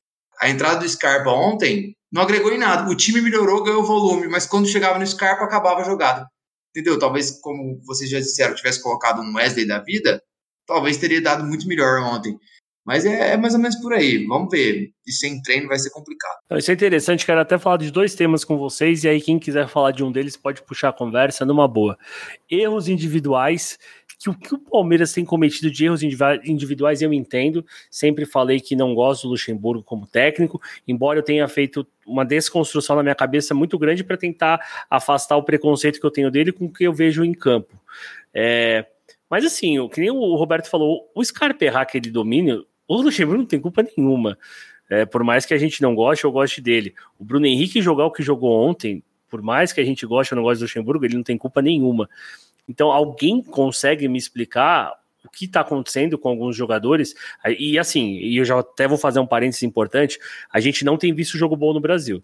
A 0.42 0.50
entrada 0.50 0.80
do 0.80 0.90
Scarpa 0.90 1.30
ontem 1.30 1.96
não 2.12 2.24
agregou 2.24 2.52
em 2.52 2.58
nada. 2.58 2.90
O 2.90 2.96
time 2.96 3.22
melhorou, 3.22 3.64
ganhou 3.64 3.84
volume, 3.84 4.28
mas 4.28 4.46
quando 4.46 4.68
chegava 4.68 5.00
no 5.00 5.06
Scarpa, 5.06 5.46
acabava 5.46 5.82
a 5.82 5.86
jogada. 5.86 6.26
Entendeu? 6.72 6.98
Talvez, 6.98 7.40
como 7.42 7.80
vocês 7.86 8.10
já 8.10 8.20
disseram, 8.20 8.56
tivesse 8.56 8.82
colocado 8.82 9.22
um 9.22 9.36
Wesley 9.36 9.68
da 9.68 9.80
vida, 9.80 10.24
talvez 10.66 10.98
teria 10.98 11.22
dado 11.22 11.44
muito 11.44 11.68
melhor 11.68 12.02
ontem. 12.02 12.38
Mas 12.84 13.06
é, 13.06 13.34
é, 13.34 13.38
mais 13.38 13.54
ou 13.54 13.60
menos 13.60 13.76
por 13.76 13.94
aí. 13.94 14.26
Vamos 14.26 14.50
ver. 14.50 14.91
E 15.06 15.12
sem 15.12 15.41
treino 15.41 15.67
vai 15.67 15.78
ser 15.78 15.91
complicado. 15.91 16.39
Então, 16.46 16.58
isso 16.58 16.72
é 16.72 16.74
interessante. 16.74 17.26
Quero 17.26 17.39
até 17.39 17.58
falar 17.58 17.78
de 17.78 17.91
dois 17.91 18.15
temas 18.15 18.44
com 18.44 18.58
vocês. 18.58 19.04
E 19.04 19.10
aí, 19.10 19.22
quem 19.22 19.38
quiser 19.38 19.67
falar 19.67 19.91
de 19.91 20.04
um 20.04 20.12
deles, 20.12 20.36
pode 20.36 20.63
puxar 20.63 20.89
a 20.89 20.94
conversa 20.94 21.46
numa 21.46 21.67
boa. 21.67 21.98
Erros 22.50 22.88
individuais 22.88 23.78
que 24.22 24.30
o 24.30 24.38
que 24.38 24.54
o 24.54 24.60
Palmeiras 24.60 25.12
tem 25.12 25.26
cometido 25.26 25.72
de 25.72 25.86
erros 25.86 26.04
individuais 26.04 27.02
eu 27.02 27.12
entendo. 27.12 27.65
Sempre 27.89 28.24
falei 28.24 28.60
que 28.60 28.76
não 28.76 28.94
gosto 28.94 29.24
do 29.24 29.30
Luxemburgo 29.30 29.84
como 29.84 30.06
técnico, 30.06 30.62
embora 30.88 31.17
eu 31.17 31.24
tenha 31.24 31.48
feito 31.48 31.88
uma 32.06 32.24
desconstrução 32.24 32.96
na 32.96 33.02
minha 33.02 33.15
cabeça 33.15 33.56
muito 33.56 33.80
grande 33.80 34.04
para 34.04 34.15
tentar 34.15 34.60
afastar 34.88 35.38
o 35.38 35.44
preconceito 35.44 36.00
que 36.00 36.06
eu 36.06 36.12
tenho 36.12 36.30
dele 36.30 36.52
com 36.52 36.65
o 36.65 36.72
que 36.72 36.84
eu 36.84 36.94
vejo 36.94 37.24
em 37.24 37.34
campo. 37.34 37.82
É, 38.32 38.86
mas 39.28 39.44
assim, 39.44 39.80
o 39.80 39.89
que 39.89 40.00
nem 40.00 40.12
o 40.12 40.36
Roberto 40.36 40.70
falou, 40.70 41.10
o 41.15 41.24
Scarpa 41.24 41.65
errar 41.65 41.82
aquele 41.82 42.12
domínio, 42.12 42.65
o 43.00 43.04
Luxemburgo 43.04 43.42
não 43.42 43.48
tem 43.48 43.60
culpa 43.60 43.84
nenhuma. 43.84 44.38
É, 44.90 45.06
por 45.06 45.24
mais 45.24 45.46
que 45.46 45.54
a 45.54 45.58
gente 45.58 45.82
não 45.82 45.96
goste, 45.96 46.26
eu 46.26 46.32
goste 46.32 46.60
dele. 46.60 46.94
O 47.18 47.24
Bruno 47.24 47.46
Henrique 47.46 47.82
jogar 47.82 48.06
o 48.06 48.12
que 48.12 48.22
jogou 48.22 48.52
ontem, 48.68 49.04
por 49.30 49.42
mais 49.42 49.72
que 49.72 49.80
a 49.80 49.86
gente 49.86 50.06
goste 50.06 50.34
ou 50.34 50.36
não 50.36 50.44
goste 50.44 50.60
do 50.60 50.64
Luxemburgo, 50.64 51.06
ele 51.06 51.16
não 51.16 51.24
tem 51.24 51.38
culpa 51.38 51.62
nenhuma. 51.62 52.10
Então, 52.68 52.92
alguém 52.92 53.42
consegue 53.42 54.08
me 54.08 54.18
explicar 54.18 54.94
o 55.24 55.30
que 55.30 55.46
está 55.46 55.62
acontecendo 55.62 56.18
com 56.18 56.30
alguns 56.30 56.56
jogadores? 56.56 57.14
E 57.58 57.78
assim, 57.78 58.18
e 58.18 58.38
eu 58.38 58.46
já 58.46 58.60
até 58.60 58.88
vou 58.88 58.98
fazer 58.98 59.20
um 59.20 59.28
parênteses 59.28 59.64
importante: 59.64 60.20
a 60.52 60.60
gente 60.60 60.84
não 60.84 60.98
tem 60.98 61.14
visto 61.14 61.38
jogo 61.38 61.56
bom 61.56 61.74
no 61.74 61.80
Brasil. 61.80 62.24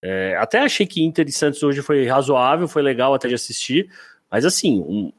É, 0.00 0.36
até 0.38 0.58
achei 0.58 0.86
que 0.86 1.02
Inter 1.02 1.26
e 1.26 1.32
Santos 1.32 1.62
hoje 1.62 1.80
foi 1.80 2.06
razoável, 2.06 2.68
foi 2.68 2.82
legal 2.82 3.14
até 3.14 3.26
de 3.26 3.34
assistir, 3.34 3.90
mas 4.30 4.44
assim, 4.44 4.80
um, 4.80 5.10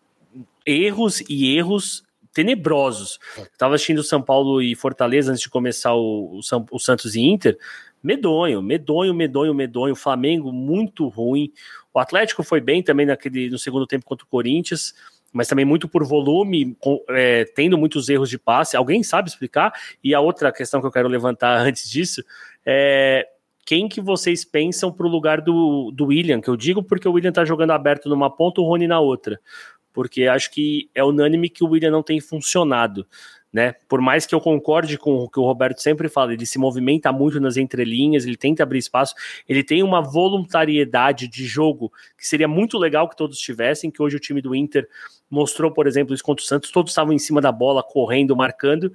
erros 0.66 1.22
e 1.28 1.58
erros 1.58 2.05
tenebrosos. 2.36 3.18
Estava 3.52 3.76
assistindo 3.76 4.04
São 4.04 4.22
Paulo 4.22 4.62
e 4.62 4.76
Fortaleza 4.76 5.32
antes 5.32 5.42
de 5.42 5.50
começar 5.50 5.96
o, 5.96 6.38
o, 6.38 6.66
o 6.70 6.80
Santos 6.80 7.16
e 7.16 7.22
Inter. 7.22 7.58
Medonho, 8.04 8.62
medonho, 8.62 9.14
medonho, 9.14 9.54
medonho. 9.54 9.96
Flamengo 9.96 10.52
muito 10.52 11.08
ruim. 11.08 11.52
O 11.94 12.00
Atlético 12.00 12.44
foi 12.44 12.60
bem 12.60 12.84
também 12.84 13.06
naquele, 13.06 13.50
no 13.50 13.58
segundo 13.58 13.88
tempo 13.88 14.06
contra 14.06 14.26
o 14.26 14.30
Corinthians, 14.30 14.94
mas 15.32 15.48
também 15.48 15.64
muito 15.64 15.88
por 15.88 16.06
volume, 16.06 16.78
é, 17.10 17.46
tendo 17.56 17.78
muitos 17.78 18.10
erros 18.10 18.30
de 18.30 18.38
passe. 18.38 18.76
Alguém 18.76 19.02
sabe 19.02 19.30
explicar? 19.30 19.74
E 20.04 20.14
a 20.14 20.20
outra 20.20 20.52
questão 20.52 20.82
que 20.82 20.88
eu 20.88 20.92
quero 20.92 21.08
levantar 21.08 21.58
antes 21.66 21.90
disso 21.90 22.22
é 22.66 23.26
quem 23.66 23.90
que 23.90 24.00
vocês 24.00 24.46
pensam 24.46 24.92
para 24.92 25.08
o 25.08 25.10
lugar 25.10 25.42
do, 25.42 25.90
do 25.92 26.08
William? 26.08 26.40
Que 26.40 26.50
eu 26.50 26.56
digo 26.56 26.84
porque 26.84 27.08
o 27.08 27.14
William 27.14 27.30
está 27.30 27.44
jogando 27.44 27.72
aberto 27.72 28.08
numa 28.08 28.30
ponta, 28.30 28.62
o 28.62 28.66
Rony 28.66 28.88
na 28.88 29.00
outra. 29.00 29.40
Porque 29.96 30.28
acho 30.28 30.52
que 30.52 30.90
é 30.94 31.04
unânime 31.04 31.50
que 31.50 31.64
o 31.64 31.70
William 31.70 31.90
não 31.90 32.04
tem 32.04 32.20
funcionado 32.20 33.08
né? 33.56 33.74
Por 33.88 34.02
mais 34.02 34.26
que 34.26 34.36
eu 34.36 34.42
concorde 34.42 34.98
com 34.98 35.16
o 35.16 35.30
que 35.30 35.40
o 35.40 35.44
Roberto 35.44 35.80
sempre 35.80 36.10
fala, 36.10 36.34
ele 36.34 36.46
se 36.46 36.60
movimenta 36.60 37.10
muito 37.14 37.40
nas 37.40 37.56
entrelinhas, 37.56 38.26
ele 38.26 38.36
tenta 38.36 38.64
abrir 38.64 38.80
espaço, 38.80 39.16
ele 39.48 39.64
tem 39.64 39.82
uma 39.82 40.02
voluntariedade 40.02 41.26
de 41.30 41.46
jogo 41.46 41.90
que 42.18 42.28
seria 42.28 42.50
muito 42.50 42.78
legal 42.78 43.08
que 43.08 43.16
todos 43.16 43.40
tivessem, 43.40 43.90
que 43.90 44.04
hoje 44.04 44.18
o 44.18 44.20
time 44.20 44.42
do 44.42 44.54
Inter 44.54 44.86
mostrou, 45.30 45.72
por 45.72 45.88
exemplo, 45.88 46.14
isso 46.14 46.22
contra 46.22 46.44
o 46.44 46.46
Santos, 46.46 46.70
todos 46.70 46.92
estavam 46.92 47.14
em 47.14 47.18
cima 47.18 47.40
da 47.40 47.50
bola, 47.50 47.82
correndo, 47.82 48.36
marcando, 48.36 48.92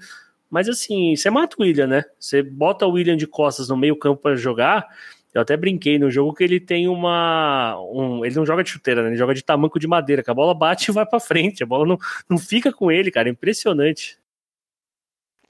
mas 0.50 0.68
assim, 0.68 1.16
você 1.16 1.30
mata 1.30 1.56
o 1.58 1.62
William, 1.62 1.86
né? 1.86 2.04
Você 2.18 2.42
bota 2.42 2.86
o 2.86 2.90
William 2.90 3.16
de 3.16 3.26
costas 3.26 3.70
no 3.70 3.78
meio 3.78 3.96
campo 3.96 4.20
para 4.20 4.36
jogar, 4.36 4.86
eu 5.32 5.40
até 5.42 5.56
brinquei 5.56 5.98
no 5.98 6.10
jogo 6.10 6.34
que 6.34 6.42
ele 6.42 6.58
tem 6.58 6.88
uma. 6.88 7.76
Um, 7.92 8.24
ele 8.24 8.34
não 8.34 8.44
joga 8.44 8.64
de 8.64 8.70
chuteira, 8.70 9.02
né? 9.02 9.08
Ele 9.10 9.16
joga 9.16 9.34
de 9.34 9.44
tamanco 9.44 9.78
de 9.78 9.86
madeira, 9.86 10.22
que 10.22 10.30
a 10.30 10.34
bola 10.34 10.54
bate 10.54 10.90
e 10.90 10.94
vai 10.94 11.06
para 11.06 11.20
frente. 11.20 11.62
A 11.62 11.66
bola 11.66 11.86
não, 11.86 11.98
não 12.28 12.38
fica 12.38 12.72
com 12.72 12.90
ele, 12.90 13.10
cara. 13.10 13.28
Impressionante. 13.28 14.18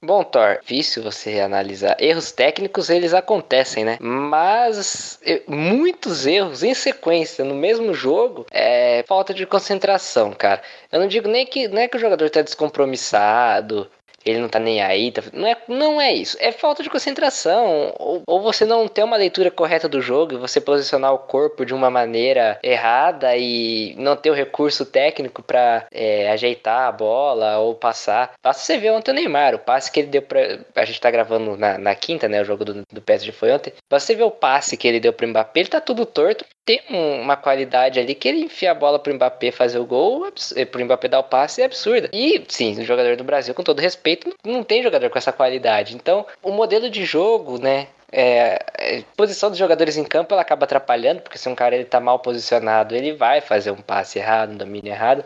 Bom, 0.03 0.23
Thor, 0.23 0.57
difícil 0.61 1.03
você 1.03 1.39
analisar. 1.39 1.95
Erros 1.99 2.31
técnicos, 2.31 2.89
eles 2.89 3.13
acontecem, 3.13 3.85
né? 3.85 3.99
Mas 4.01 5.19
muitos 5.47 6.25
erros 6.25 6.63
em 6.63 6.73
sequência 6.73 7.45
no 7.45 7.53
mesmo 7.53 7.93
jogo 7.93 8.47
é 8.49 9.03
falta 9.07 9.31
de 9.31 9.45
concentração, 9.45 10.33
cara. 10.33 10.63
Eu 10.91 10.99
não 10.99 11.07
digo 11.07 11.27
nem 11.27 11.45
que, 11.45 11.67
não 11.67 11.77
é 11.77 11.87
que 11.87 11.97
o 11.97 11.99
jogador 11.99 12.27
tá 12.31 12.41
descompromissado, 12.41 13.91
ele 14.25 14.39
não 14.39 14.49
tá 14.49 14.59
nem 14.59 14.81
aí. 14.81 15.11
Tá... 15.11 15.23
Não, 15.33 15.47
é, 15.47 15.57
não 15.67 16.01
é 16.01 16.13
isso. 16.13 16.37
É 16.39 16.51
falta 16.51 16.83
de 16.83 16.89
concentração. 16.89 17.93
Ou, 17.97 18.21
ou 18.27 18.41
você 18.41 18.65
não 18.65 18.87
ter 18.87 19.03
uma 19.03 19.17
leitura 19.17 19.51
correta 19.51 19.87
do 19.87 20.01
jogo 20.01 20.37
você 20.37 20.59
posicionar 20.59 21.13
o 21.13 21.19
corpo 21.19 21.65
de 21.65 21.73
uma 21.73 21.89
maneira 21.89 22.59
errada 22.63 23.35
e 23.37 23.95
não 23.97 24.15
ter 24.15 24.29
o 24.29 24.33
recurso 24.33 24.85
técnico 24.85 25.41
para 25.41 25.85
é, 25.91 26.29
ajeitar 26.31 26.87
a 26.87 26.91
bola 26.91 27.59
ou 27.59 27.75
passar. 27.75 28.33
Basta 28.43 28.63
você 28.63 28.77
ver 28.77 28.91
ontem 28.91 29.11
o 29.11 29.13
Neymar, 29.13 29.55
o 29.55 29.59
passe 29.59 29.91
que 29.91 29.99
ele 29.99 30.09
deu 30.09 30.21
pra. 30.21 30.59
A 30.75 30.85
gente 30.85 30.99
tá 30.99 31.11
gravando 31.11 31.57
na, 31.57 31.77
na 31.77 31.95
quinta, 31.95 32.27
né? 32.27 32.41
O 32.41 32.45
jogo 32.45 32.65
do, 32.65 32.83
do 32.91 33.01
PSG 33.01 33.31
foi 33.31 33.51
ontem. 33.51 33.73
Basta 33.89 34.07
você 34.07 34.15
ver 34.15 34.23
o 34.23 34.31
passe 34.31 34.77
que 34.77 34.87
ele 34.87 34.99
deu 34.99 35.13
pro 35.13 35.27
Mbappé, 35.27 35.59
ele 35.61 35.69
tá 35.69 35.81
tudo 35.81 36.05
torto. 36.05 36.45
Tem 36.63 36.79
uma 36.89 37.35
qualidade 37.35 37.99
ali 37.99 38.13
que 38.13 38.27
ele 38.27 38.41
enfia 38.41 38.71
a 38.71 38.75
bola 38.75 38.99
pro 38.99 39.13
Mbappé 39.13 39.51
fazer 39.51 39.79
o 39.79 39.85
gol, 39.85 40.27
eh, 40.55 40.65
pro 40.65 40.83
Mbappé 40.85 41.07
dar 41.07 41.19
o 41.19 41.23
passe 41.23 41.61
é 41.61 41.65
absurda. 41.65 42.09
E 42.13 42.43
sim, 42.47 42.79
o 42.79 42.85
jogador 42.85 43.17
do 43.17 43.23
Brasil, 43.23 43.53
com 43.55 43.63
todo 43.63 43.79
respeito, 43.79 44.10
não 44.45 44.63
tem 44.63 44.83
jogador 44.83 45.09
com 45.09 45.17
essa 45.17 45.31
qualidade. 45.31 45.95
Então, 45.95 46.25
o 46.41 46.51
modelo 46.51 46.89
de 46.89 47.05
jogo, 47.05 47.59
né? 47.59 47.87
É, 48.11 48.55
a 48.55 49.15
posição 49.15 49.49
dos 49.49 49.57
jogadores 49.57 49.95
em 49.95 50.03
campo 50.03 50.33
ela 50.33 50.41
acaba 50.41 50.65
atrapalhando, 50.65 51.21
porque 51.21 51.37
se 51.37 51.47
um 51.47 51.55
cara 51.55 51.75
ele 51.75 51.85
tá 51.85 51.99
mal 51.99 52.19
posicionado, 52.19 52.93
ele 52.93 53.13
vai 53.13 53.39
fazer 53.39 53.71
um 53.71 53.81
passe 53.81 54.19
errado, 54.19 54.51
um 54.51 54.57
domínio 54.57 54.91
errado. 54.91 55.23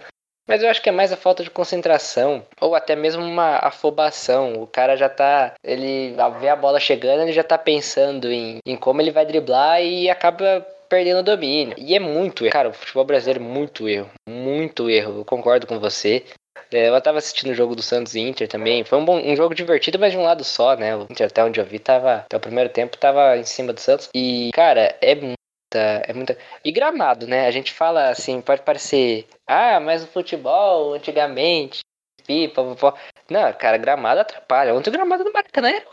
Mas 0.47 0.61
eu 0.61 0.69
acho 0.69 0.81
que 0.81 0.89
é 0.89 0.91
mais 0.91 1.11
a 1.11 1.17
falta 1.17 1.43
de 1.43 1.49
concentração, 1.49 2.45
ou 2.61 2.75
até 2.75 2.95
mesmo 2.95 3.23
uma 3.23 3.57
afobação. 3.57 4.61
O 4.61 4.67
cara 4.67 4.95
já 4.95 5.09
tá. 5.09 5.53
Ele 5.63 6.15
vê 6.39 6.49
a 6.49 6.55
bola 6.55 6.79
chegando, 6.79 7.21
ele 7.21 7.33
já 7.33 7.43
tá 7.43 7.57
pensando 7.57 8.31
em, 8.31 8.59
em 8.65 8.75
como 8.75 9.01
ele 9.01 9.11
vai 9.11 9.25
driblar 9.25 9.81
e 9.81 10.07
acaba 10.07 10.61
perdendo 10.87 11.19
o 11.19 11.23
domínio. 11.23 11.75
E 11.79 11.95
é 11.95 11.99
muito 11.99 12.43
erro. 12.45 12.53
Cara, 12.53 12.69
o 12.69 12.73
futebol 12.73 13.05
brasileiro 13.05 13.43
é 13.43 13.47
muito 13.47 13.89
erro. 13.89 14.09
Muito 14.29 14.87
erro. 14.87 15.19
Eu 15.19 15.25
concordo 15.25 15.65
com 15.65 15.79
você. 15.79 16.23
É, 16.71 16.89
eu 16.89 17.01
tava 17.01 17.17
assistindo 17.17 17.51
o 17.51 17.55
jogo 17.55 17.75
do 17.75 17.81
Santos 17.81 18.15
e 18.15 18.19
Inter 18.19 18.47
também. 18.47 18.83
Foi 18.83 18.97
um, 18.97 19.05
bom, 19.05 19.19
um 19.19 19.35
jogo 19.35 19.55
divertido, 19.55 19.99
mas 19.99 20.11
de 20.11 20.17
um 20.17 20.23
lado 20.23 20.43
só, 20.43 20.75
né? 20.75 20.95
O 20.95 21.03
Inter, 21.03 21.27
até 21.27 21.43
onde 21.43 21.59
eu 21.59 21.65
vi, 21.65 21.79
tava. 21.79 22.17
Até 22.17 22.37
o 22.37 22.39
primeiro 22.39 22.69
tempo 22.69 22.97
tava 22.97 23.37
em 23.37 23.43
cima 23.43 23.73
do 23.73 23.79
Santos. 23.79 24.09
E, 24.13 24.51
cara, 24.53 24.97
é 25.01 25.15
muita. 25.15 25.37
É 25.73 26.13
muita. 26.13 26.37
E 26.63 26.71
gramado, 26.71 27.27
né? 27.27 27.47
A 27.47 27.51
gente 27.51 27.71
fala 27.71 28.09
assim, 28.09 28.41
pode 28.41 28.61
parecer. 28.61 29.27
Ah, 29.47 29.79
mas 29.79 30.03
o 30.03 30.07
futebol, 30.07 30.93
antigamente. 30.93 31.79
Pipa, 32.25 32.63
pipa. 32.63 32.95
Não, 33.29 33.53
cara, 33.53 33.77
gramado 33.77 34.19
atrapalha. 34.21 34.73
Ontem 34.73 34.89
o 34.89 34.93
gramado 34.93 35.23
do 35.23 35.31
Maracanã 35.31 35.69
era 35.69 35.85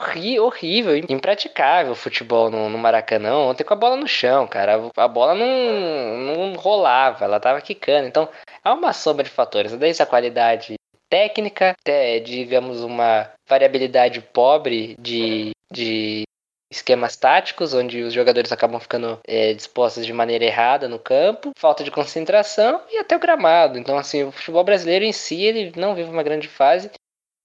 horrível, 0.42 0.96
impraticável 1.08 1.92
o 1.92 1.96
futebol 1.96 2.50
no, 2.50 2.68
no, 2.70 2.78
Maracanã. 2.78 3.36
Ontem 3.36 3.64
com 3.64 3.74
a 3.74 3.76
bola 3.76 3.96
no 3.96 4.08
chão, 4.08 4.46
cara. 4.46 4.80
A, 4.96 5.08
bola 5.08 5.34
não, 5.34 6.18
não 6.18 6.54
rolava, 6.54 7.24
ela 7.24 7.38
tava 7.38 7.60
quicando. 7.60 8.08
Então, 8.08 8.28
há 8.62 8.72
uma 8.72 8.92
soma 8.92 9.22
de 9.22 9.30
fatores. 9.30 9.72
Desde 9.72 10.02
a 10.02 10.06
qualidade 10.06 10.74
técnica, 11.08 11.76
até, 11.78 12.18
digamos, 12.20 12.82
uma 12.82 13.30
variabilidade 13.46 14.20
pobre 14.20 14.96
de, 14.98 15.50
de 15.70 16.22
esquemas 16.70 17.16
táticos, 17.16 17.74
onde 17.74 18.02
os 18.02 18.14
jogadores 18.14 18.50
acabam 18.50 18.80
ficando 18.80 19.20
é, 19.26 19.52
dispostos 19.52 20.06
de 20.06 20.12
maneira 20.12 20.44
errada 20.44 20.88
no 20.88 20.98
campo, 20.98 21.50
falta 21.58 21.84
de 21.84 21.90
concentração 21.90 22.80
e 22.90 22.96
até 22.96 23.14
o 23.14 23.20
gramado. 23.20 23.78
Então, 23.78 23.98
assim, 23.98 24.24
o 24.24 24.32
futebol 24.32 24.64
brasileiro 24.64 25.04
em 25.04 25.12
si, 25.12 25.42
ele 25.42 25.72
não 25.76 25.94
vive 25.94 26.08
uma 26.08 26.22
grande 26.22 26.48
fase 26.48 26.90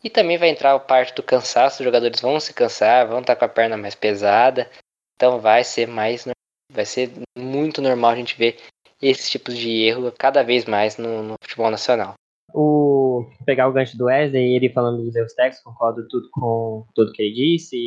e 0.01 0.09
também 0.09 0.37
vai 0.37 0.49
entrar 0.49 0.73
a 0.73 0.79
parte 0.79 1.13
do 1.13 1.23
cansaço, 1.23 1.81
os 1.81 1.85
jogadores 1.85 2.21
vão 2.21 2.39
se 2.39 2.53
cansar, 2.53 3.07
vão 3.07 3.19
estar 3.19 3.35
com 3.35 3.45
a 3.45 3.49
perna 3.49 3.75
mais 3.75 3.95
pesada. 3.95 4.69
Então 5.15 5.39
vai 5.39 5.63
ser 5.63 5.87
mais 5.87 6.25
vai 6.71 6.85
ser 6.85 7.11
muito 7.37 7.81
normal 7.81 8.11
a 8.11 8.15
gente 8.15 8.37
ver 8.37 8.57
esses 9.01 9.29
tipos 9.29 9.57
de 9.57 9.83
erro 9.83 10.11
cada 10.17 10.43
vez 10.43 10.65
mais 10.65 10.97
no, 10.97 11.23
no 11.23 11.35
futebol 11.41 11.69
nacional. 11.69 12.13
O 12.53 13.25
pegar 13.45 13.67
o 13.67 13.73
gancho 13.73 13.97
do 13.97 14.05
Wesley, 14.05 14.55
ele 14.55 14.69
falando 14.69 15.03
dos 15.03 15.15
erros 15.15 15.33
técnicos, 15.33 15.63
concordo 15.63 16.07
tudo 16.07 16.29
com 16.31 16.85
tudo 16.95 17.11
que 17.11 17.21
ele 17.21 17.33
disse. 17.33 17.77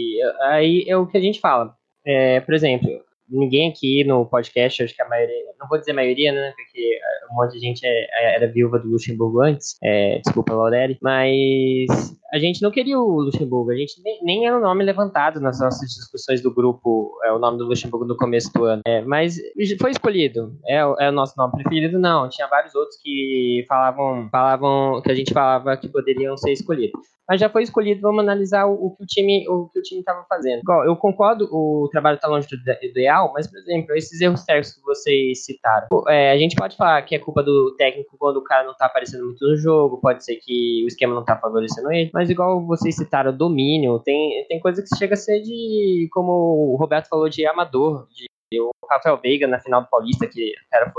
aí 0.42 0.84
é 0.86 0.96
o 0.96 1.06
que 1.06 1.16
a 1.16 1.20
gente 1.20 1.40
fala. 1.40 1.74
É, 2.06 2.40
por 2.40 2.54
exemplo, 2.54 2.88
ninguém 3.30 3.70
aqui 3.70 4.04
no 4.04 4.26
podcast, 4.26 4.82
acho 4.82 4.94
que 4.94 5.02
a 5.02 5.08
maioria, 5.08 5.36
não 5.58 5.68
vou 5.68 5.78
dizer 5.78 5.92
a 5.92 5.94
maioria, 5.94 6.32
né, 6.32 6.52
porque 6.56 6.98
um 7.30 7.36
monte 7.36 7.52
de 7.52 7.61
gente 7.61 7.86
é, 7.86 7.88
é, 7.88 8.36
era 8.36 8.52
viúva 8.52 8.78
do 8.78 8.88
Luxemburgo 8.88 9.40
antes, 9.40 9.76
é, 9.82 10.18
desculpa, 10.18 10.54
Laureli, 10.54 10.98
mas 11.00 11.86
a 12.32 12.38
gente 12.38 12.62
não 12.62 12.70
queria 12.70 12.98
o 12.98 13.20
Luxemburgo, 13.20 13.70
a 13.70 13.76
gente 13.76 14.00
nem, 14.02 14.22
nem 14.22 14.46
era 14.46 14.56
o 14.56 14.60
nome 14.60 14.84
levantado 14.84 15.40
nas 15.40 15.60
nossas 15.60 15.88
discussões 15.90 16.40
do 16.40 16.52
grupo, 16.52 17.18
é 17.24 17.32
o 17.32 17.38
nome 17.38 17.58
do 17.58 17.66
Luxemburgo 17.66 18.06
no 18.06 18.16
começo 18.16 18.52
do 18.52 18.64
ano. 18.64 18.82
É, 18.86 19.02
mas 19.02 19.36
foi 19.80 19.90
escolhido, 19.90 20.56
é, 20.66 20.76
é, 20.76 21.08
o 21.08 21.12
nosso 21.12 21.34
nome 21.36 21.52
preferido? 21.52 21.98
Não, 21.98 22.28
tinha 22.28 22.46
vários 22.46 22.74
outros 22.74 22.96
que 23.02 23.64
falavam, 23.68 24.28
falavam 24.30 25.02
que 25.02 25.10
a 25.10 25.14
gente 25.14 25.32
falava 25.32 25.76
que 25.76 25.88
poderiam 25.88 26.36
ser 26.36 26.52
escolhidos. 26.52 27.00
Mas 27.30 27.40
já 27.40 27.48
foi 27.48 27.62
escolhido, 27.62 28.00
vamos 28.00 28.24
analisar 28.24 28.66
o, 28.66 28.86
o 28.86 28.96
que 28.96 29.04
o 29.04 29.06
time 29.06 29.48
o 29.48 29.68
que 29.68 29.78
o 29.78 29.82
time 29.82 30.00
estava 30.00 30.24
fazendo. 30.28 30.62
Eu 30.84 30.96
concordo, 30.96 31.48
o 31.52 31.88
trabalho 31.88 32.16
está 32.16 32.26
longe 32.26 32.48
do 32.48 32.56
ideal, 32.84 33.32
mas, 33.32 33.46
por 33.46 33.56
exemplo, 33.56 33.94
esses 33.94 34.20
erros 34.20 34.42
técnicos 34.42 34.74
que 34.74 34.82
vocês 34.82 35.44
citaram, 35.44 35.86
é, 36.08 36.32
a 36.32 36.36
gente 36.36 36.56
pode 36.56 36.76
falar 36.76 37.00
que 37.02 37.14
é 37.14 37.20
culpa 37.20 37.40
do 37.44 37.76
técnico 37.76 38.16
quando 38.18 38.38
o 38.38 38.42
cara 38.42 38.64
não 38.64 38.72
está 38.72 38.86
aparecendo 38.86 39.26
muito 39.26 39.46
no 39.46 39.56
jogo, 39.56 40.00
pode 40.00 40.24
ser 40.24 40.40
que 40.42 40.82
o 40.84 40.88
esquema 40.88 41.14
não 41.14 41.20
está 41.20 41.36
favorecendo 41.36 41.92
ele, 41.92 42.10
mas 42.12 42.19
igual 42.28 42.66
vocês 42.66 42.96
citaram, 42.96 43.34
domínio, 43.34 43.98
tem, 44.00 44.44
tem 44.48 44.60
coisa 44.60 44.82
que 44.82 44.98
chega 44.98 45.14
a 45.14 45.16
ser 45.16 45.40
de, 45.40 46.08
como 46.12 46.32
o 46.72 46.76
Roberto 46.76 47.08
falou, 47.08 47.28
de 47.28 47.46
amador, 47.46 48.06
de 48.08 48.28
o 48.58 48.70
Rafael 48.90 49.16
Veiga 49.16 49.46
na 49.46 49.60
final 49.60 49.82
do 49.82 49.88
Paulista, 49.88 50.26
que 50.26 50.52
era 50.72 50.92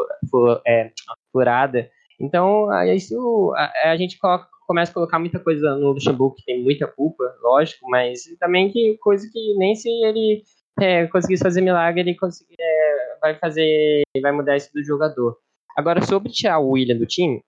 é, 0.65 0.91
furada. 1.31 1.89
Então, 2.19 2.69
isso 2.85 3.53
a, 3.55 3.91
a 3.91 3.97
gente 3.97 4.17
coloca, 4.17 4.47
começa 4.65 4.91
a 4.91 4.93
colocar 4.93 5.19
muita 5.19 5.39
coisa 5.39 5.75
no 5.75 5.91
Luxemburgo, 5.91 6.35
que 6.35 6.45
tem 6.45 6.63
muita 6.63 6.87
culpa, 6.87 7.23
lógico, 7.41 7.89
mas 7.89 8.23
também 8.39 8.71
que 8.71 8.97
coisa 9.01 9.27
que 9.31 9.53
nem 9.57 9.75
se 9.75 9.89
ele 9.89 10.43
é, 10.79 11.07
conseguisse 11.07 11.43
fazer 11.43 11.61
milagre, 11.61 12.01
ele 12.01 12.15
conseguir, 12.15 12.55
é, 12.59 13.17
vai 13.19 13.35
fazer, 13.35 14.03
vai 14.21 14.31
mudar 14.31 14.55
isso 14.55 14.71
do 14.73 14.83
jogador. 14.83 15.37
Agora, 15.75 16.01
sobre 16.01 16.31
tirar 16.31 16.59
o 16.59 16.69
William 16.71 16.97
do 16.97 17.05
time, 17.05 17.43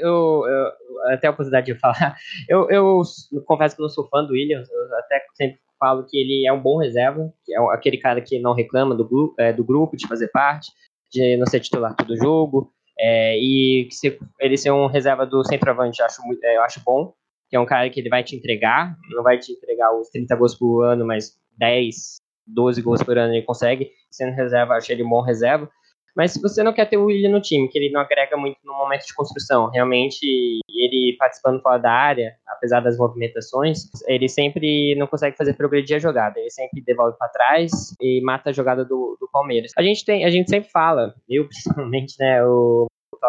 eu, 0.00 0.44
eu, 0.46 0.72
até 1.12 1.26
a 1.26 1.30
oportunidade 1.30 1.72
de 1.72 1.78
falar, 1.78 2.16
eu, 2.48 2.68
eu 2.70 3.02
confesso 3.44 3.76
que 3.76 3.82
não 3.82 3.88
sou 3.88 4.08
fã 4.08 4.24
do 4.24 4.32
Williams, 4.32 4.68
eu 4.70 4.98
até 4.98 5.24
sempre 5.34 5.58
falo 5.78 6.06
que 6.06 6.16
ele 6.18 6.46
é 6.46 6.52
um 6.52 6.60
bom 6.60 6.78
reserva, 6.78 7.32
é 7.48 7.58
aquele 7.74 7.98
cara 7.98 8.20
que 8.20 8.38
não 8.38 8.54
reclama 8.54 8.94
do, 8.94 9.34
é, 9.38 9.52
do 9.52 9.64
grupo, 9.64 9.96
de 9.96 10.08
fazer 10.08 10.28
parte, 10.28 10.72
de 11.12 11.36
não 11.36 11.46
ser 11.46 11.60
titular 11.60 11.94
todo 11.94 12.16
jogo, 12.16 12.72
é, 12.98 13.38
e 13.38 13.88
se, 13.90 14.18
ele 14.40 14.56
ser 14.56 14.70
um 14.70 14.86
reserva 14.86 15.26
do 15.26 15.44
centroavante, 15.44 16.00
eu 16.00 16.06
acho, 16.06 16.20
é, 16.42 16.56
eu 16.56 16.62
acho 16.62 16.80
bom, 16.84 17.12
que 17.48 17.56
é 17.56 17.60
um 17.60 17.66
cara 17.66 17.88
que 17.90 18.00
ele 18.00 18.08
vai 18.08 18.24
te 18.24 18.34
entregar, 18.34 18.96
não 19.10 19.22
vai 19.22 19.38
te 19.38 19.52
entregar 19.52 19.94
os 19.94 20.08
30 20.08 20.34
gols 20.34 20.54
por 20.54 20.82
ano, 20.82 21.06
mas 21.06 21.38
10, 21.58 22.16
12 22.46 22.82
gols 22.82 23.02
por 23.02 23.18
ano 23.18 23.34
ele 23.34 23.42
consegue, 23.42 23.90
sendo 24.10 24.34
reserva, 24.34 24.74
acho 24.74 24.90
ele 24.90 25.02
um 25.02 25.08
bom 25.08 25.20
reserva, 25.20 25.70
mas 26.16 26.32
se 26.32 26.40
você 26.40 26.62
não 26.62 26.72
quer 26.72 26.86
ter 26.86 26.96
o 26.96 27.04
Willian 27.04 27.30
no 27.30 27.40
time, 27.40 27.68
que 27.68 27.78
ele 27.78 27.90
não 27.90 28.00
agrega 28.00 28.36
muito 28.36 28.58
no 28.64 28.72
momento 28.72 29.06
de 29.06 29.14
construção, 29.14 29.68
realmente 29.68 30.24
ele 30.68 31.14
participando 31.18 31.60
fora 31.60 31.78
da 31.78 31.92
área, 31.92 32.34
apesar 32.46 32.80
das 32.80 32.96
movimentações, 32.96 33.82
ele 34.06 34.28
sempre 34.28 34.94
não 34.96 35.06
consegue 35.06 35.36
fazer 35.36 35.54
progredir 35.54 35.96
a 35.96 36.00
jogada. 36.00 36.40
Ele 36.40 36.50
sempre 36.50 36.80
devolve 36.80 37.16
para 37.18 37.28
trás 37.28 37.70
e 38.00 38.20
mata 38.22 38.50
a 38.50 38.52
jogada 38.52 38.84
do, 38.84 39.16
do 39.20 39.28
Palmeiras. 39.30 39.72
A 39.76 39.82
gente 39.82 40.04
tem, 40.04 40.24
a 40.24 40.30
gente 40.30 40.48
sempre 40.48 40.70
fala, 40.70 41.14
eu 41.28 41.46
principalmente, 41.48 42.14
né, 42.18 42.42
o 42.44 42.86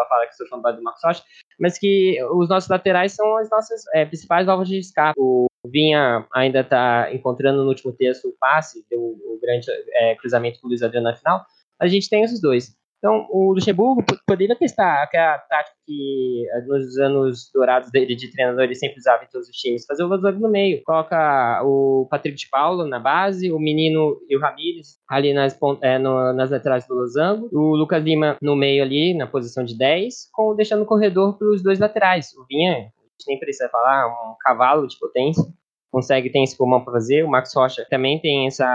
fala 0.08 0.26
que 0.26 0.36
sou 0.36 0.46
fã 0.48 0.58
do 0.58 0.82
Marcos 0.82 1.02
Rocha, 1.02 1.22
mas 1.58 1.78
que 1.78 2.22
os 2.32 2.48
nossos 2.48 2.68
laterais 2.68 3.12
são 3.12 3.36
as 3.36 3.50
nossas 3.50 3.82
é, 3.94 4.04
principais 4.04 4.46
válvulas 4.46 4.68
de 4.68 4.78
escape. 4.78 5.18
O 5.18 5.46
Vinha 5.66 6.26
ainda 6.34 6.60
está 6.60 7.12
encontrando 7.12 7.62
no 7.62 7.68
último 7.68 7.92
texto 7.92 8.28
o 8.28 8.36
passe, 8.38 8.84
deu 8.88 9.00
o 9.00 9.38
grande 9.42 9.66
é, 9.92 10.14
cruzamento 10.14 10.60
com 10.60 10.66
o 10.66 10.70
Luiz 10.70 10.82
Adriano 10.82 11.08
na 11.08 11.16
final. 11.16 11.44
A 11.80 11.86
gente 11.86 12.08
tem 12.08 12.22
esses 12.22 12.40
dois. 12.40 12.76
Então, 12.98 13.28
o 13.30 13.52
Luxemburgo 13.52 14.04
poderia 14.26 14.56
testar 14.56 15.04
aquela 15.04 15.38
tática 15.38 15.76
que 15.86 16.44
eh, 16.50 16.60
nos 16.62 16.98
anos 16.98 17.48
dourados 17.54 17.92
dele 17.92 18.16
de 18.16 18.28
treinador 18.32 18.64
ele 18.64 18.74
sempre 18.74 18.98
usava 18.98 19.22
em 19.22 19.28
todos 19.28 19.48
os 19.48 19.56
times, 19.56 19.86
fazer 19.86 20.02
o 20.02 20.08
Losango 20.08 20.40
no 20.40 20.50
meio. 20.50 20.82
Coloca 20.84 21.62
o 21.62 22.08
Patrick 22.10 22.36
de 22.36 22.48
Paulo 22.50 22.84
na 22.84 22.98
base, 22.98 23.52
o 23.52 23.58
Menino 23.60 24.18
e 24.28 24.36
o 24.36 24.40
Ramires 24.40 24.98
ali 25.08 25.32
nas, 25.32 25.56
é, 25.80 25.96
no, 25.96 26.32
nas 26.32 26.50
laterais 26.50 26.88
do 26.88 26.94
Losango, 26.94 27.48
o 27.52 27.76
Lucas 27.76 28.02
Lima 28.02 28.36
no 28.42 28.56
meio 28.56 28.82
ali, 28.82 29.14
na 29.14 29.28
posição 29.28 29.64
de 29.64 29.78
10, 29.78 30.30
com, 30.32 30.56
deixando 30.56 30.82
o 30.82 30.86
corredor 30.86 31.38
para 31.38 31.48
os 31.48 31.62
dois 31.62 31.78
laterais. 31.78 32.34
O 32.36 32.44
Vinha, 32.46 32.72
a 32.72 32.80
gente 32.80 33.28
nem 33.28 33.38
precisa 33.38 33.68
falar, 33.68 34.08
um 34.08 34.34
cavalo 34.40 34.88
de 34.88 34.98
potência 34.98 35.44
consegue, 35.90 36.30
tem 36.30 36.44
esse 36.44 36.56
pulmão 36.56 36.82
para 36.82 36.92
fazer. 36.92 37.24
O 37.24 37.30
Max 37.30 37.54
Rocha 37.54 37.86
também 37.88 38.20
tem 38.20 38.46
essa, 38.46 38.66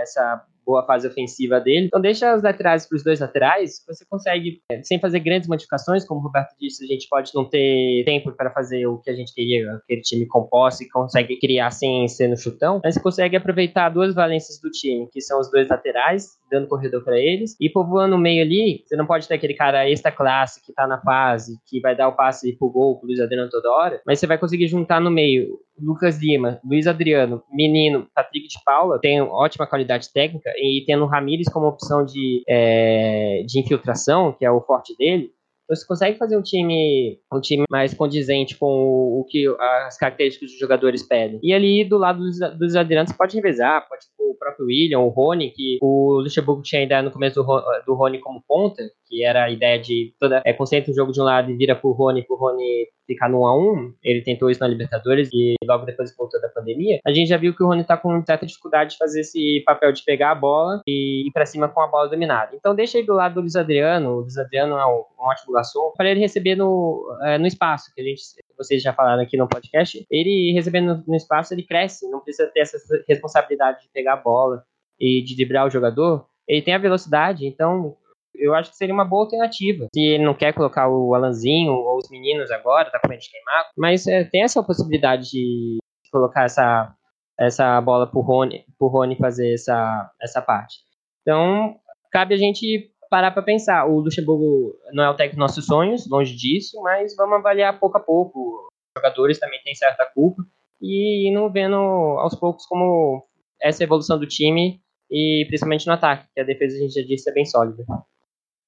essa 0.00 0.42
boa 0.72 0.86
fase 0.86 1.06
ofensiva 1.06 1.60
dele. 1.60 1.86
Então 1.86 2.00
deixa 2.00 2.34
os 2.34 2.42
laterais 2.42 2.88
para 2.88 2.96
os 2.96 3.04
dois 3.04 3.20
laterais, 3.20 3.84
você 3.86 4.06
consegue, 4.08 4.62
é, 4.70 4.82
sem 4.82 4.98
fazer 4.98 5.20
grandes 5.20 5.48
modificações, 5.48 6.06
como 6.06 6.20
o 6.20 6.22
Roberto 6.22 6.54
disse, 6.58 6.82
a 6.84 6.86
gente 6.86 7.06
pode 7.08 7.30
não 7.34 7.44
ter 7.44 8.04
tempo 8.04 8.32
para 8.32 8.50
fazer 8.50 8.86
o 8.86 8.98
que 8.98 9.10
a 9.10 9.14
gente 9.14 9.34
queria, 9.34 9.70
aquele 9.74 10.00
time 10.00 10.26
composto 10.26 10.82
e 10.82 10.88
consegue 10.88 11.38
criar 11.38 11.70
sem 11.70 12.08
ser 12.08 12.28
no 12.28 12.36
chutão, 12.36 12.80
mas 12.82 12.94
você 12.94 13.00
consegue 13.00 13.36
aproveitar 13.36 13.90
duas 13.90 14.14
valências 14.14 14.58
do 14.60 14.70
time, 14.70 15.08
que 15.12 15.20
são 15.20 15.38
os 15.38 15.50
dois 15.50 15.68
laterais, 15.68 16.28
dando 16.50 16.68
corredor 16.68 17.04
para 17.04 17.18
eles, 17.18 17.54
e 17.60 17.68
povoando 17.68 18.16
o 18.16 18.18
meio 18.18 18.42
ali, 18.42 18.82
você 18.84 18.96
não 18.96 19.06
pode 19.06 19.28
ter 19.28 19.34
aquele 19.34 19.54
cara 19.54 19.88
extra 19.88 20.10
classe 20.10 20.64
que 20.64 20.72
tá 20.72 20.86
na 20.86 21.00
fase, 21.00 21.58
que 21.66 21.80
vai 21.80 21.94
dar 21.94 22.08
o 22.08 22.16
passe 22.16 22.56
pro 22.56 22.70
gol 22.70 22.98
pro 22.98 23.06
Luiz 23.06 23.20
Adriano 23.20 23.50
toda 23.50 23.70
hora, 23.70 24.00
mas 24.06 24.18
você 24.18 24.26
vai 24.26 24.38
conseguir 24.38 24.68
juntar 24.68 25.00
no 25.00 25.10
meio 25.10 25.58
Lucas 25.78 26.20
Lima, 26.22 26.60
Luiz 26.64 26.86
Adriano, 26.86 27.42
Menino, 27.50 28.06
Patrick 28.14 28.48
de 28.48 28.58
Paula 28.64 29.00
tem 29.00 29.20
ótima 29.20 29.66
qualidade 29.66 30.12
técnica 30.12 30.50
e 30.56 30.84
tendo 30.86 31.04
o 31.04 31.08
Ramires 31.08 31.48
como 31.48 31.66
opção 31.66 32.04
de, 32.04 32.42
é, 32.48 33.42
de 33.46 33.58
infiltração, 33.58 34.32
que 34.32 34.44
é 34.44 34.50
o 34.50 34.60
forte 34.60 34.94
dele, 34.96 35.30
você 35.68 35.86
consegue 35.86 36.18
fazer 36.18 36.36
um 36.36 36.42
time, 36.42 37.18
um 37.32 37.40
time 37.40 37.64
mais 37.70 37.94
condizente 37.94 38.56
com 38.58 38.66
o, 38.66 39.20
o 39.20 39.24
que 39.24 39.46
as 39.86 39.96
características 39.96 40.50
dos 40.50 40.58
jogadores 40.58 41.02
pedem. 41.02 41.40
E 41.42 41.52
ali 41.52 41.84
do 41.84 41.96
lado 41.96 42.18
dos, 42.18 42.38
dos 42.58 42.72
você 42.72 43.14
pode 43.16 43.36
revezar, 43.36 43.88
pode 43.88 44.04
o 44.18 44.34
próprio 44.34 44.66
William, 44.66 45.00
o 45.00 45.08
Rony, 45.08 45.50
que 45.50 45.78
o 45.80 46.20
Luxemburgo 46.20 46.62
tinha 46.62 46.80
a 46.80 46.84
ideia 46.84 47.02
no 47.02 47.10
começo 47.10 47.42
do, 47.42 47.62
do 47.86 47.94
Rony 47.94 48.18
como 48.18 48.42
ponta, 48.46 48.82
que 49.12 49.22
era 49.22 49.44
a 49.44 49.50
ideia 49.50 49.78
de 49.78 50.14
toda 50.18 50.40
é 50.42 50.54
concentra 50.54 50.90
o 50.90 50.94
jogo 50.94 51.12
de 51.12 51.20
um 51.20 51.24
lado 51.24 51.50
e 51.50 51.56
vira 51.56 51.76
pro 51.76 51.92
Rony, 51.92 52.22
pro 52.22 52.36
Rony 52.36 52.88
ficar 53.06 53.28
no 53.28 53.42
1 53.42 53.46
a 53.46 53.58
1 53.58 53.94
Ele 54.02 54.22
tentou 54.22 54.48
isso 54.48 54.60
na 54.60 54.66
Libertadores 54.66 55.28
e 55.34 55.54
logo 55.66 55.84
depois 55.84 56.16
voltou 56.16 56.40
da 56.40 56.48
pandemia. 56.48 56.98
A 57.04 57.12
gente 57.12 57.28
já 57.28 57.36
viu 57.36 57.54
que 57.54 57.62
o 57.62 57.66
Rony 57.66 57.84
tá 57.84 57.94
com 57.94 58.24
certa 58.24 58.46
dificuldade 58.46 58.92
de 58.92 58.96
fazer 58.96 59.20
esse 59.20 59.62
papel 59.66 59.92
de 59.92 60.02
pegar 60.02 60.30
a 60.30 60.34
bola 60.34 60.80
e 60.86 61.26
ir 61.28 61.32
para 61.32 61.44
cima 61.44 61.68
com 61.68 61.82
a 61.82 61.86
bola 61.86 62.08
dominada. 62.08 62.56
Então 62.56 62.74
deixa 62.74 62.96
aí 62.96 63.04
do 63.04 63.12
lado 63.12 63.34
do 63.34 63.40
Luiz 63.40 63.54
Adriano. 63.54 64.12
O 64.12 64.20
Luiz 64.20 64.38
Adriano 64.38 64.78
é 64.78 64.86
um, 64.86 65.04
um 65.20 65.28
ótimo 65.28 65.52
garçom 65.52 65.92
para 65.94 66.10
ele 66.10 66.20
receber 66.20 66.54
no, 66.54 67.06
é, 67.22 67.36
no 67.36 67.46
espaço 67.46 67.92
que 67.94 68.00
a 68.00 68.04
gente 68.04 68.22
vocês 68.56 68.82
já 68.82 68.94
falaram 68.94 69.22
aqui 69.22 69.36
no 69.36 69.48
podcast. 69.48 70.06
Ele 70.10 70.52
recebendo 70.52 71.04
no 71.06 71.16
espaço 71.16 71.52
ele 71.52 71.64
cresce, 71.64 72.08
não 72.08 72.20
precisa 72.20 72.48
ter 72.48 72.60
essa 72.60 72.78
responsabilidade 73.06 73.82
de 73.82 73.88
pegar 73.92 74.14
a 74.14 74.16
bola 74.16 74.64
e 74.98 75.22
de 75.22 75.36
driblar 75.36 75.66
o 75.66 75.70
jogador. 75.70 76.26
Ele 76.48 76.62
tem 76.62 76.74
a 76.74 76.78
velocidade, 76.78 77.46
então 77.46 77.96
eu 78.34 78.54
acho 78.54 78.70
que 78.70 78.76
seria 78.76 78.94
uma 78.94 79.04
boa 79.04 79.24
alternativa. 79.24 79.86
Se 79.94 80.00
ele 80.00 80.24
não 80.24 80.34
quer 80.34 80.52
colocar 80.52 80.88
o 80.88 81.14
Alanzinho 81.14 81.72
ou 81.72 81.98
os 81.98 82.10
meninos 82.10 82.50
agora, 82.50 82.90
tá 82.90 82.98
com 82.98 83.08
medo 83.08 83.20
de 83.20 83.30
queimar, 83.30 83.70
mas 83.76 84.06
é, 84.06 84.24
tem 84.24 84.42
essa 84.42 84.62
possibilidade 84.62 85.30
de 85.30 85.78
colocar 86.10 86.44
essa, 86.44 86.94
essa 87.38 87.80
bola 87.80 88.06
pro 88.06 88.20
Rony, 88.20 88.64
pro 88.78 88.88
Rony 88.88 89.16
fazer 89.16 89.54
essa, 89.54 90.10
essa 90.20 90.42
parte. 90.42 90.76
Então, 91.22 91.76
cabe 92.10 92.34
a 92.34 92.38
gente 92.38 92.90
parar 93.08 93.30
para 93.30 93.42
pensar. 93.42 93.86
O 93.86 94.00
Luxemburgo 94.00 94.74
não 94.92 95.04
é 95.04 95.10
o 95.10 95.14
técnico 95.14 95.36
dos 95.36 95.48
nossos 95.48 95.66
sonhos, 95.66 96.08
longe 96.08 96.34
disso, 96.34 96.80
mas 96.82 97.14
vamos 97.16 97.38
avaliar 97.38 97.78
pouco 97.78 97.96
a 97.98 98.00
pouco. 98.00 98.68
Os 98.96 99.00
jogadores 99.00 99.38
também 99.38 99.60
têm 99.62 99.74
certa 99.74 100.04
culpa 100.06 100.42
e 100.80 101.30
não 101.32 101.50
vendo 101.50 101.76
aos 101.76 102.34
poucos 102.34 102.66
como 102.66 103.22
essa 103.60 103.84
evolução 103.84 104.18
do 104.18 104.26
time 104.26 104.80
e 105.10 105.44
principalmente 105.46 105.86
no 105.86 105.92
ataque, 105.92 106.26
que 106.34 106.40
a 106.40 106.44
defesa 106.44 106.76
a 106.76 106.80
gente 106.80 106.94
já 106.94 107.06
disse 107.06 107.30
é 107.30 107.34
bem 107.34 107.44
sólida. 107.44 107.84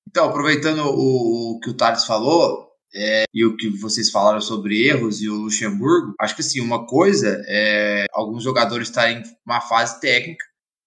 Então, 0.09 0.27
aproveitando 0.27 0.81
o, 0.85 1.57
o 1.57 1.61
que 1.61 1.71
o 1.71 1.75
Thales 1.75 2.05
falou, 2.05 2.65
é, 2.95 3.25
e 3.35 3.45
o 3.45 3.57
que 3.57 3.69
vocês 3.71 4.11
falaram 4.11 4.41
sobre 4.41 4.87
erros 4.87 5.21
e 5.21 5.29
o 5.29 5.35
Luxemburgo, 5.35 6.15
acho 6.21 6.37
que 6.37 6.43
assim, 6.43 6.61
uma 6.61 6.87
coisa 6.87 7.43
é 7.49 8.07
alguns 8.13 8.45
jogadores 8.45 8.89
estarem 8.89 9.19
em 9.19 9.23
uma 9.45 9.61
fase 9.61 10.01
técnica, 10.01 10.45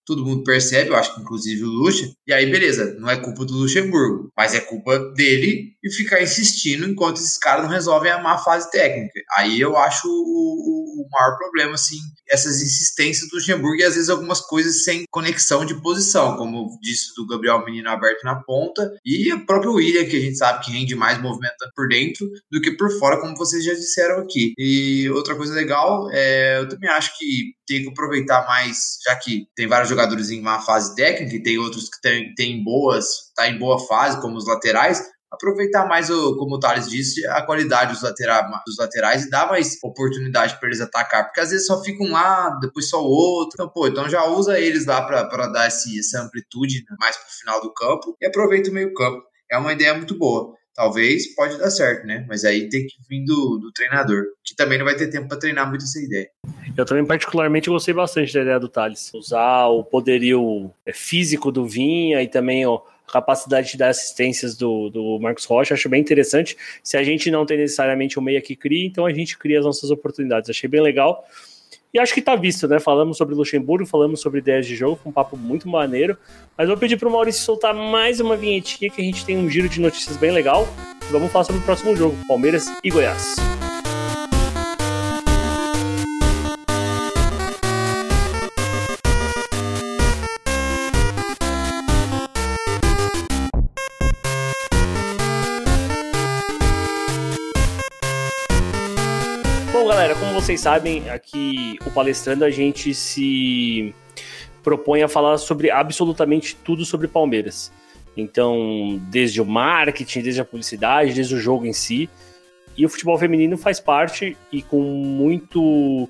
todo 0.08 0.26
mundo 0.26 0.44
percebe, 0.44 0.90
eu 0.90 0.96
acho 0.96 1.14
que 1.14 1.22
inclusive 1.22 1.64
o 1.66 1.70
Luxa, 1.70 2.10
e 2.26 2.34
aí 2.34 2.50
beleza, 2.50 2.96
não 2.98 3.10
é 3.10 3.18
culpa 3.18 3.44
do 3.44 3.54
Luxemburgo, 3.54 4.32
mas 4.36 4.56
é 4.56 4.62
culpa 4.62 4.98
dele 5.14 5.74
e 5.84 5.92
ficar 5.92 6.22
insistindo 6.22 6.90
enquanto 6.90 7.18
esses 7.18 7.38
caras 7.38 7.66
não 7.66 7.72
resolvem 7.72 8.12
a 8.12 8.22
má 8.22 8.38
fase 8.38 8.72
técnica. 8.72 9.20
Aí 9.38 9.60
eu 9.60 9.76
acho 9.76 10.08
o, 10.08 11.02
o 11.02 11.08
maior 11.12 11.38
problema, 11.38 11.74
assim, 11.74 11.98
essas 12.30 12.62
insistências 12.62 13.30
do 13.30 13.36
Luxemburgo 13.36 13.76
e 13.76 13.84
às 13.84 13.96
vezes 13.96 14.10
algumas 14.10 14.40
coisas 14.40 14.84
sem 14.84 15.04
conexão 15.12 15.66
de 15.66 15.80
posição, 15.82 16.38
como 16.38 16.78
disse 16.82 17.14
do 17.16 17.28
Gabriel 17.28 17.66
Menino 17.66 17.90
aberto 17.90 18.24
na 18.24 18.42
ponta 18.44 18.90
e 19.06 19.32
o 19.34 19.46
próprio 19.46 19.74
William, 19.74 20.06
que 20.06 20.16
a 20.16 20.22
gente 20.22 20.38
sabe 20.38 20.64
que 20.64 20.72
rende 20.72 20.96
mais 20.96 21.22
movimentando 21.22 21.72
por 21.76 21.90
dentro 21.90 22.26
do 22.50 22.62
que 22.62 22.72
por 22.72 22.90
fora, 22.98 23.20
como 23.20 23.36
vocês 23.36 23.64
já 23.64 23.74
disseram 23.74 24.20
aqui. 24.20 24.54
E 24.58 25.10
outra 25.10 25.36
coisa 25.36 25.54
legal, 25.54 26.10
é, 26.12 26.60
eu 26.60 26.70
também 26.70 26.90
acho 26.90 27.18
que 27.18 27.57
tem 27.68 27.84
que 27.84 27.90
aproveitar 27.90 28.48
mais, 28.48 28.98
já 29.06 29.16
que 29.16 29.48
tem 29.56 29.68
vários 29.68 29.90
jogadores 29.90 30.30
em 30.32 30.42
má 30.42 30.60
fase 30.62 30.96
técnica 30.96 31.36
e 31.36 31.44
tem 31.44 31.58
outros 31.58 31.90
que 31.90 32.02
têm 32.02 32.34
tem 32.34 32.64
boas, 32.64 33.06
tá 33.36 33.48
em 33.48 33.60
boa 33.60 33.78
fase, 33.86 34.20
como 34.22 34.38
os 34.38 34.48
laterais, 34.48 35.04
aproveitar 35.32 35.86
mais, 35.86 36.10
o, 36.10 36.38
como 36.38 36.56
o 36.56 36.60
Thales 36.60 36.90
disse, 36.90 37.26
a 37.28 37.42
qualidade 37.42 37.94
dos, 37.94 38.02
latera, 38.02 38.42
dos 38.66 38.78
laterais 38.78 39.26
e 39.26 39.30
dar 39.30 39.48
mais 39.48 39.78
oportunidade 39.84 40.58
para 40.60 40.70
eles 40.70 40.82
atacar, 40.82 41.26
porque 41.26 41.42
às 41.42 41.52
vezes 41.52 41.68
só 41.68 41.84
fica 41.84 42.04
um 42.04 42.12
lado, 42.12 42.60
depois 42.60 42.90
só 42.90 43.02
o 43.02 43.10
outro. 43.10 43.56
Então, 43.56 43.70
pô, 43.70 43.88
então 43.88 44.10
já 44.10 44.24
usa 44.26 44.60
eles 44.60 44.86
lá 44.86 45.02
para 45.02 45.48
dar 45.48 45.68
esse, 45.68 46.00
essa 46.00 46.22
amplitude 46.22 46.84
né, 46.90 46.96
mais 47.00 47.18
para 47.18 47.28
o 47.28 47.40
final 47.40 47.62
do 47.62 47.74
campo 47.74 48.16
e 48.22 48.26
aproveita 48.26 48.70
o 48.70 48.74
meio 48.74 48.94
campo. 48.94 49.22
É 49.52 49.58
uma 49.58 49.74
ideia 49.74 49.94
muito 49.94 50.18
boa. 50.18 50.54
Talvez 50.78 51.34
pode 51.34 51.58
dar 51.58 51.72
certo, 51.72 52.06
né? 52.06 52.24
Mas 52.30 52.46
aí 52.46 52.70
tem 52.70 52.86
que 52.86 52.98
vir 53.10 53.26
do, 53.26 53.58
do 53.58 53.72
treinador, 53.72 54.26
que 54.44 54.56
também 54.56 54.78
não 54.78 54.86
vai 54.86 54.96
ter 54.96 55.08
tempo 55.08 55.28
para 55.28 55.40
treinar 55.40 55.68
muito 55.68 55.84
essa 55.84 56.00
ideia. 56.00 56.30
Eu 56.78 56.86
também 56.86 57.04
particularmente 57.04 57.68
gostei 57.68 57.96
bastante 57.96 58.32
da 58.32 58.42
ideia 58.44 58.60
do 58.60 58.70
Thales. 58.70 59.12
Usar 59.16 59.66
o 59.70 59.84
poderio 59.84 60.70
é, 60.86 60.94
físico 60.94 61.52
do 61.52 61.66
Vinha 61.66 62.22
e 62.22 62.28
também 62.28 62.64
ó, 62.68 62.80
capacidade 63.12 63.72
de 63.72 63.78
dar 63.78 63.90
assistências 63.90 64.56
do, 64.56 64.92
do 64.92 65.18
Marcos 65.20 65.46
Rocha, 65.46 65.74
acho 65.74 65.90
bem 65.90 66.00
interessante. 66.00 66.56
Se 66.84 66.96
a 66.96 67.04
gente 67.04 67.32
não 67.32 67.44
tem 67.44 67.58
necessariamente 67.58 68.20
o 68.20 68.22
meia 68.22 68.40
que 68.40 68.56
cria, 68.56 68.86
então 68.86 69.08
a 69.08 69.12
gente 69.12 69.36
cria 69.36 69.58
as 69.58 69.66
nossas 69.66 69.90
oportunidades. 69.90 70.48
Achei 70.48 70.70
bem 70.70 70.82
legal. 70.82 71.28
E 71.94 72.00
acho 72.00 72.14
que 72.14 72.22
tá 72.22 72.36
visto, 72.36 72.68
né? 72.68 72.80
Falamos 72.80 73.18
sobre 73.18 73.34
Luxemburgo, 73.34 73.86
falamos 73.86 74.22
sobre 74.22 74.40
ideias 74.40 74.68
de 74.68 74.76
jogo, 74.76 75.00
foi 75.02 75.10
um 75.10 75.14
papo 75.14 75.38
muito 75.38 75.68
maneiro. 75.68 76.18
Mas 76.58 76.68
vou 76.68 76.78
pedir 76.78 76.98
pro 76.98 77.10
Maurício 77.10 77.44
soltar 77.44 77.74
mais 77.74 78.20
uma 78.20 78.36
vinhetinha 78.36 78.92
que 78.92 79.02
a 79.02 79.04
gente 79.04 79.26
tem 79.26 79.38
um 79.38 79.50
giro 79.50 79.70
de 79.70 79.80
notícias 79.80 80.18
bem 80.18 80.32
legal. 80.32 80.68
Vamos 81.10 81.32
falar 81.32 81.46
sobre 81.46 81.62
o 81.62 81.64
próximo 81.64 81.96
jogo, 81.96 82.16
Palmeiras 82.28 82.66
e 82.84 82.90
Goiás. 82.90 83.57
Vocês 100.16 100.62
sabem, 100.62 101.10
aqui 101.10 101.78
o 101.86 101.92
Palestrando 101.92 102.46
a 102.46 102.50
gente 102.50 102.94
se 102.94 103.94
propõe 104.64 105.02
a 105.02 105.08
falar 105.08 105.38
sobre 105.38 105.70
absolutamente 105.70 106.56
tudo 106.56 106.86
sobre 106.86 107.08
Palmeiras. 107.08 107.72
Então, 108.16 109.02
desde 109.10 109.42
o 109.42 109.46
marketing, 109.46 110.22
desde 110.22 110.42
a 110.42 110.46
publicidade, 110.46 111.14
desde 111.14 111.36
o 111.36 111.40
jogo 111.40 111.66
em 111.66 111.74
si. 111.74 112.10
E 112.78 112.86
o 112.86 112.90
futebol 112.90 113.18
feminino 113.18 113.58
faz 113.58 113.80
parte 113.80 114.38
e 114.52 114.62
com 114.62 114.82
muito 114.82 116.10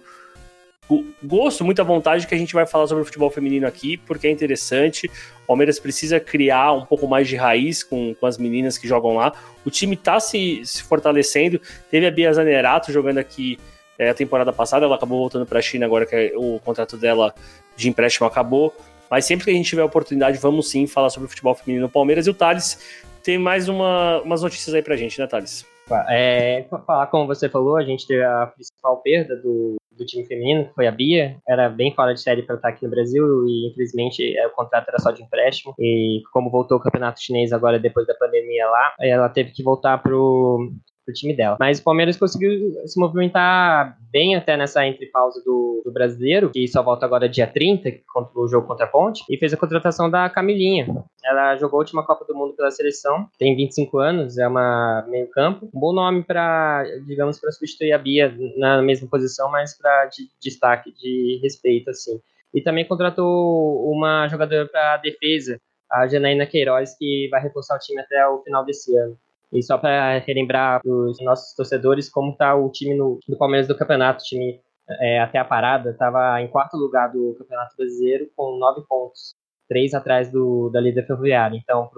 gosto, 1.24 1.66
muita 1.66 1.84
vontade 1.84 2.26
que 2.26 2.34
a 2.34 2.38
gente 2.38 2.54
vai 2.54 2.66
falar 2.66 2.88
sobre 2.88 3.02
o 3.02 3.06
futebol 3.06 3.30
feminino 3.30 3.68
aqui, 3.68 3.98
porque 3.98 4.28
é 4.28 4.32
interessante. 4.32 5.08
O 5.44 5.48
Palmeiras 5.48 5.80
precisa 5.80 6.20
criar 6.20 6.74
um 6.74 6.86
pouco 6.86 7.08
mais 7.08 7.28
de 7.28 7.36
raiz 7.36 7.84
com, 7.84 8.14
com 8.16 8.26
as 8.26 8.38
meninas 8.38 8.78
que 8.78 8.88
jogam 8.88 9.16
lá. 9.16 9.34
O 9.66 9.70
time 9.70 9.96
está 9.96 10.20
se, 10.20 10.62
se 10.64 10.84
fortalecendo. 10.84 11.60
Teve 11.90 12.06
a 12.06 12.12
Bia 12.12 12.32
Zanerato 12.34 12.92
jogando 12.92 13.18
aqui 13.18 13.58
é, 13.98 14.10
a 14.10 14.14
temporada 14.14 14.54
passada, 14.54 14.86
ela 14.86 14.96
acabou 14.96 15.20
voltando 15.20 15.46
para 15.46 15.60
a 15.60 15.62
China 15.62 15.86
agora 15.86 16.06
que 16.06 16.34
o 16.36 16.60
contrato 16.60 16.98
dela 16.98 17.34
de 17.76 17.90
empréstimo 17.90 18.28
acabou. 18.28 18.74
Mas 19.10 19.26
sempre 19.26 19.46
que 19.46 19.52
a 19.52 19.54
gente 19.54 19.70
tiver 19.70 19.82
a 19.82 19.86
oportunidade, 19.86 20.38
vamos 20.38 20.70
sim 20.70 20.86
falar 20.86 21.10
sobre 21.10 21.28
o 21.28 21.30
futebol 21.30 21.56
feminino 21.56 21.86
no 21.86 21.92
Palmeiras. 21.92 22.28
E 22.28 22.30
o 22.30 22.34
Thales 22.34 23.06
tem 23.24 23.38
mais 23.38 23.70
uma, 23.70 24.22
umas 24.22 24.42
notícias 24.42 24.76
aí 24.76 24.82
pra 24.82 24.96
gente, 24.96 25.20
né, 25.20 25.28
Thales? 25.28 25.66
É, 26.10 26.66
falar 26.86 27.08
como 27.08 27.28
você 27.28 27.48
falou, 27.48 27.78
a 27.78 27.84
gente 27.84 28.06
teve 28.06 28.24
a 28.24 28.48
principal 28.48 28.98
perda 28.98 29.38
do, 29.38 29.78
do 29.92 30.06
time 30.06 30.26
feminino, 30.26 30.66
que 30.68 30.74
foi 30.74 30.86
a 30.86 30.92
Bia. 30.92 31.38
Era 31.48 31.70
bem 31.70 31.94
fora 31.94 32.14
de 32.14 32.22
série 32.22 32.44
para 32.44 32.56
estar 32.56 32.70
aqui 32.70 32.84
no 32.84 32.92
Brasil 32.92 33.46
e 33.48 33.70
infelizmente 33.70 34.38
é, 34.38 34.46
o 34.48 34.52
contrato 34.52 34.90
era 34.90 35.00
só 35.00 35.12
de 35.12 35.24
empréstimo. 35.24 35.74
E 35.80 36.22
como 36.34 36.52
voltou 36.52 36.78
o 36.78 36.82
campeonato 36.82 37.22
chinês 37.22 37.54
agora 37.54 37.80
depois 37.80 38.06
da 38.06 38.14
pandemia 38.16 38.68
lá, 38.68 38.94
ela 39.00 39.30
teve 39.30 39.52
que 39.52 39.64
voltar 39.64 39.98
pro, 40.00 40.74
pro 41.08 41.14
time 41.14 41.34
dela. 41.34 41.56
Mas 41.58 41.80
o 41.80 41.84
Palmeiras 41.84 42.18
conseguiu 42.18 42.74
se 42.86 43.00
movimentar 43.00 43.98
bem 44.12 44.36
até 44.36 44.58
nessa 44.58 44.86
entre-pausa 44.86 45.42
do, 45.46 45.82
do, 45.86 45.92
brasileiro, 45.92 46.50
que 46.50 46.68
só 46.68 46.84
volta 46.84 47.06
agora 47.06 47.30
dia 47.30 47.48
30, 47.48 48.00
contra 48.12 48.38
o 48.38 48.48
jogo 48.48 48.68
contra 48.68 48.86
a 48.86 48.90
Ponte, 48.90 49.24
e 49.30 49.38
fez 49.38 49.54
a 49.54 49.58
contratação 49.58 50.10
da 50.10 50.30
Camilinha. 50.30 50.86
Ela 51.24 51.56
jogou 51.56 51.78
a 51.78 51.82
última 51.82 52.06
Copa 52.06 52.26
do 52.26 52.36
Mundo 52.36 52.54
pela 52.54 52.70
seleção, 52.72 53.28
tem 53.40 53.56
25 53.56 53.98
anos, 54.00 54.38
é 54.38 54.48
uma 54.48 55.06
meio-campo. 55.08 55.70
Um 55.74 55.80
bom 55.80 55.94
nome 55.94 56.24
para, 56.24 56.84
digamos, 57.06 57.40
para 57.40 57.52
substituir 57.52 57.94
a 57.94 57.98
Bia 57.98 58.36
na 58.58 58.82
mesma 58.82 59.08
posição, 59.10 59.50
mas 59.50 59.78
para 59.78 60.08
de, 60.08 60.28
destaque, 60.42 60.92
de 60.92 61.40
respeito, 61.42 61.90
assim. 61.90 62.20
E 62.54 62.62
também 62.62 62.86
contratou 62.86 63.90
uma 63.90 64.28
jogadora 64.28 64.68
para 64.68 64.98
defesa, 64.98 65.60
a 65.90 66.08
Janaína 66.08 66.46
Queiroz, 66.46 66.98
que 66.98 67.28
vai 67.30 67.42
reforçar 67.42 67.76
o 67.76 67.80
time 67.80 68.02
até 68.02 68.28
o 68.28 68.42
final 68.44 68.66
desse 68.66 68.96
ano. 68.98 69.18
E 69.52 69.64
só 69.64 69.78
para 69.78 70.20
relembrar 70.20 70.82
os 70.86 71.24
nossos 71.24 71.56
torcedores 71.56 72.10
como 72.10 72.32
está 72.32 72.56
o 72.56 72.70
time 72.70 72.96
no, 72.96 73.20
do 73.28 73.38
Palmeiras 73.38 73.68
do 73.68 73.78
campeonato, 73.78 74.22
o 74.22 74.26
time 74.26 74.60
é, 75.02 75.20
até 75.20 75.38
a 75.38 75.46
parada 75.46 75.92
estava 75.92 76.42
em 76.42 76.48
quarto 76.48 76.78
lugar 76.78 77.12
do 77.12 77.36
Campeonato 77.38 77.76
Brasileiro 77.76 78.30
com 78.36 78.58
nove 78.58 78.82
pontos, 78.88 79.36
três 79.68 79.94
atrás 79.94 80.32
do, 80.32 80.70
da 80.70 80.80
líder 80.80 81.06
ferroviária. 81.06 81.58
Então, 81.58 81.90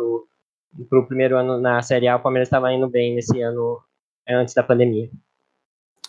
para 0.89 0.99
o 0.99 1.07
primeiro 1.07 1.37
ano 1.37 1.59
na 1.59 1.81
Série 1.81 2.07
A, 2.07 2.15
o 2.15 2.21
Palmeiras 2.21 2.47
estava 2.47 2.71
indo 2.73 2.87
bem 2.87 3.15
nesse 3.15 3.41
ano 3.41 3.79
antes 4.27 4.53
da 4.53 4.63
pandemia. 4.63 5.09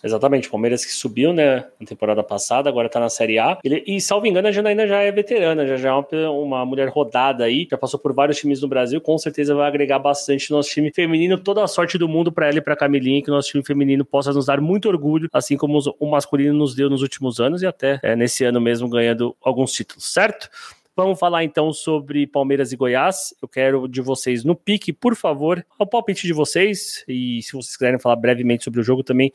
Exatamente, 0.03 0.47
o 0.47 0.51
Palmeiras 0.51 0.83
que 0.83 0.91
subiu, 0.91 1.31
né, 1.31 1.65
na 1.79 1.85
temporada 1.85 2.23
passada, 2.23 2.69
agora 2.69 2.89
tá 2.89 2.99
na 2.99 3.09
Série 3.09 3.37
A. 3.37 3.57
Ele, 3.63 3.83
e, 3.85 4.01
salvo 4.01 4.25
engano, 4.25 4.47
a 4.47 4.51
Janaína 4.51 4.87
já 4.87 4.99
é 5.01 5.11
veterana, 5.11 5.65
já, 5.65 5.77
já 5.77 5.89
é 5.89 5.93
uma, 5.93 6.31
uma, 6.31 6.65
mulher 6.65 6.89
rodada 6.89 7.43
aí, 7.43 7.67
já 7.69 7.77
passou 7.77 7.99
por 7.99 8.13
vários 8.13 8.37
times 8.37 8.61
no 8.61 8.67
Brasil, 8.67 8.99
com 8.99 9.17
certeza 9.17 9.53
vai 9.53 9.67
agregar 9.67 9.99
bastante 9.99 10.49
no 10.51 10.57
nosso 10.57 10.69
time 10.69 10.91
feminino. 10.93 11.37
Toda 11.37 11.63
a 11.63 11.67
sorte 11.67 11.97
do 11.97 12.07
mundo 12.07 12.31
para 12.31 12.47
ela 12.47 12.57
e 12.57 12.61
pra 12.61 12.75
Camilinha, 12.75 13.21
que 13.21 13.29
o 13.29 13.33
nosso 13.33 13.49
time 13.49 13.63
feminino 13.63 14.03
possa 14.03 14.33
nos 14.33 14.45
dar 14.45 14.59
muito 14.59 14.87
orgulho, 14.87 15.29
assim 15.31 15.57
como 15.57 15.79
o 15.99 16.09
masculino 16.09 16.53
nos 16.53 16.75
deu 16.75 16.89
nos 16.89 17.01
últimos 17.01 17.39
anos 17.39 17.61
e 17.61 17.67
até 17.67 17.99
é, 18.01 18.15
nesse 18.15 18.43
ano 18.43 18.59
mesmo 18.59 18.89
ganhando 18.89 19.35
alguns 19.41 19.71
títulos, 19.71 20.05
certo? 20.11 20.49
Vamos 20.95 21.17
falar 21.17 21.43
então 21.45 21.71
sobre 21.71 22.27
Palmeiras 22.27 22.73
e 22.73 22.75
Goiás. 22.75 23.33
Eu 23.41 23.47
quero 23.47 23.87
de 23.87 24.01
vocês 24.01 24.43
no 24.43 24.55
pique, 24.55 24.91
por 24.91 25.15
favor, 25.15 25.65
o 25.79 25.87
palpite 25.87 26.27
de 26.27 26.33
vocês. 26.33 27.03
E 27.07 27.41
se 27.41 27.53
vocês 27.53 27.77
quiserem 27.77 27.99
falar 27.99 28.17
brevemente 28.17 28.65
sobre 28.65 28.81
o 28.81 28.83
jogo 28.83 29.01
também, 29.01 29.31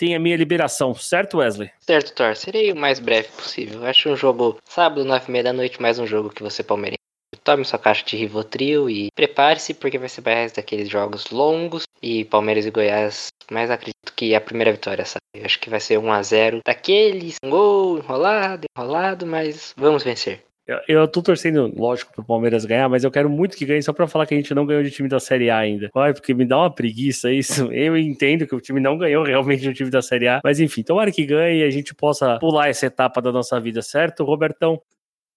tem 0.00 0.14
a 0.14 0.18
minha 0.18 0.36
liberação, 0.36 0.94
certo, 0.94 1.36
Wesley? 1.36 1.70
Certo, 1.78 2.14
Thor. 2.14 2.34
Serei 2.34 2.72
o 2.72 2.76
mais 2.76 2.98
breve 2.98 3.28
possível. 3.28 3.84
Acho 3.84 4.08
um 4.08 4.16
jogo 4.16 4.56
sábado, 4.64 5.04
nove 5.04 5.26
e 5.28 5.30
meia 5.30 5.44
da 5.44 5.52
noite, 5.52 5.80
mais 5.80 5.98
um 5.98 6.06
jogo 6.06 6.30
que 6.30 6.42
você 6.42 6.62
palmeirense. 6.62 6.96
Tome 7.44 7.66
sua 7.66 7.78
caixa 7.78 8.02
de 8.06 8.16
Rivotril 8.16 8.88
e 8.88 9.08
prepare-se, 9.14 9.74
porque 9.74 9.98
vai 9.98 10.08
ser 10.08 10.22
mais 10.22 10.52
daqueles 10.52 10.88
jogos 10.88 11.30
longos. 11.30 11.82
E 12.02 12.24
Palmeiras 12.24 12.64
e 12.64 12.70
Goiás, 12.70 13.26
mais 13.50 13.70
acredito 13.70 14.14
que 14.16 14.34
a 14.34 14.40
primeira 14.40 14.72
vitória, 14.72 15.04
sabe? 15.04 15.44
Acho 15.44 15.60
que 15.60 15.68
vai 15.68 15.80
ser 15.80 15.98
1 15.98 16.12
a 16.12 16.22
0 16.22 16.60
daqueles, 16.64 17.36
um 17.44 17.50
gol 17.50 17.98
enrolado, 17.98 18.66
enrolado, 18.74 19.26
mas 19.26 19.74
vamos 19.76 20.02
vencer. 20.02 20.42
Eu, 20.88 21.08
tô 21.08 21.22
torcendo, 21.22 21.72
lógico, 21.76 22.12
pro 22.12 22.24
Palmeiras 22.24 22.64
ganhar, 22.64 22.88
mas 22.88 23.04
eu 23.04 23.10
quero 23.10 23.28
muito 23.28 23.56
que 23.56 23.66
ganhe 23.66 23.82
só 23.82 23.92
pra 23.92 24.06
falar 24.06 24.26
que 24.26 24.34
a 24.34 24.36
gente 24.36 24.54
não 24.54 24.66
ganhou 24.66 24.82
de 24.82 24.90
time 24.90 25.08
da 25.08 25.18
Série 25.18 25.50
A 25.50 25.58
ainda. 25.58 25.90
Ai, 25.96 26.12
porque 26.12 26.34
me 26.34 26.46
dá 26.46 26.58
uma 26.58 26.74
preguiça 26.74 27.32
isso. 27.32 27.70
Eu 27.72 27.96
entendo 27.96 28.46
que 28.46 28.54
o 28.54 28.60
time 28.60 28.80
não 28.80 28.98
ganhou 28.98 29.24
realmente 29.24 29.62
de 29.62 29.72
time 29.72 29.90
da 29.90 30.02
Série 30.02 30.28
A, 30.28 30.40
mas 30.44 30.60
enfim, 30.60 30.82
tomara 30.82 31.10
que 31.10 31.24
ganhe 31.24 31.60
e 31.60 31.64
a 31.64 31.70
gente 31.70 31.94
possa 31.94 32.38
pular 32.38 32.68
essa 32.68 32.86
etapa 32.86 33.20
da 33.20 33.32
nossa 33.32 33.58
vida, 33.60 33.82
certo, 33.82 34.24
Robertão? 34.24 34.80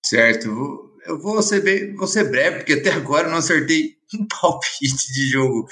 Certo. 0.05 0.91
Eu 1.05 1.19
vou 1.19 1.41
ser, 1.41 1.61
bem, 1.61 1.95
vou 1.95 2.07
ser 2.07 2.29
breve, 2.29 2.57
porque 2.57 2.73
até 2.73 2.91
agora 2.91 3.27
eu 3.27 3.31
não 3.31 3.37
acertei 3.37 3.95
um 4.19 4.25
palpite 4.27 5.11
de 5.13 5.29
jogo. 5.29 5.67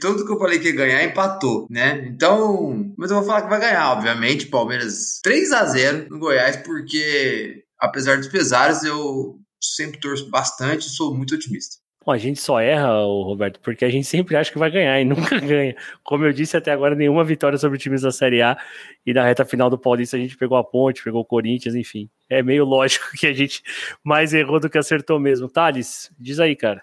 Tudo 0.00 0.24
que 0.24 0.32
eu 0.32 0.38
falei 0.38 0.58
que 0.58 0.68
ia 0.68 0.74
ganhar, 0.74 1.04
empatou, 1.04 1.66
né? 1.70 2.04
Então, 2.08 2.92
mas 2.96 3.10
eu 3.10 3.18
vou 3.18 3.26
falar 3.26 3.42
que 3.42 3.50
vai 3.50 3.60
ganhar, 3.60 3.92
obviamente. 3.92 4.46
Palmeiras 4.46 5.20
3 5.22 5.52
a 5.52 5.64
0 5.66 6.06
no 6.10 6.18
Goiás, 6.18 6.56
porque 6.56 7.64
apesar 7.82 8.16
dos 8.16 8.28
pesares, 8.28 8.84
eu 8.84 9.40
sempre 9.60 10.00
torço 10.00 10.30
bastante 10.30 10.86
e 10.86 10.90
sou 10.90 11.12
muito 11.14 11.34
otimista. 11.34 11.82
Bom, 12.04 12.12
a 12.12 12.18
gente 12.18 12.40
só 12.40 12.60
erra, 12.60 12.94
Roberto, 13.00 13.60
porque 13.60 13.84
a 13.84 13.90
gente 13.90 14.06
sempre 14.06 14.36
acha 14.36 14.50
que 14.50 14.58
vai 14.58 14.70
ganhar 14.70 15.00
e 15.00 15.04
nunca 15.06 15.38
ganha. 15.38 15.76
Como 16.02 16.24
eu 16.24 16.32
disse 16.32 16.56
até 16.56 16.72
agora, 16.72 16.94
nenhuma 16.94 17.24
vitória 17.24 17.58
sobre 17.58 17.78
times 17.78 18.02
da 18.02 18.10
Série 18.10 18.40
A. 18.40 18.56
E 19.04 19.12
na 19.12 19.24
reta 19.24 19.44
final 19.44 19.68
do 19.68 19.78
Paulista 19.78 20.16
a 20.16 20.20
gente 20.20 20.36
pegou 20.36 20.56
a 20.56 20.64
Ponte, 20.64 21.02
pegou 21.02 21.20
o 21.20 21.24
Corinthians, 21.24 21.74
enfim. 21.74 22.08
É 22.28 22.42
meio 22.42 22.64
lógico 22.64 23.06
que 23.18 23.26
a 23.26 23.32
gente 23.32 23.62
mais 24.02 24.32
errou 24.32 24.58
do 24.60 24.70
que 24.70 24.78
acertou 24.78 25.18
mesmo. 25.18 25.48
Thales, 25.48 26.10
diz 26.18 26.40
aí, 26.40 26.56
cara. 26.56 26.82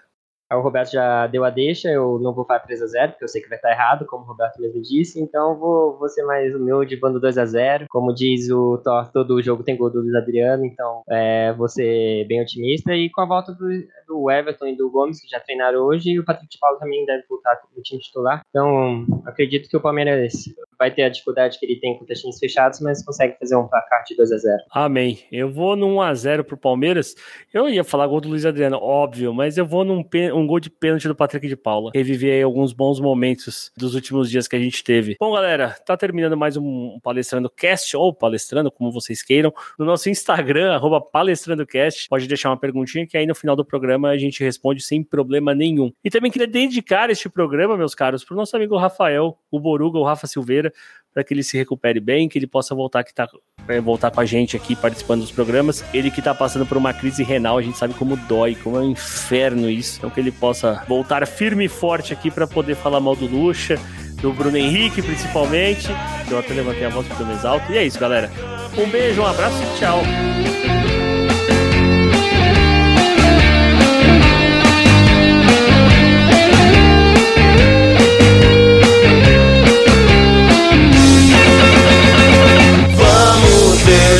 O 0.52 0.60
Roberto 0.60 0.90
já 0.90 1.28
deu 1.28 1.44
a 1.44 1.50
deixa, 1.50 1.88
eu 1.88 2.18
não 2.18 2.34
vou 2.34 2.44
falar 2.44 2.66
3x0, 2.66 3.10
porque 3.10 3.24
eu 3.24 3.28
sei 3.28 3.40
que 3.40 3.48
vai 3.48 3.56
estar 3.56 3.70
errado, 3.70 4.04
como 4.04 4.24
o 4.24 4.26
Roberto 4.26 4.60
mesmo 4.60 4.82
disse, 4.82 5.20
então 5.20 5.56
vou, 5.56 5.96
vou 5.96 6.08
ser 6.08 6.24
mais 6.24 6.52
humilde, 6.54 6.96
bando 6.96 7.20
2x0. 7.20 7.86
Como 7.88 8.12
diz 8.12 8.50
o 8.50 8.78
Thor, 8.78 9.10
todo 9.12 9.40
jogo 9.42 9.62
tem 9.62 9.76
gol 9.76 9.90
do 9.90 10.00
Luiz 10.00 10.14
Adriano, 10.14 10.64
então 10.66 11.02
é, 11.08 11.52
vou 11.52 11.68
ser 11.68 12.26
bem 12.26 12.42
otimista. 12.42 12.92
E 12.92 13.08
com 13.10 13.20
a 13.20 13.26
volta 13.26 13.52
do, 13.52 13.68
do 14.08 14.30
Everton 14.30 14.66
e 14.66 14.76
do 14.76 14.90
Gomes, 14.90 15.20
que 15.20 15.28
já 15.28 15.38
treinaram 15.38 15.82
hoje, 15.82 16.10
e 16.10 16.18
o 16.18 16.24
Patrick 16.24 16.50
de 16.50 16.58
Paulo 16.58 16.78
também 16.78 17.06
deve 17.06 17.24
voltar 17.28 17.56
no 17.76 17.82
time 17.82 18.00
titular. 18.00 18.42
Então, 18.50 19.06
acredito 19.24 19.68
que 19.68 19.76
o 19.76 19.80
Palmeiras 19.80 20.32
vai 20.76 20.90
ter 20.90 21.02
a 21.02 21.08
dificuldade 21.08 21.58
que 21.58 21.66
ele 21.66 21.78
tem 21.78 21.96
com 21.96 22.04
times 22.06 22.38
fechados, 22.38 22.80
mas 22.80 23.04
consegue 23.04 23.36
fazer 23.38 23.54
um 23.54 23.68
placar 23.68 24.02
de 24.04 24.16
2 24.16 24.32
a 24.32 24.38
0 24.38 24.62
Amém. 24.72 25.20
Eu 25.30 25.50
vou 25.50 25.76
num 25.76 25.96
1x0 25.96 26.42
pro 26.42 26.56
Palmeiras. 26.56 27.14
Eu 27.52 27.68
ia 27.68 27.84
falar 27.84 28.06
gol 28.06 28.20
do 28.20 28.30
Luiz 28.30 28.46
Adriano, 28.46 28.78
óbvio, 28.78 29.32
mas 29.32 29.58
eu 29.58 29.66
vou 29.66 29.84
num 29.84 30.02
um 30.40 30.46
gol 30.46 30.58
de 30.58 30.70
pênalti 30.70 31.06
do 31.06 31.14
Patrick 31.14 31.46
de 31.46 31.56
Paula. 31.56 31.90
Reviver 31.94 32.34
aí 32.34 32.42
alguns 32.42 32.72
bons 32.72 32.98
momentos 32.98 33.70
dos 33.76 33.94
últimos 33.94 34.30
dias 34.30 34.48
que 34.48 34.56
a 34.56 34.58
gente 34.58 34.82
teve. 34.82 35.16
Bom, 35.20 35.32
galera, 35.32 35.76
tá 35.84 35.96
terminando 35.96 36.36
mais 36.36 36.56
um 36.56 36.98
Palestrando 37.02 37.50
Cast, 37.50 37.96
ou 37.96 38.14
Palestrando, 38.14 38.70
como 38.70 38.90
vocês 38.90 39.22
queiram, 39.22 39.52
no 39.78 39.84
nosso 39.84 40.08
Instagram, 40.08 40.72
arroba 40.72 41.00
PalestrandoCast. 41.00 42.08
Pode 42.08 42.26
deixar 42.26 42.50
uma 42.50 42.56
perguntinha 42.56 43.06
que 43.06 43.16
aí 43.16 43.26
no 43.26 43.34
final 43.34 43.54
do 43.54 43.64
programa 43.64 44.08
a 44.08 44.18
gente 44.18 44.42
responde 44.42 44.82
sem 44.82 45.02
problema 45.02 45.54
nenhum. 45.54 45.92
E 46.02 46.10
também 46.10 46.30
queria 46.30 46.46
dedicar 46.46 47.10
este 47.10 47.28
programa, 47.28 47.76
meus 47.76 47.94
caros, 47.94 48.24
pro 48.24 48.36
nosso 48.36 48.56
amigo 48.56 48.76
Rafael, 48.76 49.38
o 49.50 49.60
Boruga, 49.60 49.98
o 49.98 50.04
Rafa 50.04 50.26
Silveira, 50.26 50.72
para 51.12 51.24
que 51.24 51.34
ele 51.34 51.42
se 51.42 51.56
recupere 51.56 52.00
bem, 52.00 52.28
que 52.28 52.38
ele 52.38 52.46
possa 52.46 52.74
voltar 52.74 53.02
que 53.02 53.12
tá, 53.12 53.28
é, 53.68 53.80
voltar 53.80 54.10
com 54.10 54.20
a 54.20 54.24
gente 54.24 54.56
aqui 54.56 54.76
participando 54.76 55.20
dos 55.20 55.30
programas. 55.30 55.84
Ele 55.92 56.10
que 56.10 56.22
tá 56.22 56.34
passando 56.34 56.64
por 56.66 56.76
uma 56.76 56.92
crise 56.92 57.22
renal, 57.22 57.58
a 57.58 57.62
gente 57.62 57.76
sabe 57.76 57.94
como 57.94 58.16
dói, 58.16 58.54
como 58.54 58.76
é 58.76 58.80
um 58.80 58.90
inferno 58.90 59.68
isso. 59.68 59.98
Então 59.98 60.10
que 60.10 60.20
ele 60.20 60.32
possa 60.32 60.84
voltar 60.88 61.26
firme 61.26 61.64
e 61.64 61.68
forte 61.68 62.12
aqui 62.12 62.30
para 62.30 62.46
poder 62.46 62.76
falar 62.76 63.00
mal 63.00 63.16
do 63.16 63.26
Lucha, 63.26 63.78
do 64.20 64.32
Bruno 64.32 64.56
Henrique 64.56 65.02
principalmente. 65.02 65.88
Eu 66.30 66.38
até 66.38 66.54
levantei 66.54 66.84
a 66.84 66.90
voz 66.90 67.06
porque 67.06 67.22
eu 67.22 67.26
me 67.26 67.34
exalto. 67.34 67.70
E 67.72 67.76
é 67.76 67.84
isso, 67.84 67.98
galera. 67.98 68.30
Um 68.78 68.88
beijo, 68.88 69.20
um 69.20 69.26
abraço 69.26 69.56
e 69.62 69.78
tchau. 69.78 70.99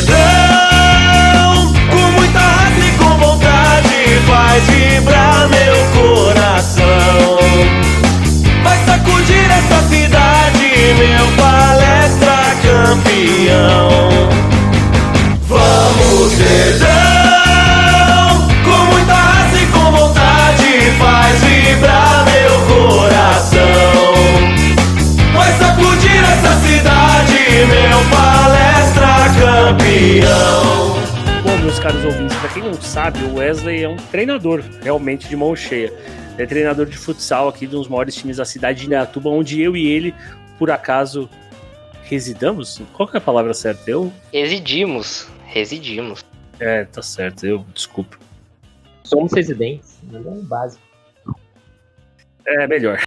Faz 0.07 0.40
campeão 29.91 31.61
meus 31.63 31.79
caros 31.79 32.03
ouvintes, 32.05 32.35
para 32.37 32.49
quem 32.53 32.63
não 32.63 32.73
sabe, 32.73 33.19
o 33.25 33.35
Wesley 33.35 33.83
é 33.83 33.89
um 33.89 33.97
treinador 33.97 34.63
realmente 34.81 35.27
de 35.27 35.35
mão 35.35 35.55
cheia. 35.55 35.93
É 36.37 36.45
treinador 36.45 36.85
de 36.85 36.97
futsal 36.97 37.49
aqui 37.49 37.67
de 37.67 37.75
um 37.75 37.79
dos 37.79 37.87
maiores 37.87 38.15
times 38.15 38.37
da 38.37 38.45
cidade 38.45 38.81
de 38.81 38.89
Neatuba, 38.89 39.29
onde 39.29 39.61
eu 39.61 39.75
e 39.75 39.85
ele, 39.85 40.15
por 40.57 40.71
acaso, 40.71 41.29
residamos? 42.03 42.81
Qual 42.93 43.09
é 43.13 43.17
a 43.17 43.21
palavra 43.21 43.53
certa? 43.53 43.91
Eu? 43.91 44.11
Residimos. 44.31 45.27
Residimos. 45.45 46.25
É, 46.59 46.85
tá 46.85 47.01
certo. 47.01 47.45
Eu, 47.45 47.65
desculpa. 47.73 48.17
Somos 49.03 49.33
residentes, 49.33 49.99
não 50.03 50.39
é 50.39 50.41
básico. 50.41 50.83
É 52.47 52.65
melhor. 52.65 53.01